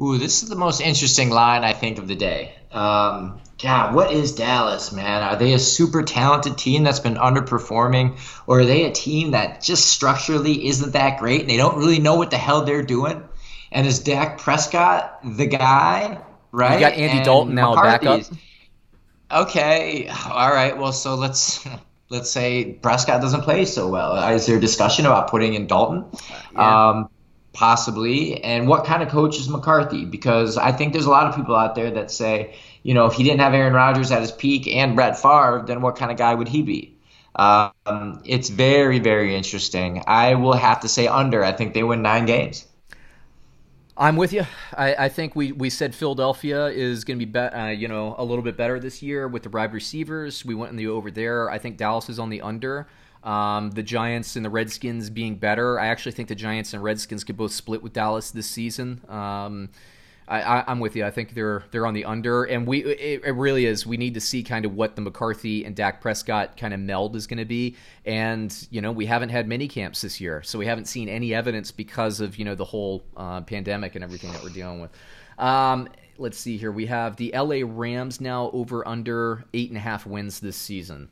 Ooh, 0.00 0.16
this 0.16 0.42
is 0.42 0.48
the 0.48 0.56
most 0.56 0.80
interesting 0.80 1.28
line 1.28 1.62
I 1.62 1.74
think 1.74 1.98
of 1.98 2.08
the 2.08 2.14
day. 2.14 2.54
Um, 2.72 3.40
God, 3.62 3.94
what 3.94 4.10
is 4.12 4.34
Dallas, 4.34 4.92
man? 4.92 5.22
Are 5.22 5.36
they 5.36 5.52
a 5.52 5.58
super 5.58 6.02
talented 6.02 6.56
team 6.56 6.84
that's 6.84 7.00
been 7.00 7.16
underperforming, 7.16 8.18
or 8.46 8.60
are 8.60 8.64
they 8.64 8.86
a 8.86 8.92
team 8.92 9.32
that 9.32 9.60
just 9.60 9.86
structurally 9.86 10.66
isn't 10.68 10.92
that 10.92 11.18
great 11.18 11.42
and 11.42 11.50
they 11.50 11.58
don't 11.58 11.76
really 11.76 11.98
know 11.98 12.14
what 12.14 12.30
the 12.30 12.38
hell 12.38 12.64
they're 12.64 12.82
doing? 12.82 13.22
And 13.70 13.86
is 13.86 13.98
Dak 13.98 14.38
Prescott 14.38 15.20
the 15.22 15.46
guy? 15.46 16.22
Right? 16.50 16.74
You 16.74 16.80
got 16.80 16.92
Andy 16.94 17.18
and 17.18 17.24
Dalton 17.24 17.54
now 17.54 17.74
back 17.74 18.04
up. 18.04 18.22
Okay, 19.30 20.08
all 20.08 20.50
right. 20.50 20.76
Well, 20.78 20.92
so 20.92 21.14
let's 21.14 21.64
let's 22.10 22.30
say 22.30 22.74
Prescott 22.74 23.22
doesn't 23.22 23.42
play 23.42 23.64
so 23.64 23.88
well. 23.88 24.16
Is 24.34 24.44
there 24.46 24.58
a 24.58 24.60
discussion 24.60 25.06
about 25.06 25.30
putting 25.30 25.54
in 25.54 25.66
Dalton? 25.66 26.04
Yeah. 26.52 26.88
Um, 26.88 27.10
possibly. 27.52 28.42
And 28.42 28.68
what 28.68 28.84
kind 28.84 29.02
of 29.02 29.08
coach 29.08 29.38
is 29.38 29.48
McCarthy? 29.48 30.04
Because 30.04 30.58
I 30.58 30.72
think 30.72 30.92
there's 30.92 31.06
a 31.06 31.10
lot 31.10 31.28
of 31.28 31.36
people 31.36 31.56
out 31.56 31.74
there 31.74 31.90
that 31.92 32.10
say, 32.10 32.54
you 32.82 32.94
know, 32.94 33.06
if 33.06 33.14
he 33.14 33.22
didn't 33.22 33.40
have 33.40 33.54
Aaron 33.54 33.72
Rodgers 33.72 34.10
at 34.10 34.20
his 34.20 34.32
peak 34.32 34.66
and 34.68 34.96
Brett 34.96 35.18
Favre, 35.18 35.64
then 35.66 35.80
what 35.80 35.96
kind 35.96 36.10
of 36.10 36.18
guy 36.18 36.34
would 36.34 36.48
he 36.48 36.62
be? 36.62 36.96
Um, 37.36 38.22
it's 38.24 38.48
very, 38.48 38.98
very 38.98 39.36
interesting. 39.36 40.02
I 40.06 40.34
will 40.34 40.54
have 40.54 40.80
to 40.80 40.88
say 40.88 41.06
under. 41.06 41.44
I 41.44 41.52
think 41.52 41.74
they 41.74 41.84
win 41.84 42.02
nine 42.02 42.26
games. 42.26 42.66
I'm 44.00 44.16
with 44.16 44.32
you. 44.32 44.46
I, 44.74 44.94
I, 44.94 45.08
think 45.10 45.36
we, 45.36 45.52
we 45.52 45.68
said 45.68 45.94
Philadelphia 45.94 46.68
is 46.68 47.04
going 47.04 47.18
to 47.18 47.26
be, 47.26 47.30
be 47.30 47.38
uh, 47.38 47.66
you 47.66 47.86
know 47.86 48.14
a 48.16 48.24
little 48.24 48.42
bit 48.42 48.56
better 48.56 48.80
this 48.80 49.02
year 49.02 49.28
with 49.28 49.42
the 49.42 49.50
wide 49.50 49.74
receivers. 49.74 50.42
We 50.42 50.54
went 50.54 50.70
in 50.70 50.76
the 50.76 50.86
over 50.86 51.10
there. 51.10 51.50
I 51.50 51.58
think 51.58 51.76
Dallas 51.76 52.08
is 52.08 52.18
on 52.18 52.30
the 52.30 52.40
under. 52.40 52.88
Um, 53.22 53.72
the 53.72 53.82
Giants 53.82 54.36
and 54.36 54.44
the 54.44 54.48
Redskins 54.48 55.10
being 55.10 55.36
better. 55.36 55.78
I 55.78 55.88
actually 55.88 56.12
think 56.12 56.30
the 56.30 56.34
Giants 56.34 56.72
and 56.72 56.82
Redskins 56.82 57.24
could 57.24 57.36
both 57.36 57.52
split 57.52 57.82
with 57.82 57.92
Dallas 57.92 58.30
this 58.30 58.46
season. 58.46 59.02
Um, 59.06 59.68
I, 60.30 60.64
am 60.70 60.78
with 60.78 60.94
you. 60.94 61.04
I 61.04 61.10
think 61.10 61.34
they're 61.34 61.64
they're 61.72 61.86
on 61.86 61.94
the 61.94 62.04
under, 62.04 62.44
and 62.44 62.64
we 62.64 62.84
it, 62.84 63.22
it, 63.24 63.32
really 63.32 63.66
is. 63.66 63.84
We 63.84 63.96
need 63.96 64.14
to 64.14 64.20
see 64.20 64.44
kind 64.44 64.64
of 64.64 64.74
what 64.74 64.94
the 64.94 65.02
McCarthy 65.02 65.64
and 65.64 65.74
Dak 65.74 66.00
Prescott 66.00 66.56
kind 66.56 66.72
of 66.72 66.78
meld 66.78 67.16
is 67.16 67.26
going 67.26 67.38
to 67.38 67.44
be, 67.44 67.76
and 68.04 68.54
you 68.70 68.80
know 68.80 68.92
we 68.92 69.06
haven't 69.06 69.30
had 69.30 69.48
many 69.48 69.66
camps 69.66 70.02
this 70.02 70.20
year, 70.20 70.40
so 70.44 70.56
we 70.58 70.66
haven't 70.66 70.84
seen 70.84 71.08
any 71.08 71.34
evidence 71.34 71.72
because 71.72 72.20
of 72.20 72.38
you 72.38 72.44
know 72.44 72.54
the 72.54 72.64
whole 72.64 73.02
uh, 73.16 73.40
pandemic 73.40 73.96
and 73.96 74.04
everything 74.04 74.30
that 74.32 74.42
we're 74.42 74.50
dealing 74.50 74.80
with. 74.80 74.92
Um, 75.36 75.88
let's 76.16 76.38
see 76.38 76.56
here. 76.56 76.70
We 76.70 76.86
have 76.86 77.16
the 77.16 77.32
LA 77.34 77.62
Rams 77.64 78.20
now 78.20 78.50
over 78.52 78.86
under 78.86 79.44
eight 79.52 79.70
and 79.70 79.76
a 79.76 79.80
half 79.80 80.06
wins 80.06 80.38
this 80.38 80.56
season. 80.56 81.10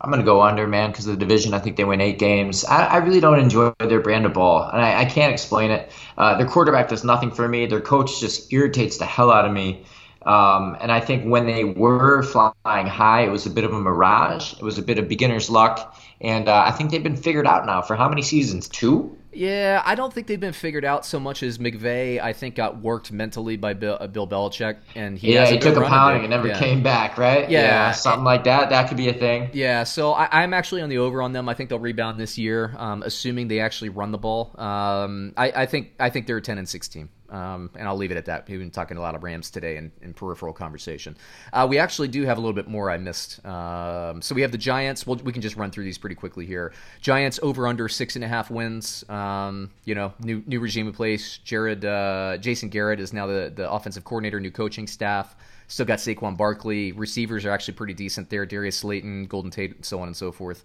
I'm 0.00 0.10
going 0.10 0.20
to 0.20 0.26
go 0.26 0.42
under, 0.42 0.66
man, 0.66 0.90
because 0.90 1.06
of 1.06 1.18
the 1.18 1.24
division. 1.24 1.54
I 1.54 1.58
think 1.58 1.76
they 1.76 1.84
win 1.84 2.00
eight 2.00 2.18
games. 2.18 2.64
I, 2.64 2.84
I 2.84 2.96
really 2.98 3.20
don't 3.20 3.38
enjoy 3.38 3.72
their 3.78 4.00
brand 4.00 4.26
of 4.26 4.34
ball, 4.34 4.62
and 4.62 4.80
I, 4.82 5.00
I 5.00 5.04
can't 5.06 5.32
explain 5.32 5.70
it. 5.70 5.90
Uh, 6.18 6.36
their 6.36 6.46
quarterback 6.46 6.88
does 6.88 7.02
nothing 7.02 7.30
for 7.30 7.48
me. 7.48 7.66
Their 7.66 7.80
coach 7.80 8.20
just 8.20 8.52
irritates 8.52 8.98
the 8.98 9.06
hell 9.06 9.30
out 9.30 9.46
of 9.46 9.52
me. 9.52 9.84
Um, 10.26 10.76
and 10.80 10.90
I 10.90 11.00
think 11.00 11.24
when 11.24 11.46
they 11.46 11.62
were 11.62 12.22
flying 12.22 12.86
high, 12.86 13.22
it 13.22 13.30
was 13.30 13.46
a 13.46 13.50
bit 13.50 13.64
of 13.64 13.72
a 13.72 13.80
mirage. 13.80 14.54
It 14.54 14.62
was 14.62 14.76
a 14.76 14.82
bit 14.82 14.98
of 14.98 15.08
beginner's 15.08 15.48
luck. 15.48 15.96
And 16.20 16.48
uh, 16.48 16.64
I 16.66 16.72
think 16.72 16.90
they've 16.90 17.02
been 17.02 17.16
figured 17.16 17.46
out 17.46 17.64
now 17.64 17.80
for 17.80 17.94
how 17.94 18.08
many 18.08 18.22
seasons? 18.22 18.68
Two? 18.68 19.16
Yeah, 19.36 19.82
I 19.84 19.94
don't 19.94 20.12
think 20.12 20.26
they've 20.26 20.40
been 20.40 20.54
figured 20.54 20.84
out 20.84 21.04
so 21.04 21.20
much 21.20 21.42
as 21.42 21.58
McVay. 21.58 22.20
I 22.20 22.32
think 22.32 22.54
got 22.54 22.80
worked 22.80 23.12
mentally 23.12 23.56
by 23.56 23.74
Bill, 23.74 23.98
uh, 24.00 24.06
Bill 24.06 24.26
Belichick, 24.26 24.78
and 24.94 25.18
he 25.18 25.34
yeah, 25.34 25.46
he 25.46 25.58
took 25.58 25.76
a 25.76 25.82
pounding 25.82 26.22
and 26.22 26.30
never 26.30 26.48
yeah. 26.48 26.58
came 26.58 26.82
back, 26.82 27.18
right? 27.18 27.48
Yeah. 27.50 27.60
yeah. 27.60 27.92
something 27.92 28.24
like 28.24 28.44
that. 28.44 28.70
That 28.70 28.88
could 28.88 28.96
be 28.96 29.08
a 29.08 29.14
thing. 29.14 29.50
Yeah, 29.52 29.84
so 29.84 30.12
I, 30.12 30.42
am 30.42 30.54
actually 30.54 30.80
on 30.80 30.88
the 30.88 30.98
over 30.98 31.20
on 31.20 31.32
them. 31.32 31.48
I 31.48 31.54
think 31.54 31.68
they'll 31.68 31.78
rebound 31.78 32.18
this 32.18 32.38
year, 32.38 32.74
um, 32.78 33.02
assuming 33.02 33.48
they 33.48 33.60
actually 33.60 33.90
run 33.90 34.10
the 34.10 34.18
ball. 34.18 34.54
Um, 34.58 35.34
I, 35.36 35.52
I, 35.54 35.66
think 35.66 35.92
I 36.00 36.08
think 36.08 36.26
they're 36.26 36.38
a 36.38 36.42
10 36.42 36.56
and 36.56 36.68
6 36.68 36.88
team. 36.88 37.10
Um, 37.30 37.70
and 37.76 37.88
I'll 37.88 37.96
leave 37.96 38.10
it 38.10 38.16
at 38.16 38.26
that. 38.26 38.48
We've 38.48 38.58
been 38.58 38.70
talking 38.70 38.96
a 38.96 39.00
lot 39.00 39.14
of 39.14 39.22
Rams 39.22 39.50
today 39.50 39.76
in, 39.76 39.92
in 40.02 40.14
peripheral 40.14 40.52
conversation. 40.52 41.16
Uh, 41.52 41.66
we 41.68 41.78
actually 41.78 42.08
do 42.08 42.24
have 42.24 42.38
a 42.38 42.40
little 42.40 42.54
bit 42.54 42.68
more 42.68 42.90
I 42.90 42.98
missed. 42.98 43.44
Um, 43.44 44.22
so 44.22 44.34
we 44.34 44.42
have 44.42 44.52
the 44.52 44.58
Giants. 44.58 45.06
We'll, 45.06 45.16
we 45.16 45.32
can 45.32 45.42
just 45.42 45.56
run 45.56 45.70
through 45.70 45.84
these 45.84 45.98
pretty 45.98 46.16
quickly 46.16 46.46
here. 46.46 46.72
Giants 47.00 47.40
over 47.42 47.66
under 47.66 47.88
six 47.88 48.16
and 48.16 48.24
a 48.24 48.28
half 48.28 48.50
wins. 48.50 49.08
Um, 49.08 49.70
you 49.84 49.94
know, 49.94 50.12
new 50.20 50.42
new 50.46 50.60
regime 50.60 50.86
in 50.86 50.92
place. 50.92 51.38
Jared 51.38 51.84
uh, 51.84 52.36
Jason 52.38 52.68
Garrett 52.68 53.00
is 53.00 53.12
now 53.12 53.26
the 53.26 53.52
the 53.54 53.70
offensive 53.70 54.04
coordinator, 54.04 54.40
new 54.40 54.50
coaching 54.50 54.86
staff. 54.86 55.36
Still 55.68 55.86
got 55.86 55.98
Saquon 55.98 56.36
Barkley. 56.36 56.92
Receivers 56.92 57.44
are 57.44 57.50
actually 57.50 57.74
pretty 57.74 57.94
decent 57.94 58.30
there. 58.30 58.46
Darius 58.46 58.76
Slayton, 58.76 59.26
Golden 59.26 59.50
Tate, 59.50 59.74
and 59.74 59.84
so 59.84 60.00
on 60.00 60.06
and 60.06 60.16
so 60.16 60.30
forth. 60.30 60.64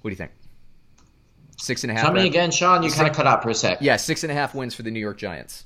What 0.00 0.10
do 0.10 0.12
you 0.12 0.16
think? 0.16 0.32
Six 1.56 1.84
and 1.84 1.90
a 1.90 1.94
half. 1.94 2.04
Tell 2.04 2.12
me 2.12 2.26
again, 2.26 2.50
Sean. 2.50 2.82
You 2.82 2.90
kind 2.90 3.08
of 3.08 3.16
cut 3.16 3.26
out 3.26 3.42
for 3.42 3.50
a 3.50 3.54
sec. 3.54 3.78
Yeah, 3.80 3.96
six 3.96 4.24
and 4.24 4.32
a 4.32 4.34
half 4.34 4.54
wins 4.54 4.74
for 4.74 4.82
the 4.82 4.90
New 4.90 5.00
York 5.00 5.18
Giants. 5.18 5.64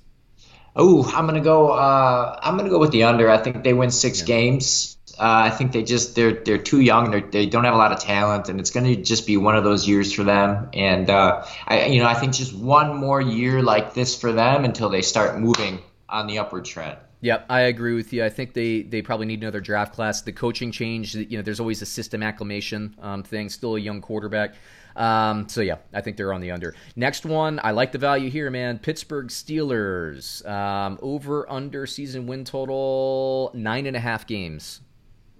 Oh, 0.76 1.10
I'm 1.14 1.26
gonna 1.26 1.40
go. 1.40 1.70
Uh, 1.70 2.38
I'm 2.42 2.56
gonna 2.56 2.68
go 2.68 2.78
with 2.78 2.92
the 2.92 3.04
under. 3.04 3.30
I 3.30 3.38
think 3.38 3.64
they 3.64 3.72
win 3.72 3.90
six 3.90 4.20
yeah. 4.20 4.26
games. 4.26 4.96
Uh, 5.18 5.46
I 5.46 5.50
think 5.50 5.72
they 5.72 5.82
just 5.82 6.14
they're 6.14 6.32
they're 6.32 6.58
too 6.58 6.80
young. 6.80 7.10
They're, 7.10 7.20
they 7.20 7.46
don't 7.46 7.64
have 7.64 7.74
a 7.74 7.78
lot 7.78 7.90
of 7.90 7.98
talent, 7.98 8.48
and 8.48 8.60
it's 8.60 8.70
going 8.70 8.86
to 8.86 9.02
just 9.02 9.26
be 9.26 9.36
one 9.36 9.56
of 9.56 9.64
those 9.64 9.88
years 9.88 10.12
for 10.12 10.22
them. 10.22 10.68
And 10.74 11.10
uh, 11.10 11.44
I, 11.66 11.86
you 11.86 12.00
know, 12.00 12.06
I 12.06 12.14
think 12.14 12.34
just 12.34 12.54
one 12.54 12.96
more 12.96 13.20
year 13.20 13.60
like 13.60 13.94
this 13.94 14.18
for 14.18 14.30
them 14.30 14.64
until 14.64 14.88
they 14.90 15.02
start 15.02 15.40
moving 15.40 15.80
on 16.08 16.28
the 16.28 16.38
upward 16.38 16.66
trend. 16.66 16.98
Yep, 17.20 17.46
I 17.50 17.62
agree 17.62 17.94
with 17.94 18.12
you. 18.12 18.24
I 18.24 18.28
think 18.28 18.52
they, 18.52 18.82
they 18.82 19.02
probably 19.02 19.26
need 19.26 19.42
another 19.42 19.60
draft 19.60 19.92
class. 19.92 20.22
The 20.22 20.30
coaching 20.32 20.70
change, 20.70 21.16
you 21.16 21.36
know, 21.36 21.42
there's 21.42 21.58
always 21.58 21.82
a 21.82 21.86
system 21.86 22.22
acclimation 22.22 22.94
um, 23.02 23.24
thing. 23.24 23.48
Still 23.48 23.74
a 23.74 23.80
young 23.80 24.00
quarterback. 24.00 24.54
Um, 24.98 25.48
so 25.48 25.60
yeah, 25.60 25.76
I 25.94 26.00
think 26.00 26.16
they're 26.16 26.32
on 26.32 26.40
the 26.40 26.50
under. 26.50 26.74
Next 26.96 27.24
one, 27.24 27.60
I 27.62 27.70
like 27.70 27.92
the 27.92 27.98
value 27.98 28.30
here, 28.30 28.50
man. 28.50 28.78
Pittsburgh 28.78 29.28
Steelers 29.28 30.46
um, 30.46 30.98
over 31.00 31.50
under 31.50 31.86
season 31.86 32.26
win 32.26 32.44
total 32.44 33.52
nine 33.54 33.86
and 33.86 33.96
a 33.96 34.00
half 34.00 34.26
games. 34.26 34.80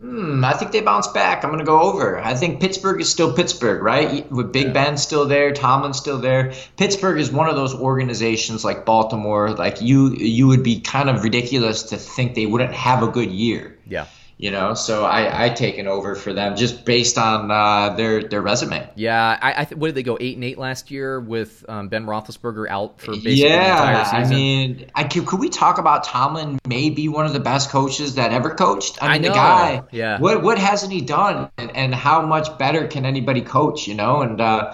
Hmm, 0.01 0.45
I 0.45 0.53
think 0.53 0.71
they 0.71 0.81
bounce 0.81 1.09
back. 1.09 1.43
I'm 1.43 1.51
going 1.51 1.59
to 1.59 1.67
go 1.67 1.81
over. 1.81 2.21
I 2.21 2.35
think 2.35 2.61
Pittsburgh 2.61 3.01
is 3.01 3.11
still 3.11 3.35
Pittsburgh, 3.35 3.83
right? 3.83 4.31
With 4.31 4.53
Big 4.53 4.67
yeah. 4.67 4.73
Ben 4.73 4.97
still 4.97 5.27
there, 5.27 5.53
Tomlin 5.53 5.93
still 5.93 6.19
there. 6.19 6.53
Pittsburgh 6.77 7.19
is 7.19 7.33
one 7.33 7.49
of 7.49 7.57
those 7.57 7.75
organizations 7.75 8.65
like 8.65 8.85
Baltimore. 8.85 9.51
Like 9.51 9.83
you, 9.83 10.15
you 10.15 10.47
would 10.47 10.63
be 10.63 10.81
kind 10.81 11.11
of 11.11 11.25
ridiculous 11.25 11.83
to 11.85 11.97
think 11.97 12.37
they 12.37 12.47
wouldn't 12.47 12.75
have 12.75 13.03
a 13.03 13.09
good 13.09 13.33
year. 13.33 13.77
Yeah. 13.89 14.07
You 14.39 14.53
know, 14.53 14.74
so 14.74 15.05
I 15.05 15.47
I 15.47 15.49
taken 15.49 15.89
over 15.89 16.14
for 16.14 16.32
them 16.32 16.55
just 16.55 16.84
based 16.84 17.18
on 17.18 17.51
uh, 17.51 17.97
their 17.97 18.22
their 18.22 18.41
resume. 18.41 18.89
Yeah, 18.95 19.36
I, 19.43 19.62
I 19.62 19.64
th- 19.64 19.76
what 19.76 19.89
did 19.89 19.97
they 19.97 20.05
go 20.05 20.16
eight 20.20 20.36
and 20.36 20.45
eight 20.45 20.59
last 20.59 20.93
year 20.93 21.18
with 21.18 21.64
um, 21.68 21.89
Ben 21.89 22.07
Roethlisberger 22.07 22.68
out 22.70 23.01
for 23.01 23.11
basically 23.11 23.34
yeah, 23.34 23.82
the 23.82 23.89
entire 23.89 24.05
season? 24.05 24.22
I 24.22 24.28
mean, 24.28 24.91
I 24.95 25.05
could, 25.05 25.26
could 25.26 25.41
we 25.41 25.49
talk 25.49 25.78
about 25.78 26.05
Tomlin 26.05 26.61
may 26.68 26.89
be 26.89 27.09
one 27.09 27.26
of 27.26 27.32
the 27.32 27.41
best 27.41 27.70
coaches 27.70 28.14
that 28.14 28.30
ever 28.30 28.55
coached? 28.55 29.03
I 29.03 29.18
mean, 29.18 29.24
I 29.24 29.28
the 29.28 29.34
guy, 29.34 29.82
yeah. 29.91 30.20
What 30.20 30.45
what 30.45 30.57
hasn't 30.57 30.93
he 30.93 31.01
done, 31.01 31.51
and, 31.59 31.74
and 31.74 31.93
how 31.93 32.22
much 32.22 32.57
better 32.59 32.86
can 32.86 33.05
anybody 33.05 33.41
coach? 33.41 33.89
You 33.89 33.97
know, 33.97 34.20
and 34.20 34.41
uh, 34.41 34.72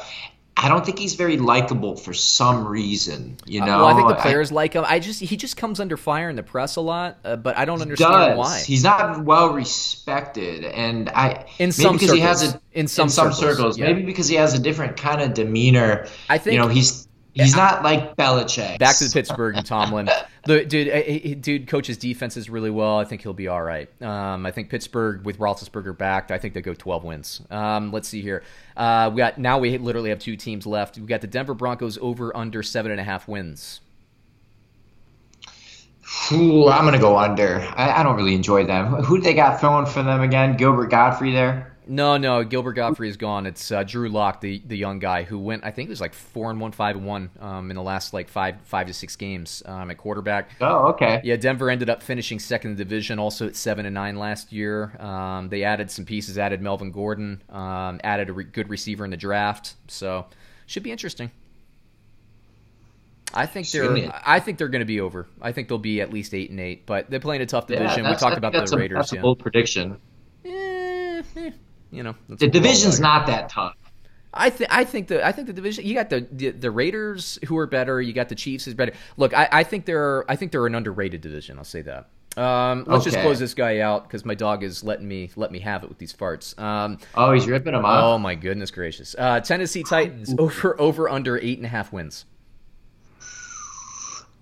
I 0.56 0.68
don't 0.68 0.84
think 0.84 0.98
he's 0.98 1.14
very 1.14 1.36
likable 1.36 1.96
for 1.96 2.14
some 2.14 2.66
reason. 2.66 3.36
You 3.44 3.60
know, 3.60 3.66
uh, 3.66 3.78
well, 3.78 3.86
I 3.86 3.94
think 3.94 4.08
the 4.08 4.22
players 4.22 4.52
I, 4.52 4.54
like 4.54 4.72
him. 4.74 4.84
I 4.86 4.98
just 5.00 5.20
he 5.20 5.36
just 5.36 5.56
comes 5.56 5.80
under 5.80 5.96
fire 5.96 6.30
in 6.30 6.36
the 6.36 6.42
press 6.42 6.76
a 6.76 6.80
lot, 6.80 7.18
uh, 7.24 7.36
but 7.36 7.58
I 7.58 7.64
don't 7.64 7.82
understand 7.82 8.12
does. 8.12 8.38
why. 8.38 8.60
He's 8.60 8.84
not 8.84 9.24
well 9.24 9.52
respected, 9.52 10.64
and 10.64 11.10
I 11.10 11.46
in 11.58 11.72
some 11.72 11.94
because 11.94 12.10
circles. 12.10 12.18
he 12.18 12.20
has 12.20 12.54
a 12.54 12.60
in 12.72 12.86
some, 12.86 13.04
in 13.06 13.10
some 13.10 13.32
circles, 13.32 13.56
circles 13.56 13.78
yeah. 13.78 13.86
maybe 13.86 14.02
because 14.02 14.28
he 14.28 14.36
has 14.36 14.54
a 14.54 14.58
different 14.58 14.96
kind 14.96 15.20
of 15.20 15.34
demeanor. 15.34 16.06
I 16.28 16.38
think 16.38 16.54
you 16.54 16.60
know 16.60 16.68
he's 16.68 17.08
He's 17.34 17.56
not 17.56 17.82
like 17.82 18.16
Belichick. 18.16 18.78
Back 18.78 18.96
to 18.98 19.04
the 19.04 19.12
Pittsburgh 19.12 19.56
and 19.56 19.66
Tomlin. 19.66 20.08
the, 20.46 20.64
dude, 20.64 21.42
dude 21.42 21.66
coaches 21.66 21.96
defenses 21.96 22.48
really 22.48 22.70
well. 22.70 22.98
I 22.98 23.04
think 23.04 23.22
he'll 23.22 23.32
be 23.32 23.48
all 23.48 23.62
right. 23.62 23.90
Um, 24.00 24.46
I 24.46 24.52
think 24.52 24.70
Pittsburgh 24.70 25.24
with 25.24 25.38
Roethlisberger 25.38 25.98
back, 25.98 26.30
I 26.30 26.38
think 26.38 26.54
they 26.54 26.62
go 26.62 26.74
12 26.74 27.02
wins. 27.02 27.42
Um, 27.50 27.90
let's 27.92 28.08
see 28.08 28.22
here. 28.22 28.44
Uh, 28.76 29.10
we 29.12 29.18
got 29.18 29.38
now 29.38 29.58
we 29.58 29.76
literally 29.78 30.10
have 30.10 30.20
two 30.20 30.36
teams 30.36 30.64
left. 30.64 30.96
We 30.96 31.06
got 31.06 31.22
the 31.22 31.26
Denver 31.26 31.54
Broncos 31.54 31.98
over 32.00 32.36
under 32.36 32.62
seven 32.62 32.92
and 32.92 33.00
a 33.00 33.04
half 33.04 33.26
wins. 33.26 33.80
Ooh, 36.32 36.68
I'm 36.68 36.84
gonna 36.84 36.98
go 36.98 37.16
under. 37.18 37.60
I, 37.76 38.00
I 38.00 38.02
don't 38.02 38.16
really 38.16 38.34
enjoy 38.34 38.64
them. 38.64 38.94
Who 39.02 39.20
they 39.20 39.34
got 39.34 39.60
throwing 39.60 39.86
for 39.86 40.02
them 40.02 40.20
again? 40.20 40.56
Gilbert 40.56 40.90
Gottfried 40.90 41.34
there. 41.34 41.73
No, 41.86 42.16
no, 42.16 42.44
Gilbert 42.44 42.74
Gottfried 42.74 43.10
is 43.10 43.16
gone. 43.16 43.46
It's 43.46 43.70
uh, 43.70 43.82
Drew 43.82 44.08
Lock, 44.08 44.40
the 44.40 44.62
the 44.66 44.76
young 44.76 44.98
guy 44.98 45.22
who 45.22 45.38
went. 45.38 45.64
I 45.64 45.70
think 45.70 45.88
it 45.88 45.90
was 45.90 46.00
like 46.00 46.14
four 46.14 46.50
and 46.50 46.60
one, 46.60 46.72
five 46.72 46.96
and 46.96 47.04
one 47.04 47.30
um, 47.40 47.70
in 47.70 47.76
the 47.76 47.82
last 47.82 48.12
like 48.12 48.28
five 48.28 48.56
five 48.64 48.86
to 48.86 48.94
six 48.94 49.16
games 49.16 49.62
um, 49.66 49.90
at 49.90 49.98
quarterback. 49.98 50.50
Oh, 50.60 50.88
okay. 50.88 51.20
Yeah, 51.24 51.36
Denver 51.36 51.70
ended 51.70 51.90
up 51.90 52.02
finishing 52.02 52.38
second 52.38 52.72
in 52.72 52.76
the 52.76 52.84
division, 52.84 53.18
also 53.18 53.46
at 53.46 53.56
seven 53.56 53.86
and 53.86 53.94
nine 53.94 54.16
last 54.16 54.52
year. 54.52 54.96
Um, 55.00 55.48
they 55.48 55.64
added 55.64 55.90
some 55.90 56.04
pieces, 56.04 56.38
added 56.38 56.62
Melvin 56.62 56.90
Gordon, 56.90 57.42
um, 57.50 58.00
added 58.02 58.30
a 58.30 58.32
re- 58.32 58.44
good 58.44 58.70
receiver 58.70 59.04
in 59.04 59.10
the 59.10 59.16
draft, 59.16 59.74
so 59.88 60.26
should 60.66 60.82
be 60.82 60.92
interesting. 60.92 61.30
I 63.34 63.46
think 63.46 63.68
they're. 63.70 64.12
I 64.24 64.40
think 64.40 64.58
they're 64.58 64.68
going 64.68 64.80
to 64.80 64.86
be 64.86 65.00
over. 65.00 65.26
I 65.42 65.52
think 65.52 65.68
they'll 65.68 65.78
be 65.78 66.00
at 66.00 66.12
least 66.12 66.34
eight 66.34 66.50
and 66.50 66.60
eight, 66.60 66.86
but 66.86 67.10
they're 67.10 67.20
playing 67.20 67.42
a 67.42 67.46
tough 67.46 67.66
division. 67.66 68.04
Yeah, 68.04 68.10
we 68.10 68.16
talked 68.16 68.38
about 68.38 68.52
the 68.52 68.76
Raiders. 68.76 68.96
That's 68.96 69.12
yeah. 69.12 69.18
a 69.18 69.22
bold 69.22 69.40
prediction. 69.40 69.98
Eh, 70.44 71.22
eh 71.36 71.50
you 71.94 72.02
know, 72.02 72.14
the 72.28 72.48
division's 72.48 73.00
not 73.00 73.26
that 73.26 73.48
tough. 73.48 73.76
I 74.36 74.50
think 74.50 74.74
I 74.74 74.84
think 74.84 75.08
the 75.08 75.24
I 75.24 75.32
think 75.32 75.46
the 75.46 75.52
division 75.52 75.86
you 75.86 75.94
got 75.94 76.10
the, 76.10 76.26
the, 76.30 76.50
the 76.50 76.70
Raiders 76.70 77.38
who 77.46 77.56
are 77.56 77.66
better. 77.66 78.00
You 78.02 78.12
got 78.12 78.28
the 78.28 78.34
Chiefs 78.34 78.66
is 78.66 78.74
better. 78.74 78.92
Look, 79.16 79.32
I, 79.32 79.48
I 79.50 79.62
think 79.64 79.84
they're 79.86 80.30
I 80.30 80.36
think 80.36 80.52
they're 80.52 80.66
an 80.66 80.74
underrated 80.74 81.20
division. 81.20 81.56
I'll 81.58 81.64
say 81.64 81.82
that. 81.82 82.08
Um, 82.36 82.84
let's 82.88 83.02
okay. 83.02 83.12
just 83.12 83.22
close 83.22 83.38
this 83.38 83.54
guy 83.54 83.78
out 83.78 84.02
because 84.04 84.24
my 84.24 84.34
dog 84.34 84.64
is 84.64 84.82
letting 84.82 85.06
me 85.06 85.30
let 85.36 85.52
me 85.52 85.60
have 85.60 85.84
it 85.84 85.88
with 85.88 85.98
these 85.98 86.12
farts. 86.12 86.58
Um, 86.58 86.98
oh, 87.14 87.32
he's 87.32 87.46
ripping 87.46 87.72
them 87.72 87.84
off. 87.84 88.02
Oh 88.02 88.18
my 88.18 88.34
goodness 88.34 88.72
gracious! 88.72 89.14
Uh, 89.16 89.38
Tennessee 89.40 89.84
Titans 89.84 90.34
over 90.36 90.80
over 90.80 91.08
under 91.08 91.38
eight 91.38 91.58
and 91.58 91.66
a 91.66 91.68
half 91.68 91.92
wins. 91.92 92.24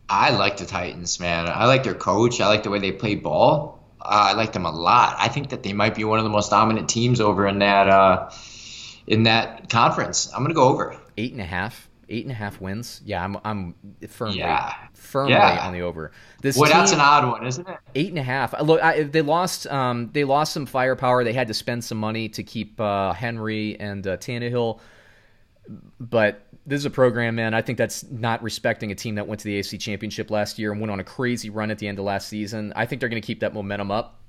I 0.09 0.31
like 0.31 0.59
the 0.59 0.67
Titans, 0.67 1.21
man. 1.21 1.49
I 1.49 1.67
like 1.67 1.85
their 1.85 1.95
coach. 1.95 2.41
I 2.41 2.49
like 2.49 2.63
the 2.63 2.71
way 2.71 2.79
they 2.79 2.93
play 2.93 3.15
ball. 3.15 3.82
Uh, 4.05 4.31
I 4.31 4.33
like 4.35 4.53
them 4.53 4.67
a 4.67 4.71
lot. 4.73 5.17
I 5.19 5.29
think 5.29 5.51
that 5.51 5.63
they 5.63 5.73
might 5.73 5.95
be 5.95 6.05
one 6.05 6.19
of 6.19 6.25
the 6.25 6.31
most 6.31 6.51
dominant 6.51 6.89
teams 6.89 7.21
over 7.21 7.47
in 7.47 7.61
that 7.61 7.89
uh, 7.89 8.31
in 9.07 9.23
that 9.25 9.69
conference. 9.71 10.31
I'm 10.35 10.43
gonna 10.43 10.55
go 10.55 10.69
over 10.69 10.97
eight 11.17 11.33
and 11.33 11.41
a 11.41 11.45
half. 11.47 11.89
Eight 12.09 12.25
and 12.25 12.33
a 12.33 12.35
half 12.35 12.61
wins. 12.61 13.01
Yeah, 13.07 13.25
I'm 13.25 13.39
I'm 13.45 13.75
firmly 14.09 14.39
Yeah. 14.39 14.75
firmly 14.93 15.33
Yeah. 15.33 15.67
on 15.67 15.73
the 15.73 15.81
over. 15.83 16.11
This 16.43 16.59
Well, 16.59 16.71
that's 16.71 16.93
an 16.93 17.01
odd 17.01 17.27
one, 17.31 17.47
isn't 17.47 17.67
it? 17.67 17.77
Eight 17.95 18.09
and 18.11 18.19
a 18.19 18.23
half. 18.23 18.53
Uh, 18.53 18.63
Look, 18.65 18.83
I, 18.83 19.05
they 19.05 19.23
lost. 19.23 19.67
Um, 19.69 20.11
they 20.13 20.25
lost 20.25 20.53
some 20.53 20.67
firepower. 20.67 21.25
They 21.25 21.33
had 21.33 21.49
to 21.49 21.55
spend 21.55 21.85
some 21.85 21.97
money 21.99 22.29
to 22.31 22.43
keep 22.43 22.79
uh, 22.81 23.13
Henry 23.15 23.79
and 23.81 24.07
uh, 24.07 24.17
Tannehill. 24.19 24.81
But 26.01 26.43
this 26.67 26.79
is 26.79 26.85
a 26.85 26.91
program, 26.91 27.35
man. 27.35 27.55
I 27.55 27.63
think 27.63 27.79
that's 27.79 28.05
not 28.11 28.43
respecting 28.43 28.93
a 28.93 28.95
team 28.95 29.17
that 29.17 29.27
went 29.27 29.41
to 29.41 29.47
the 29.47 29.59
AFC 29.59 29.81
Championship 29.81 30.31
last 30.31 30.59
year 30.59 30.73
and 30.73 30.81
went 30.81 30.91
on 30.91 31.01
a 31.01 31.05
crazy 31.05 31.51
run 31.51 31.71
at 31.71 31.79
the 31.79 31.89
end 31.89 31.99
of 31.99 32.05
last 32.05 32.29
season. 32.29 32.73
I 32.77 32.87
think 32.87 33.01
they're 33.01 33.09
going 33.09 33.21
to 33.21 33.27
keep 33.27 33.41
that 33.41 33.53
momentum 33.53 33.91
up. 33.91 34.21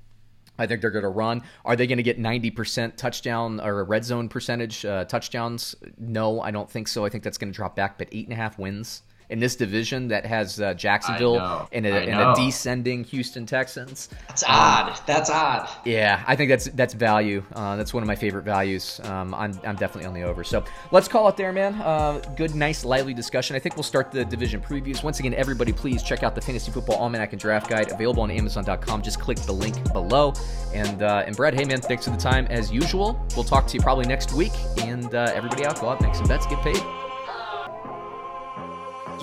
I 0.58 0.66
think 0.66 0.80
they're 0.80 0.90
going 0.90 1.02
to 1.02 1.08
run. 1.08 1.42
Are 1.64 1.74
they 1.74 1.86
going 1.86 1.96
to 1.98 2.02
get 2.02 2.18
90% 2.18 2.96
touchdown 2.96 3.60
or 3.60 3.80
a 3.80 3.84
red 3.84 4.04
zone 4.04 4.28
percentage 4.28 4.84
uh, 4.84 5.04
touchdowns? 5.04 5.74
No, 5.98 6.40
I 6.40 6.50
don't 6.50 6.70
think 6.70 6.86
so. 6.88 7.04
I 7.04 7.08
think 7.08 7.24
that's 7.24 7.38
going 7.38 7.52
to 7.52 7.56
drop 7.56 7.74
back. 7.74 7.98
But 7.98 8.08
eight 8.12 8.26
and 8.26 8.32
a 8.32 8.36
half 8.36 8.58
wins 8.58 9.02
in 9.30 9.40
this 9.40 9.56
division 9.56 10.08
that 10.08 10.26
has 10.26 10.60
uh, 10.60 10.74
Jacksonville 10.74 11.36
know. 11.36 11.68
and, 11.72 11.86
I 11.86 11.90
a, 11.90 11.92
and 12.02 12.20
a 12.20 12.34
descending 12.36 13.04
Houston 13.04 13.46
Texans. 13.46 14.08
That's 14.28 14.44
odd. 14.46 14.98
That's 15.06 15.30
odd. 15.30 15.68
Yeah, 15.84 16.22
I 16.26 16.36
think 16.36 16.50
that's 16.50 16.66
that's 16.66 16.94
value. 16.94 17.42
Uh, 17.54 17.76
that's 17.76 17.94
one 17.94 18.02
of 18.02 18.06
my 18.06 18.16
favorite 18.16 18.44
values. 18.44 19.00
Um, 19.04 19.34
I'm, 19.34 19.58
I'm 19.64 19.76
definitely 19.76 20.06
on 20.06 20.14
the 20.14 20.22
over. 20.22 20.44
So 20.44 20.64
let's 20.90 21.08
call 21.08 21.28
it 21.28 21.36
there, 21.36 21.52
man. 21.52 21.74
Uh, 21.74 22.18
good, 22.36 22.54
nice, 22.54 22.84
lively 22.84 23.14
discussion. 23.14 23.56
I 23.56 23.58
think 23.58 23.76
we'll 23.76 23.82
start 23.82 24.10
the 24.10 24.24
division 24.24 24.60
previews. 24.60 25.02
Once 25.02 25.20
again, 25.20 25.34
everybody, 25.34 25.72
please 25.72 26.02
check 26.02 26.22
out 26.22 26.34
the 26.34 26.40
Fantasy 26.40 26.70
Football 26.70 26.96
Almanac 26.96 27.32
and 27.32 27.40
Draft 27.40 27.68
Guide 27.68 27.90
available 27.90 28.22
on 28.22 28.30
Amazon.com. 28.30 29.02
Just 29.02 29.20
click 29.20 29.38
the 29.38 29.52
link 29.52 29.92
below. 29.92 30.32
And 30.74 31.02
uh, 31.02 31.24
and 31.26 31.36
Brad, 31.36 31.54
hey 31.54 31.64
man, 31.64 31.80
thanks 31.80 32.04
for 32.04 32.10
the 32.10 32.16
time 32.16 32.46
as 32.50 32.70
usual. 32.70 33.24
We'll 33.34 33.44
talk 33.44 33.66
to 33.68 33.74
you 33.74 33.80
probably 33.80 34.06
next 34.06 34.32
week. 34.32 34.52
And 34.78 35.14
uh, 35.14 35.32
everybody 35.34 35.64
out, 35.64 35.80
go 35.80 35.88
out, 35.88 36.00
make 36.00 36.14
some 36.14 36.26
bets, 36.26 36.46
get 36.46 36.60
paid. 36.62 37.03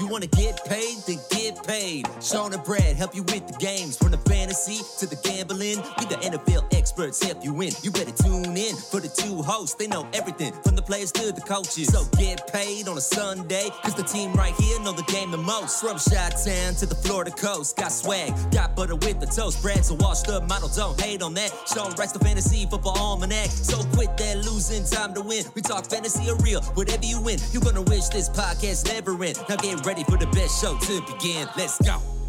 You 0.01 0.07
wanna 0.07 0.25
get 0.25 0.65
paid, 0.65 0.97
then 1.05 1.19
get 1.29 1.63
paid. 1.63 2.07
Sean 2.23 2.51
and 2.53 2.63
Brad 2.63 2.95
help 2.95 3.13
you 3.15 3.21
with 3.21 3.45
the 3.45 3.55
games. 3.59 3.97
From 3.97 4.09
the 4.09 4.17
fantasy 4.17 4.81
to 4.97 5.05
the 5.05 5.15
gambling, 5.21 5.77
we 5.99 6.05
the 6.05 6.17
NFL 6.25 6.73
experts 6.75 7.21
help 7.21 7.45
you 7.45 7.53
win. 7.53 7.71
You 7.83 7.91
better 7.91 8.11
tune 8.11 8.57
in 8.57 8.75
for 8.75 8.99
the 8.99 9.09
two 9.09 9.43
hosts. 9.43 9.75
They 9.75 9.85
know 9.85 10.07
everything 10.13 10.53
from 10.63 10.75
the 10.75 10.81
players 10.81 11.11
to 11.11 11.31
the 11.31 11.41
coaches. 11.41 11.89
So 11.93 12.05
get 12.17 12.51
paid 12.51 12.87
on 12.87 12.97
a 12.97 13.01
Sunday, 13.01 13.69
cause 13.83 13.93
the 13.93 14.01
team 14.01 14.33
right 14.33 14.55
here 14.55 14.79
know 14.79 14.91
the 14.91 15.03
game 15.03 15.29
the 15.29 15.37
most. 15.37 15.81
From 15.81 15.99
Shot 15.99 16.33
Town 16.43 16.73
to 16.81 16.87
the 16.87 16.95
Florida 16.95 17.29
coast, 17.29 17.77
got 17.77 17.91
swag, 17.91 18.33
got 18.51 18.75
butter 18.75 18.95
with 18.95 19.19
the 19.19 19.27
toast. 19.27 19.61
Brad's 19.61 19.91
a 19.91 19.93
washed 19.93 20.29
up 20.29 20.49
model, 20.49 20.69
don't 20.69 20.99
hate 20.99 21.21
on 21.21 21.35
that. 21.35 21.53
Sean 21.71 21.93
writes 21.93 22.11
the 22.11 22.19
fantasy 22.19 22.65
football 22.65 22.97
almanac. 22.97 23.51
So 23.51 23.77
quit 23.93 24.17
that 24.17 24.37
losing 24.37 24.83
time 24.83 25.13
to 25.13 25.21
win. 25.21 25.45
We 25.53 25.61
talk 25.61 25.85
fantasy 25.85 26.27
or 26.27 26.37
real, 26.37 26.63
whatever 26.73 27.05
you 27.05 27.21
win. 27.21 27.37
You're 27.51 27.61
gonna 27.61 27.83
wish 27.83 28.07
this 28.07 28.29
podcast 28.29 28.87
never 28.87 29.11
end. 29.23 29.37
Now 29.47 29.57
get 29.57 29.85
ready 29.91 30.05
for 30.05 30.15
the 30.15 30.27
best 30.27 30.61
show 30.61 30.77
to 30.77 31.01
begin. 31.01 31.49
Let's 31.57 31.77
go. 31.81 32.20